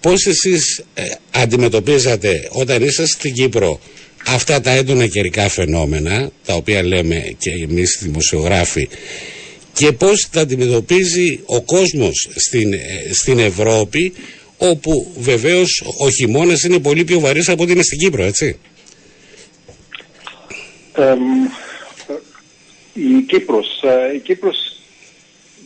πώς 0.00 0.26
εσείς 0.26 0.84
ε, 0.94 1.02
αντιμετωπίζατε 1.30 2.48
όταν 2.50 2.82
είσαστε 2.82 3.06
στην 3.06 3.32
Κύπρο 3.34 3.80
αυτά 4.26 4.60
τα 4.60 4.70
έντονα 4.70 5.06
καιρικά 5.06 5.48
φαινόμενα 5.48 6.30
τα 6.44 6.54
οποία 6.54 6.82
λέμε 6.82 7.34
και 7.38 7.50
εμείς 7.50 7.98
δημοσιογράφοι 8.02 8.88
και 9.80 9.92
πώς 9.92 10.28
τα 10.32 10.40
αντιμετωπίζει 10.40 11.40
ο 11.46 11.62
κόσμος 11.62 12.28
στην, 12.34 12.72
ε, 12.72 12.78
στην 13.12 13.38
Ευρώπη 13.38 14.12
όπου 14.58 15.12
βεβαίως 15.18 15.82
ο 15.98 16.10
χειμώνας 16.10 16.62
είναι 16.62 16.78
πολύ 16.78 17.04
πιο 17.04 17.20
βαρύς 17.20 17.48
από 17.48 17.62
ότι 17.62 17.72
είναι 17.72 17.82
στην 17.82 17.98
Κύπρο, 17.98 18.22
έτσι. 18.22 18.58
η, 22.92 23.22
Κύπρος, 23.26 23.66
η 24.14 24.18
Κύπρος 24.18 24.56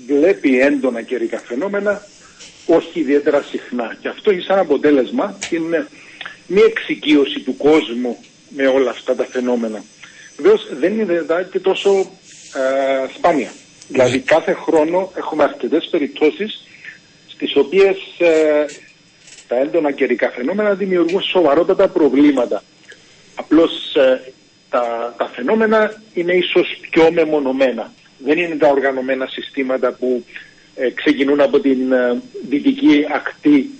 βλέπει 0.06 0.60
έντονα 0.60 1.02
καιρικά 1.02 1.38
φαινόμενα 1.38 2.06
όχι 2.66 3.00
ιδιαίτερα 3.00 3.44
συχνά. 3.50 3.96
Και 4.00 4.08
αυτό 4.08 4.30
έχει 4.30 4.40
σαν 4.40 4.58
αποτέλεσμα 4.58 5.38
την 5.48 5.62
μη 6.46 6.60
εξοικείωση 6.60 7.40
του 7.40 7.56
κόσμου 7.56 8.18
με 8.48 8.66
όλα 8.66 8.90
αυτά 8.90 9.14
τα 9.14 9.26
φαινόμενα. 9.30 9.84
Βεβαίως 10.36 10.66
δεν 10.80 10.98
είναι 10.98 11.24
και 11.52 11.58
τόσο 11.58 11.90
ε, 12.54 13.14
σπάνια. 13.16 13.52
Δηλαδή 13.88 14.18
κάθε 14.18 14.52
χρόνο 14.52 15.12
έχουμε 15.14 15.42
αρκετές 15.42 15.88
περιπτώσεις 15.90 16.66
στις 17.26 17.56
οποίες 17.56 17.96
ε, 18.18 18.64
τα 19.48 19.56
έντονα 19.56 19.90
καιρικά 19.90 20.30
φαινόμενα 20.30 20.74
δημιουργούν 20.74 21.22
σοβαρότατα 21.22 21.88
προβλήματα. 21.88 22.62
Απλώς 23.34 23.94
ε, 23.94 24.32
τα, 24.70 25.14
τα 25.16 25.28
φαινόμενα 25.34 26.02
είναι 26.14 26.32
ίσως 26.32 26.78
πιο 26.90 27.12
μεμονωμένα. 27.12 27.92
Δεν 28.18 28.38
είναι 28.38 28.56
τα 28.56 28.68
οργανωμένα 28.68 29.26
συστήματα 29.26 29.92
που 29.92 30.24
ε, 30.74 30.90
ξεκινούν 30.90 31.40
από 31.40 31.60
την 31.60 31.92
ε, 31.92 32.22
δυτική 32.48 33.06
ακτή, 33.14 33.70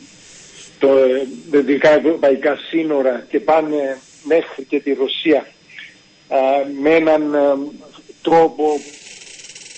το 0.78 0.88
ε, 0.88 1.26
δυτικά 1.50 1.90
ευρωπαϊκά 1.90 2.58
σύνορα 2.70 3.26
και 3.28 3.40
πάνε 3.40 3.98
μέχρι 4.24 4.64
και 4.64 4.80
τη 4.80 4.92
Ρωσία 4.92 5.46
με 6.80 6.90
έναν 6.90 7.36
τρόπο 8.22 8.80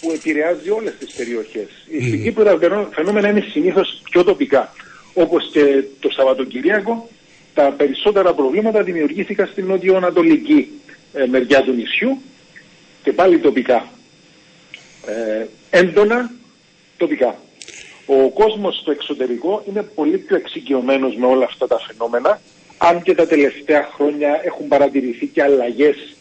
που 0.01 0.11
επηρεάζει 0.11 0.71
όλες 0.71 0.95
τις 0.99 1.13
περιοχές. 1.13 1.69
Mm. 1.69 2.07
Στην 2.07 2.23
Κύπρο 2.23 2.45
τα 2.45 2.89
φαινόμενα 2.93 3.29
είναι 3.29 3.45
συνήθως 3.51 4.03
πιο 4.11 4.25
τοπικά. 4.25 4.73
Όπως 5.15 5.49
και 5.53 5.85
το 6.01 6.11
Σαββατοκυριακό, 6.11 7.09
τα 7.55 7.75
περισσότερα 7.77 8.35
προβλήματα 8.35 8.83
δημιουργήθηκαν 8.83 9.47
στην 9.47 9.67
νότιο-ανατολική 9.67 10.69
μεριά 11.29 11.63
του 11.63 11.73
νησιού 11.73 12.21
και 13.03 13.13
πάλι 13.13 13.39
τοπικά. 13.39 13.89
Ε, 15.07 15.47
έντονα 15.71 16.31
τοπικά. 16.97 17.39
Ο 18.07 18.31
κόσμος 18.31 18.79
στο 18.79 18.91
εξωτερικό 18.91 19.65
είναι 19.69 19.83
πολύ 19.83 20.19
πιο 20.19 20.37
εξοικειωμένος 20.37 21.17
με 21.17 21.27
όλα 21.27 21.45
αυτά 21.45 21.67
τα 21.67 21.79
φαινόμενα, 21.87 22.41
αν 22.79 23.03
και 23.03 23.15
τα 23.15 23.27
τελευταία 23.27 23.89
χρόνια 23.95 24.41
έχουν 24.45 24.69
παρατηρηθεί 24.69 25.27
και 25.27 25.43
αλλαγές 25.43 26.16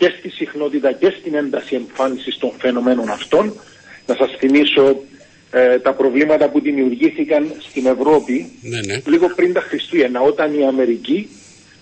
και 0.00 0.14
στη 0.18 0.28
συχνότητα 0.28 0.92
και 0.92 1.14
στην 1.18 1.34
ένταση 1.34 1.74
εμφάνισης 1.74 2.38
των 2.38 2.52
φαινομένων 2.58 3.10
αυτών. 3.10 3.60
Να 4.06 4.14
σας 4.14 4.30
θυμίσω 4.38 5.02
ε, 5.50 5.78
τα 5.78 5.92
προβλήματα 5.92 6.48
που 6.48 6.60
δημιουργήθηκαν 6.60 7.54
στην 7.68 7.86
Ευρώπη 7.86 8.52
ναι, 8.62 8.80
ναι. 8.80 9.02
λίγο 9.06 9.28
πριν 9.28 9.52
τα 9.52 9.60
Χριστούγεννα, 9.60 10.20
όταν 10.20 10.58
η 10.58 10.66
Αμερική 10.66 11.28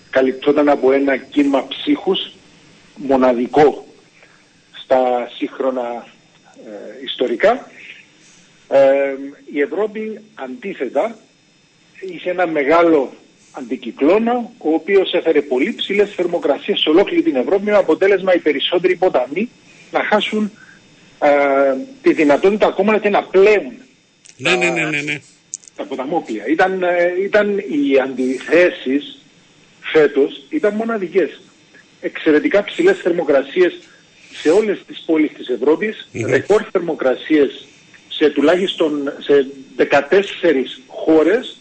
καλυπτόταν 0.09 0.69
από 0.69 0.91
ένα 0.91 1.17
κύμα 1.17 1.67
ψύχους 1.67 2.31
μοναδικό 2.95 3.85
στα 4.83 5.31
σύγχρονα 5.37 6.07
ε, 6.65 7.03
ιστορικά 7.03 7.71
ε, 8.69 8.79
η 9.53 9.61
Ευρώπη 9.61 10.19
αντίθετα 10.35 11.17
είχε 11.99 12.29
ένα 12.29 12.47
μεγάλο 12.47 13.13
αντικυκλώνα 13.51 14.51
ο 14.57 14.73
οποίος 14.73 15.13
έφερε 15.13 15.41
πολύ 15.41 15.73
ψηλές 15.73 16.13
θερμοκρασίες 16.15 16.79
σε 16.79 16.89
ολόκληρη 16.89 17.21
την 17.21 17.35
Ευρώπη 17.35 17.63
με 17.63 17.75
αποτέλεσμα 17.75 18.35
οι 18.35 18.39
περισσότεροι 18.39 18.95
ποταμοί 18.95 19.49
να 19.91 20.03
χάσουν 20.03 20.51
ε, 21.19 21.29
τη 22.01 22.13
δυνατότητα 22.13 22.67
ακόμα 22.67 22.97
και 22.97 23.09
να 23.09 23.23
πλέουν 23.23 23.73
ναι, 24.39 24.55
ναι, 24.55 24.69
ναι, 24.69 24.83
ναι, 24.83 25.01
ναι. 25.01 25.21
τα 25.75 25.83
ποταμόπλια. 25.83 26.47
Ήταν, 26.47 26.83
ε, 26.83 27.13
ήταν 27.23 27.57
οι 27.57 27.99
αντιθέσεις 28.03 29.19
φέτος 29.79 30.45
ήταν 30.49 30.73
μοναδικές. 30.73 31.41
Εξαιρετικά 32.01 32.63
ψηλές 32.63 32.97
θερμοκρασίες 32.97 33.73
σε 34.41 34.49
όλες 34.49 34.83
τις 34.87 35.03
πόλεις 35.05 35.31
της 35.33 35.47
Ευρώπης, 35.47 36.09
mm-hmm. 36.13 36.25
ρεκόρ 36.25 36.65
θερμοκρασίες 36.71 37.67
σε 38.07 38.29
τουλάχιστον 38.29 39.13
σε 39.19 39.47
14 39.77 40.81
χώρες 40.87 41.58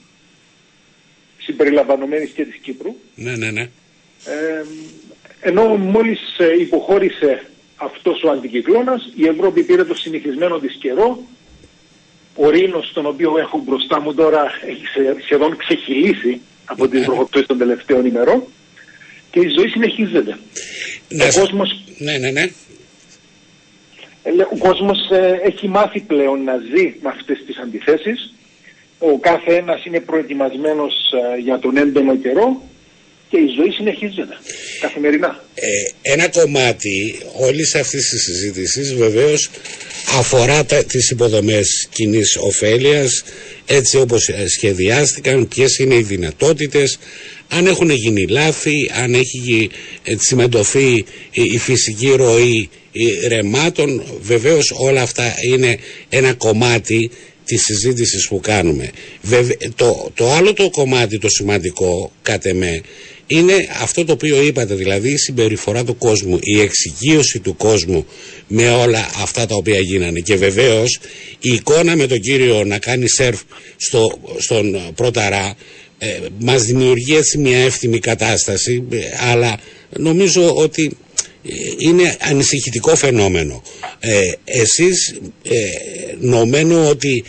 συμπεριλαμβανομένης 1.48 2.30
και 2.30 2.44
της 2.44 2.56
Κύπρου. 2.62 2.96
Ναι, 3.14 3.36
ναι, 3.36 3.50
ναι. 3.50 3.60
Ε, 3.60 4.64
ενώ 5.40 5.64
μόλις 5.76 6.20
ε, 6.38 6.60
υποχώρησε 6.60 7.42
αυτός 7.76 8.22
ο 8.22 8.30
αντικυκλώνας, 8.30 9.12
η 9.14 9.26
Ευρώπη 9.26 9.62
πήρε 9.62 9.84
το 9.84 9.94
συνηθισμένο 9.94 10.58
της 10.58 10.74
καιρό, 10.80 11.22
ο 12.34 12.50
Ρήνος 12.50 12.92
τον 12.94 13.06
οποίο 13.06 13.38
έχω 13.38 13.62
μπροστά 13.66 14.00
μου 14.00 14.14
τώρα 14.14 14.44
έχει 14.66 14.84
σχεδόν 15.22 15.56
ξεχυλήσει 15.56 16.40
από 16.64 16.88
τις 16.88 17.04
βροχοπτώσεις 17.04 17.46
των 17.46 17.58
τελευταίων 17.58 18.06
ημερών 18.06 18.42
και 19.30 19.40
η 19.40 19.48
ζωή 19.58 19.68
συνεχίζεται. 19.68 20.38
ο 21.10 21.40
κόσμος... 21.40 21.82
Ναι, 21.98 22.18
ναι, 22.18 22.30
ναι. 22.30 22.50
Ε, 24.22 24.30
ο 24.52 24.56
κόσμος 24.58 25.10
ε, 25.10 25.40
έχει 25.42 25.68
μάθει 25.68 26.00
πλέον 26.00 26.44
να 26.44 26.56
ζει 26.56 26.94
με 27.02 27.08
αυτές 27.08 27.42
τις 27.46 27.56
αντιθέσεις. 27.58 28.32
Ο 28.98 29.18
κάθε 29.18 29.54
ένας 29.54 29.84
είναι 29.84 30.00
προετοιμασμένος 30.00 30.94
ε, 31.36 31.40
για 31.40 31.58
τον 31.58 31.76
έντονο 31.76 32.16
καιρό 32.16 32.62
και 33.30 33.36
η 33.36 33.46
ζωή 33.56 33.70
συνεχίζεται 33.70 34.36
καθημερινά. 34.80 35.44
ένα 36.02 36.28
κομμάτι 36.28 37.18
όλης 37.40 37.74
αυτής 37.74 38.08
της 38.08 38.22
συζήτησης 38.22 38.94
βεβαίως 38.94 39.50
αφορά 40.18 40.64
τα, 40.64 40.84
τις 40.84 41.10
υποδομές 41.10 41.88
κοινής 41.92 42.36
ωφέλειας 42.36 43.24
έτσι 43.66 43.98
όπως 43.98 44.30
σχεδιάστηκαν, 44.46 45.48
ποιες 45.48 45.78
είναι 45.78 45.94
οι 45.94 46.02
δυνατότητες, 46.02 46.98
αν 47.48 47.66
έχουν 47.66 47.90
γίνει 47.90 48.26
λάθη, 48.26 48.90
αν 49.02 49.14
έχει 49.14 49.70
τσιμεντωθεί 50.16 51.04
η 51.30 51.58
φυσική 51.58 52.10
ροή 52.16 52.70
ρεμάτων 53.28 54.02
βεβαίως 54.20 54.72
όλα 54.76 55.02
αυτά 55.02 55.34
είναι 55.52 55.78
ένα 56.08 56.34
κομμάτι 56.34 57.10
της 57.48 57.64
συζήτησης 57.64 58.28
που 58.28 58.40
κάνουμε. 58.40 58.90
Το, 59.74 60.10
το 60.14 60.32
άλλο 60.32 60.52
το 60.52 60.70
κομμάτι 60.70 61.18
το 61.18 61.28
σημαντικό 61.28 62.12
κάτε 62.22 62.52
με 62.52 62.80
είναι 63.26 63.68
αυτό 63.82 64.04
το 64.04 64.12
οποίο 64.12 64.42
είπατε 64.42 64.74
δηλαδή 64.74 65.10
η 65.10 65.16
συμπεριφορά 65.16 65.84
του 65.84 65.96
κόσμου 65.96 66.38
η 66.40 66.60
εξοικείωση 66.60 67.38
του 67.38 67.56
κόσμου 67.56 68.06
με 68.46 68.70
όλα 68.70 69.10
αυτά 69.22 69.46
τα 69.46 69.54
οποία 69.54 69.78
γίνανε. 69.78 70.20
Και 70.20 70.36
βεβαίως 70.36 70.98
η 71.40 71.52
εικόνα 71.52 71.96
με 71.96 72.06
τον 72.06 72.20
κύριο 72.20 72.64
να 72.64 72.78
κάνει 72.78 73.08
σερφ 73.08 73.40
στο, 73.76 74.18
στον 74.38 74.92
Πρωταρά 74.94 75.56
ε, 75.98 76.18
μας 76.38 76.62
δημιουργεί 76.62 77.16
έτσι 77.16 77.38
μια 77.38 77.58
εύθυμη 77.58 77.98
κατάσταση 77.98 78.84
ε, 78.90 78.96
αλλά 79.30 79.60
νομίζω 79.96 80.54
ότι 80.54 80.96
είναι 81.78 82.16
ανησυχητικό 82.20 82.96
φαινόμενο. 82.96 83.62
Ε, 83.98 84.20
εσείς 84.44 85.14
ε, 85.42 85.56
νομένω 86.18 86.88
ότι 86.88 87.24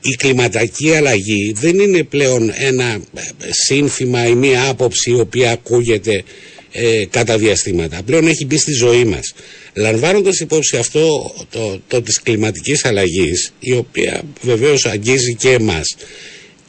η 0.00 0.14
κλιματική 0.14 0.94
αλλαγή 0.94 1.52
δεν 1.56 1.78
είναι 1.78 2.02
πλέον 2.02 2.52
ένα 2.54 3.00
σύνθημα 3.50 4.26
ή 4.26 4.34
μία 4.34 4.68
άποψη 4.68 5.10
η 5.10 5.20
οποία 5.20 5.50
ακούγεται 5.50 6.22
ε, 6.72 7.04
κατά 7.10 7.38
διαστήματα. 7.38 8.02
Πλέον 8.02 8.26
έχει 8.26 8.46
μπει 8.46 8.58
στη 8.58 8.72
ζωή 8.72 9.04
μας. 9.04 9.34
Λαμβάνοντας 9.74 10.40
υπόψη 10.40 10.76
αυτό 10.76 11.34
το, 11.50 11.80
το 11.88 12.02
της 12.02 12.20
κλιματικής 12.22 12.84
αλλαγής, 12.84 13.52
η 13.60 13.72
οποία 13.72 14.22
βεβαίως 14.40 14.86
αγγίζει 14.86 15.34
και 15.34 15.50
εμάς, 15.50 15.96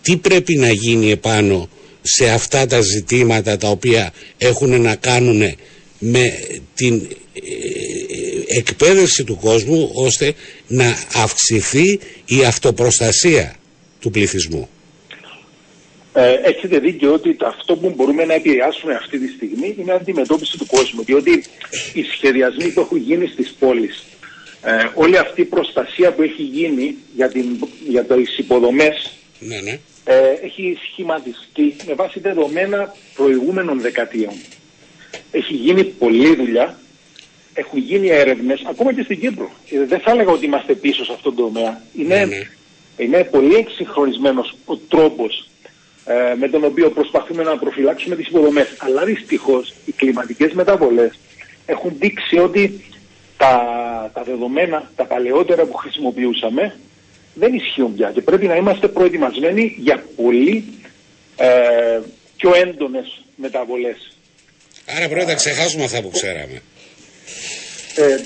τι 0.02 0.18
πρέπει 0.18 0.56
να 0.56 0.72
γίνει 0.72 1.12
επάνω 1.12 1.70
σε 2.02 2.30
αυτά 2.30 2.66
τα 2.66 2.82
ζητήματα 2.82 3.58
τα 3.58 3.68
οποία 3.68 4.14
έχουν 4.38 4.82
να 4.82 4.96
κάνουν 4.96 5.56
με 6.00 6.38
την 6.76 7.08
ε, 7.34 7.40
ε, 7.40 8.58
εκπαίδευση 8.58 9.24
του 9.24 9.38
κόσμου 9.42 9.92
ώστε 9.94 10.34
να 10.68 10.98
αυξηθεί 11.16 12.00
η 12.26 12.46
αυτοπροστασία 12.48 13.56
του 14.00 14.12
πληθυσμού. 14.12 14.70
Ε, 16.14 16.34
έχετε 16.44 16.80
δίκιο 16.80 17.14
ότι 17.14 17.36
αυτό 17.46 17.76
που 17.76 17.94
μπορούμε 17.96 18.26
να 18.26 18.34
επηρεάσουμε 18.34 18.94
αυτή 18.94 19.20
τη 19.20 19.28
στιγμή 19.28 19.76
είναι 19.80 19.92
η 19.92 19.96
αντιμετώπιση 19.96 20.58
του 20.58 20.66
κόσμου. 20.66 21.04
Διότι 21.04 21.44
οι 21.94 22.04
σχεδιασμοί 22.04 22.68
που 22.70 22.80
έχουν 22.80 22.98
γίνει 22.98 23.28
στις 23.28 23.56
πόλεις 23.60 24.04
ε, 24.66 24.90
όλη 24.94 25.18
αυτή 25.18 25.42
η 25.42 25.46
προστασία 25.46 26.12
που 26.12 26.22
έχει 26.22 26.42
γίνει 26.42 26.96
για, 27.16 27.30
την, 27.30 27.46
για 27.88 28.04
τις 28.04 28.38
υποδομές 28.38 29.12
Ναι, 29.40 29.60
ναι. 29.62 29.80
ε, 30.04 30.30
έχει 30.44 30.78
σχηματιστεί 30.92 31.76
με 31.88 31.94
βάση 31.94 32.20
δεδομένα 32.20 32.96
προηγούμενων 33.16 33.82
δεκαετιών. 33.82 34.34
Έχει 35.32 35.54
γίνει 35.54 35.84
πολλή 35.84 36.36
δουλειά, 36.36 36.80
έχουν 37.54 37.80
γίνει 37.80 38.08
έρευνες, 38.08 38.64
ακόμα 38.70 38.94
και 38.94 39.04
στην 39.04 39.20
Κύπρο. 39.20 39.50
Ε, 39.70 39.86
δεν 39.86 40.00
θα 40.00 40.12
έλεγα 40.12 40.32
ότι 40.32 40.46
είμαστε 40.46 40.74
πίσω 40.74 41.06
σε 41.06 41.12
αυτόν 41.14 41.36
τον 41.36 41.46
τομέα. 41.46 41.82
Είναι, 41.94 42.16
Ναι, 42.16 42.26
ναι. 42.26 42.48
είναι 42.98 43.24
πολύ 43.24 43.56
εξυγχρονισμένος 43.56 44.56
ο 44.66 44.78
τρόπος 44.78 45.50
ε, 46.06 46.36
με 46.36 46.48
τον 46.50 46.64
οποίο 46.64 46.90
προσπαθούμε 46.90 47.44
να 47.44 47.58
προφυλάξουμε 47.58 48.16
τις 48.16 48.28
υποδομές. 48.28 48.76
Αλλά 48.78 49.06
δυστυχώς 49.06 49.74
οι 49.86 49.92
κλιματικές 49.92 50.54
μεταβολές 50.54 51.20
έχουν 51.66 51.96
δείξει 52.00 52.38
ότι 52.38 52.82
τα, 53.38 53.62
τα 54.14 54.24
δεδομένα, 54.24 54.92
τα 54.96 55.06
παλαιότερα 55.06 55.66
που 55.66 55.74
χρησιμοποιούσαμε 55.74 56.76
δεν 57.34 57.54
ισχύουν 57.54 57.96
πια 57.96 58.12
και 58.12 58.22
πρέπει 58.22 58.48
να 58.48 58.56
είμαστε 58.56 58.88
προετοιμασμένοι 58.88 59.76
για 59.78 60.04
πολύ 60.16 60.64
ε, 61.36 62.00
πιο 62.38 62.52
έντονες 62.56 63.22
μεταβολές. 63.36 64.15
Άρα 64.86 65.06
πρέπει 65.06 65.26
να 65.26 65.26
τα 65.26 65.34
ξεχάσουμε 65.36 65.84
αυτά 65.84 66.02
που 66.02 66.10
ξέραμε. 66.10 66.62
Ε, 67.96 68.18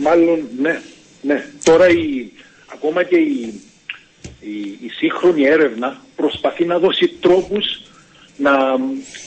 μάλλον 0.00 0.48
ναι, 0.58 0.80
ναι. 1.22 1.44
Τώρα 1.64 1.88
η, 1.88 2.32
ακόμα 2.72 3.02
και 3.02 3.16
η, 3.16 3.60
η, 4.40 4.58
η 4.60 4.88
σύγχρονη 4.96 5.44
έρευνα 5.46 6.04
προσπαθεί 6.16 6.64
να 6.64 6.78
δώσει 6.78 7.08
τρόπους 7.20 7.80
να 8.36 8.52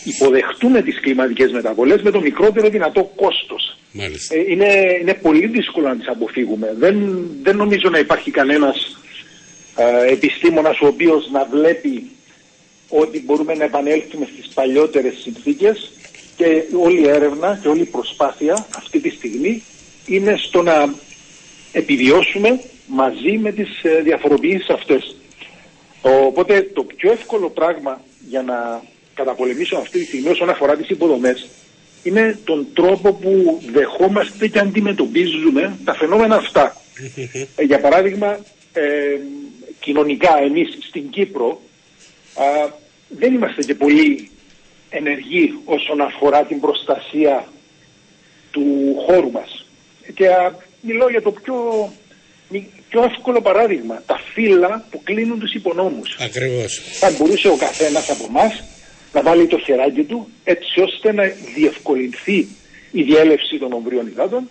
υποδεχτούμε 0.03 0.81
τις 0.81 0.99
κλιματικές 0.99 1.51
μεταβολές 1.51 2.01
με 2.01 2.11
το 2.11 2.21
μικρότερο 2.21 2.69
δυνατό 2.69 3.11
κόστος. 3.15 3.77
Μάλιστα. 3.91 4.35
Ε, 4.35 4.39
είναι, 4.47 4.97
είναι 5.01 5.13
πολύ 5.13 5.47
δύσκολο 5.47 5.87
να 5.87 5.95
τις 5.95 6.07
αποφύγουμε. 6.07 6.75
Δεν, 6.77 7.27
δεν 7.43 7.55
νομίζω 7.55 7.89
να 7.89 7.99
υπάρχει 7.99 8.31
κανένας 8.31 8.97
ε, 9.75 10.11
επιστήμονας 10.11 10.79
ο 10.81 10.87
οποίος 10.87 11.29
να 11.31 11.45
βλέπει 11.45 12.09
ότι 12.89 13.23
μπορούμε 13.25 13.53
να 13.53 13.63
επανέλθουμε 13.63 14.27
στις 14.33 14.53
παλιότερες 14.53 15.13
συνθήκες 15.21 15.91
και 16.39 16.63
όλη 16.83 17.01
η 17.01 17.07
έρευνα 17.07 17.59
και 17.61 17.67
όλη 17.67 17.81
η 17.81 17.85
προσπάθεια 17.85 18.67
αυτή 18.75 18.99
τη 18.99 19.09
στιγμή 19.09 19.63
είναι 20.05 20.35
στο 20.37 20.61
να 20.61 20.93
επιβιώσουμε 21.71 22.59
μαζί 22.87 23.37
με 23.37 23.51
τις 23.51 23.83
ε, 23.83 24.01
διαφοροποιήσεις 24.01 24.69
αυτές. 24.69 25.15
Οπότε 26.01 26.69
το 26.73 26.83
πιο 26.83 27.11
εύκολο 27.11 27.49
πράγμα 27.49 28.01
για 28.29 28.41
να 28.41 28.83
καταπολεμήσουμε 29.13 29.81
αυτή 29.81 29.99
τη 29.99 30.05
στιγμή 30.05 30.29
όσον 30.29 30.49
αφορά 30.49 30.75
τις 30.75 30.89
υποδομές 30.89 31.47
είναι 32.03 32.39
τον 32.43 32.67
τρόπο 32.73 33.13
που 33.13 33.61
δεχόμαστε 33.71 34.47
και 34.47 34.59
αντιμετωπίζουμε 34.59 35.77
τα 35.85 35.93
φαινόμενα 35.93 36.35
αυτά. 36.35 36.81
Ε, 37.55 37.63
για 37.63 37.79
παράδειγμα, 37.79 38.39
ε, 38.73 38.83
κοινωνικά 39.79 40.39
εμείς 40.41 40.77
στην 40.87 41.09
Κύπρο 41.09 41.61
α, 42.35 42.43
δεν 43.07 43.33
είμαστε 43.33 43.61
και 43.61 43.75
πολύ 43.75 44.29
ενεργοί 44.89 45.59
όσον 45.65 46.01
αφορά 46.01 46.43
την 46.43 46.59
προστασία 46.59 47.47
του 48.51 48.95
χώρου 49.05 49.31
μας. 49.31 49.65
Και 50.13 50.27
α, 50.27 50.53
μιλώ 50.81 51.09
για 51.09 51.21
το 51.21 51.31
πιο, 51.31 51.55
μη- 52.49 52.69
πιο 52.89 53.03
εύκολο 53.03 53.41
παράδειγμα. 53.41 54.03
Τα 54.05 54.19
φύλλα 54.33 54.85
που 54.89 55.03
κλείνουν 55.03 55.39
τους 55.39 55.53
υπονόμους. 55.53 56.17
Ακριβώς. 56.19 56.81
Θα 56.99 57.11
μπορούσε 57.17 57.47
ο 57.49 57.55
καθένας 57.55 58.09
από 58.09 58.25
εμάς 58.29 58.63
να 59.13 59.21
βάλει 59.21 59.47
το 59.47 59.59
χεράκι 59.59 60.03
του 60.03 60.29
έτσι 60.43 60.81
ώστε 60.81 61.13
να 61.13 61.23
διευκολυνθεί 61.55 62.47
η 62.91 63.03
διέλευση 63.03 63.57
των 63.57 63.73
ομβρίων 63.73 64.07
υδάτων 64.07 64.49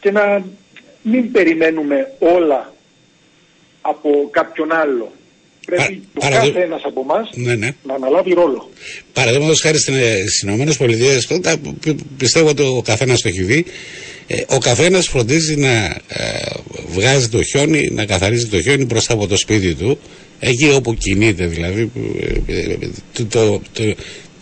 και 0.00 0.10
να 0.10 0.44
μην 1.02 1.32
περιμένουμε 1.32 2.12
όλα 2.18 2.72
από 3.80 4.28
κάποιον 4.30 4.72
άλλο. 4.72 5.12
Πρέπει 5.66 5.82
Πα- 5.92 6.00
ο 6.14 6.20
παραδείγμα- 6.20 6.52
κάθε 6.54 6.64
ένας 6.66 6.80
από 6.84 7.00
εμάς 7.00 7.30
Ναι, 7.34 7.54
ναι. 7.54 7.74
να 7.86 7.94
αναλάβει 7.94 8.32
ρόλο. 8.32 8.70
Παραδείγματος 9.12 9.60
χάρη 9.60 9.78
στις 9.78 10.42
Ηνωμένες 10.42 10.76
Πολιτείες, 10.76 11.28
πιστεύω 12.16 12.48
ότι 12.48 12.62
ο 12.62 12.82
καθένας 12.84 13.20
το 13.20 13.28
έχει 13.28 13.42
δει. 13.42 13.64
ε, 14.26 14.42
ο 14.48 14.58
καθένας 14.58 15.08
φροντίζει 15.08 15.56
να 15.56 15.72
ε, 16.08 16.50
βγάζει 16.88 17.28
το 17.28 17.42
χιόνι, 17.42 17.88
να 17.90 18.04
καθαρίζει 18.04 18.46
το 18.46 18.60
χιόνι 18.62 18.84
μπροστά 18.84 19.12
από 19.12 19.26
το 19.26 19.36
σπίτι 19.36 19.74
του, 19.74 19.98
εκεί 20.40 20.70
όπου 20.74 20.94
κινείται 20.94 21.46
δηλαδή, 21.46 21.86
που, 21.86 22.00
ε, 22.46 22.52
ε, 22.52 22.76
το, 23.12 23.24
το, 23.24 23.62
το, 23.72 23.94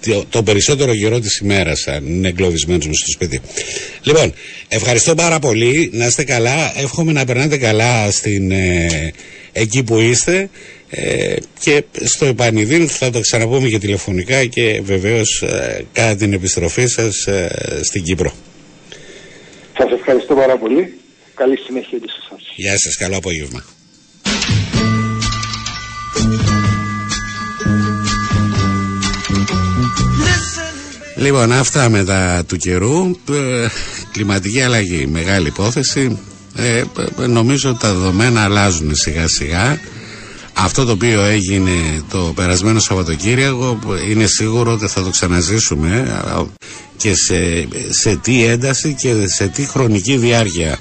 το, 0.06 0.24
το 0.30 0.42
περισσότερο 0.42 0.94
καιρό 0.96 1.20
της 1.20 1.36
ημέρας 1.38 1.86
αν 1.88 2.06
είναι 2.06 2.28
εγκλωβισμένος 2.28 2.86
μες 2.86 2.96
στο 2.96 3.10
σπίτι. 3.10 3.40
Λοιπόν, 4.02 4.32
ευχαριστώ 4.68 5.14
πάρα 5.14 5.38
πολύ, 5.38 5.90
να 5.92 6.06
είστε 6.06 6.24
καλά, 6.24 6.72
εύχομαι 6.80 7.12
να 7.12 7.24
περνάτε 7.24 7.56
καλά 7.56 8.10
στην, 8.10 8.50
ε, 8.50 9.12
εκεί 9.52 9.82
που 9.82 9.98
είστε 9.98 10.50
ε, 10.90 11.36
και 11.58 11.84
στο 12.04 12.24
επανειδήν 12.24 12.88
θα 12.88 13.10
το 13.10 13.20
ξαναπούμε 13.20 13.68
και 13.68 13.78
τηλεφωνικά 13.78 14.44
και 14.44 14.80
βεβαίως 14.84 15.42
ε, 15.42 15.84
κατά 15.92 16.16
την 16.16 16.32
επιστροφή 16.32 16.86
σας 16.86 17.26
ε, 17.26 17.80
στην 17.82 18.02
Κύπρο. 18.02 18.32
Σας 19.78 19.90
ευχαριστώ 19.90 20.34
πάρα 20.34 20.56
πολύ. 20.56 20.94
Καλή 21.34 21.56
συνέχεια 21.58 21.98
και 21.98 22.08
σε 22.08 22.16
εσάς. 22.26 22.52
Γεια 22.56 22.78
σας, 22.78 22.96
καλό 22.96 23.16
απόγευμα. 23.16 23.64
Λοιπόν, 31.16 31.52
αυτά 31.52 31.88
μετά 31.88 32.44
του 32.48 32.56
καιρού. 32.56 33.06
Ε, 33.30 33.66
κλιματική 34.12 34.62
αλλαγή, 34.62 35.06
μεγάλη 35.06 35.46
υπόθεση. 35.46 36.18
Ε, 36.56 36.78
ε, 36.78 37.26
νομίζω 37.26 37.70
ότι 37.70 37.78
τα 37.78 37.92
δεδομένα 37.92 38.44
αλλάζουν 38.44 38.94
σιγά 38.94 39.28
σιγά. 39.28 39.80
Αυτό 40.62 40.84
το 40.84 40.92
οποίο 40.92 41.22
έγινε 41.22 41.70
το 42.10 42.32
περασμένο 42.34 42.78
Σαββατοκύριακο 42.78 43.78
είναι 44.08 44.26
σίγουρο 44.26 44.72
ότι 44.72 44.86
θα 44.86 45.02
το 45.02 45.10
ξαναζήσουμε 45.10 46.20
ε, 46.38 46.42
και 46.96 47.14
σε, 47.14 47.68
σε 47.88 48.16
τι 48.16 48.44
ένταση 48.44 48.94
και 48.94 49.26
σε 49.26 49.46
τι 49.46 49.62
χρονική 49.62 50.16
διάρκεια. 50.16 50.78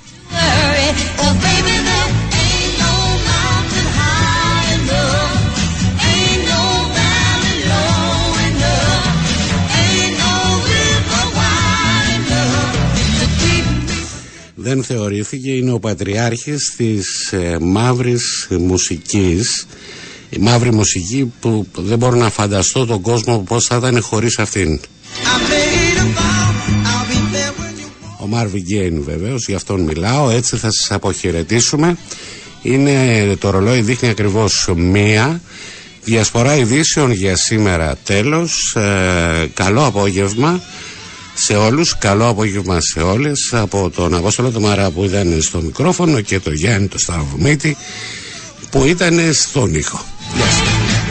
Δεν 14.69 14.83
θεωρήθηκε 14.83 15.51
είναι 15.51 15.71
ο 15.71 15.79
πατριάρχης 15.79 16.73
της 16.77 17.31
ε, 17.31 17.57
μαύρης 17.61 18.47
μουσικής. 18.49 19.67
Η 20.29 20.37
μαύρη 20.39 20.73
μουσική 20.73 21.33
που 21.39 21.67
δεν 21.75 21.97
μπορώ 21.97 22.15
να 22.15 22.29
φανταστώ 22.29 22.85
τον 22.85 23.01
κόσμο 23.01 23.39
πως 23.39 23.65
θα 23.65 23.75
ήταν 23.75 24.01
χωρίς 24.01 24.39
αυτήν. 24.39 24.79
I 24.79 25.37
made 25.49 25.97
a 25.97 26.07
vow, 26.17 26.49
I'll 26.91 27.05
be 27.09 27.19
there 27.33 27.53
when 27.59 27.79
you 27.79 27.87
ο 28.19 28.27
Μάρβι 28.27 28.59
Γκέιν 28.59 29.03
βεβαίως 29.03 29.47
γι' 29.47 29.53
αυτόν 29.53 29.81
μιλάω. 29.81 30.29
Έτσι 30.29 30.57
θα 30.57 30.71
σας 30.71 30.91
αποχαιρετήσουμε. 30.91 31.97
Είναι 32.61 33.35
το 33.39 33.49
ρολόι 33.49 33.81
δείχνει 33.81 34.09
ακριβώς 34.09 34.69
μία. 34.75 35.41
Διασπορά 36.03 36.55
ειδήσεων 36.55 37.11
για 37.11 37.35
σήμερα 37.35 37.97
τέλος. 38.03 38.75
Ε, 38.75 39.49
καλό 39.53 39.85
απόγευμα 39.85 40.61
σε 41.41 41.55
όλους, 41.55 41.97
καλό 41.97 42.27
απόγευμα 42.27 42.81
σε 42.81 42.99
όλες 42.99 43.53
από 43.53 43.89
τον 43.89 44.13
Απόστολο 44.15 44.51
του 44.51 44.61
Μαρά 44.61 44.89
που 44.91 45.03
ήταν 45.03 45.41
στο 45.41 45.61
μικρόφωνο 45.61 46.21
και 46.21 46.39
τον 46.39 46.53
Γιάννη 46.53 46.87
το 46.87 46.99
Σταυρομίτη 46.99 47.77
που 48.69 48.85
ήταν 48.85 49.33
στον 49.33 49.75
ήχο. 49.75 50.05
Γεια 50.35 50.45
σας. 50.45 51.08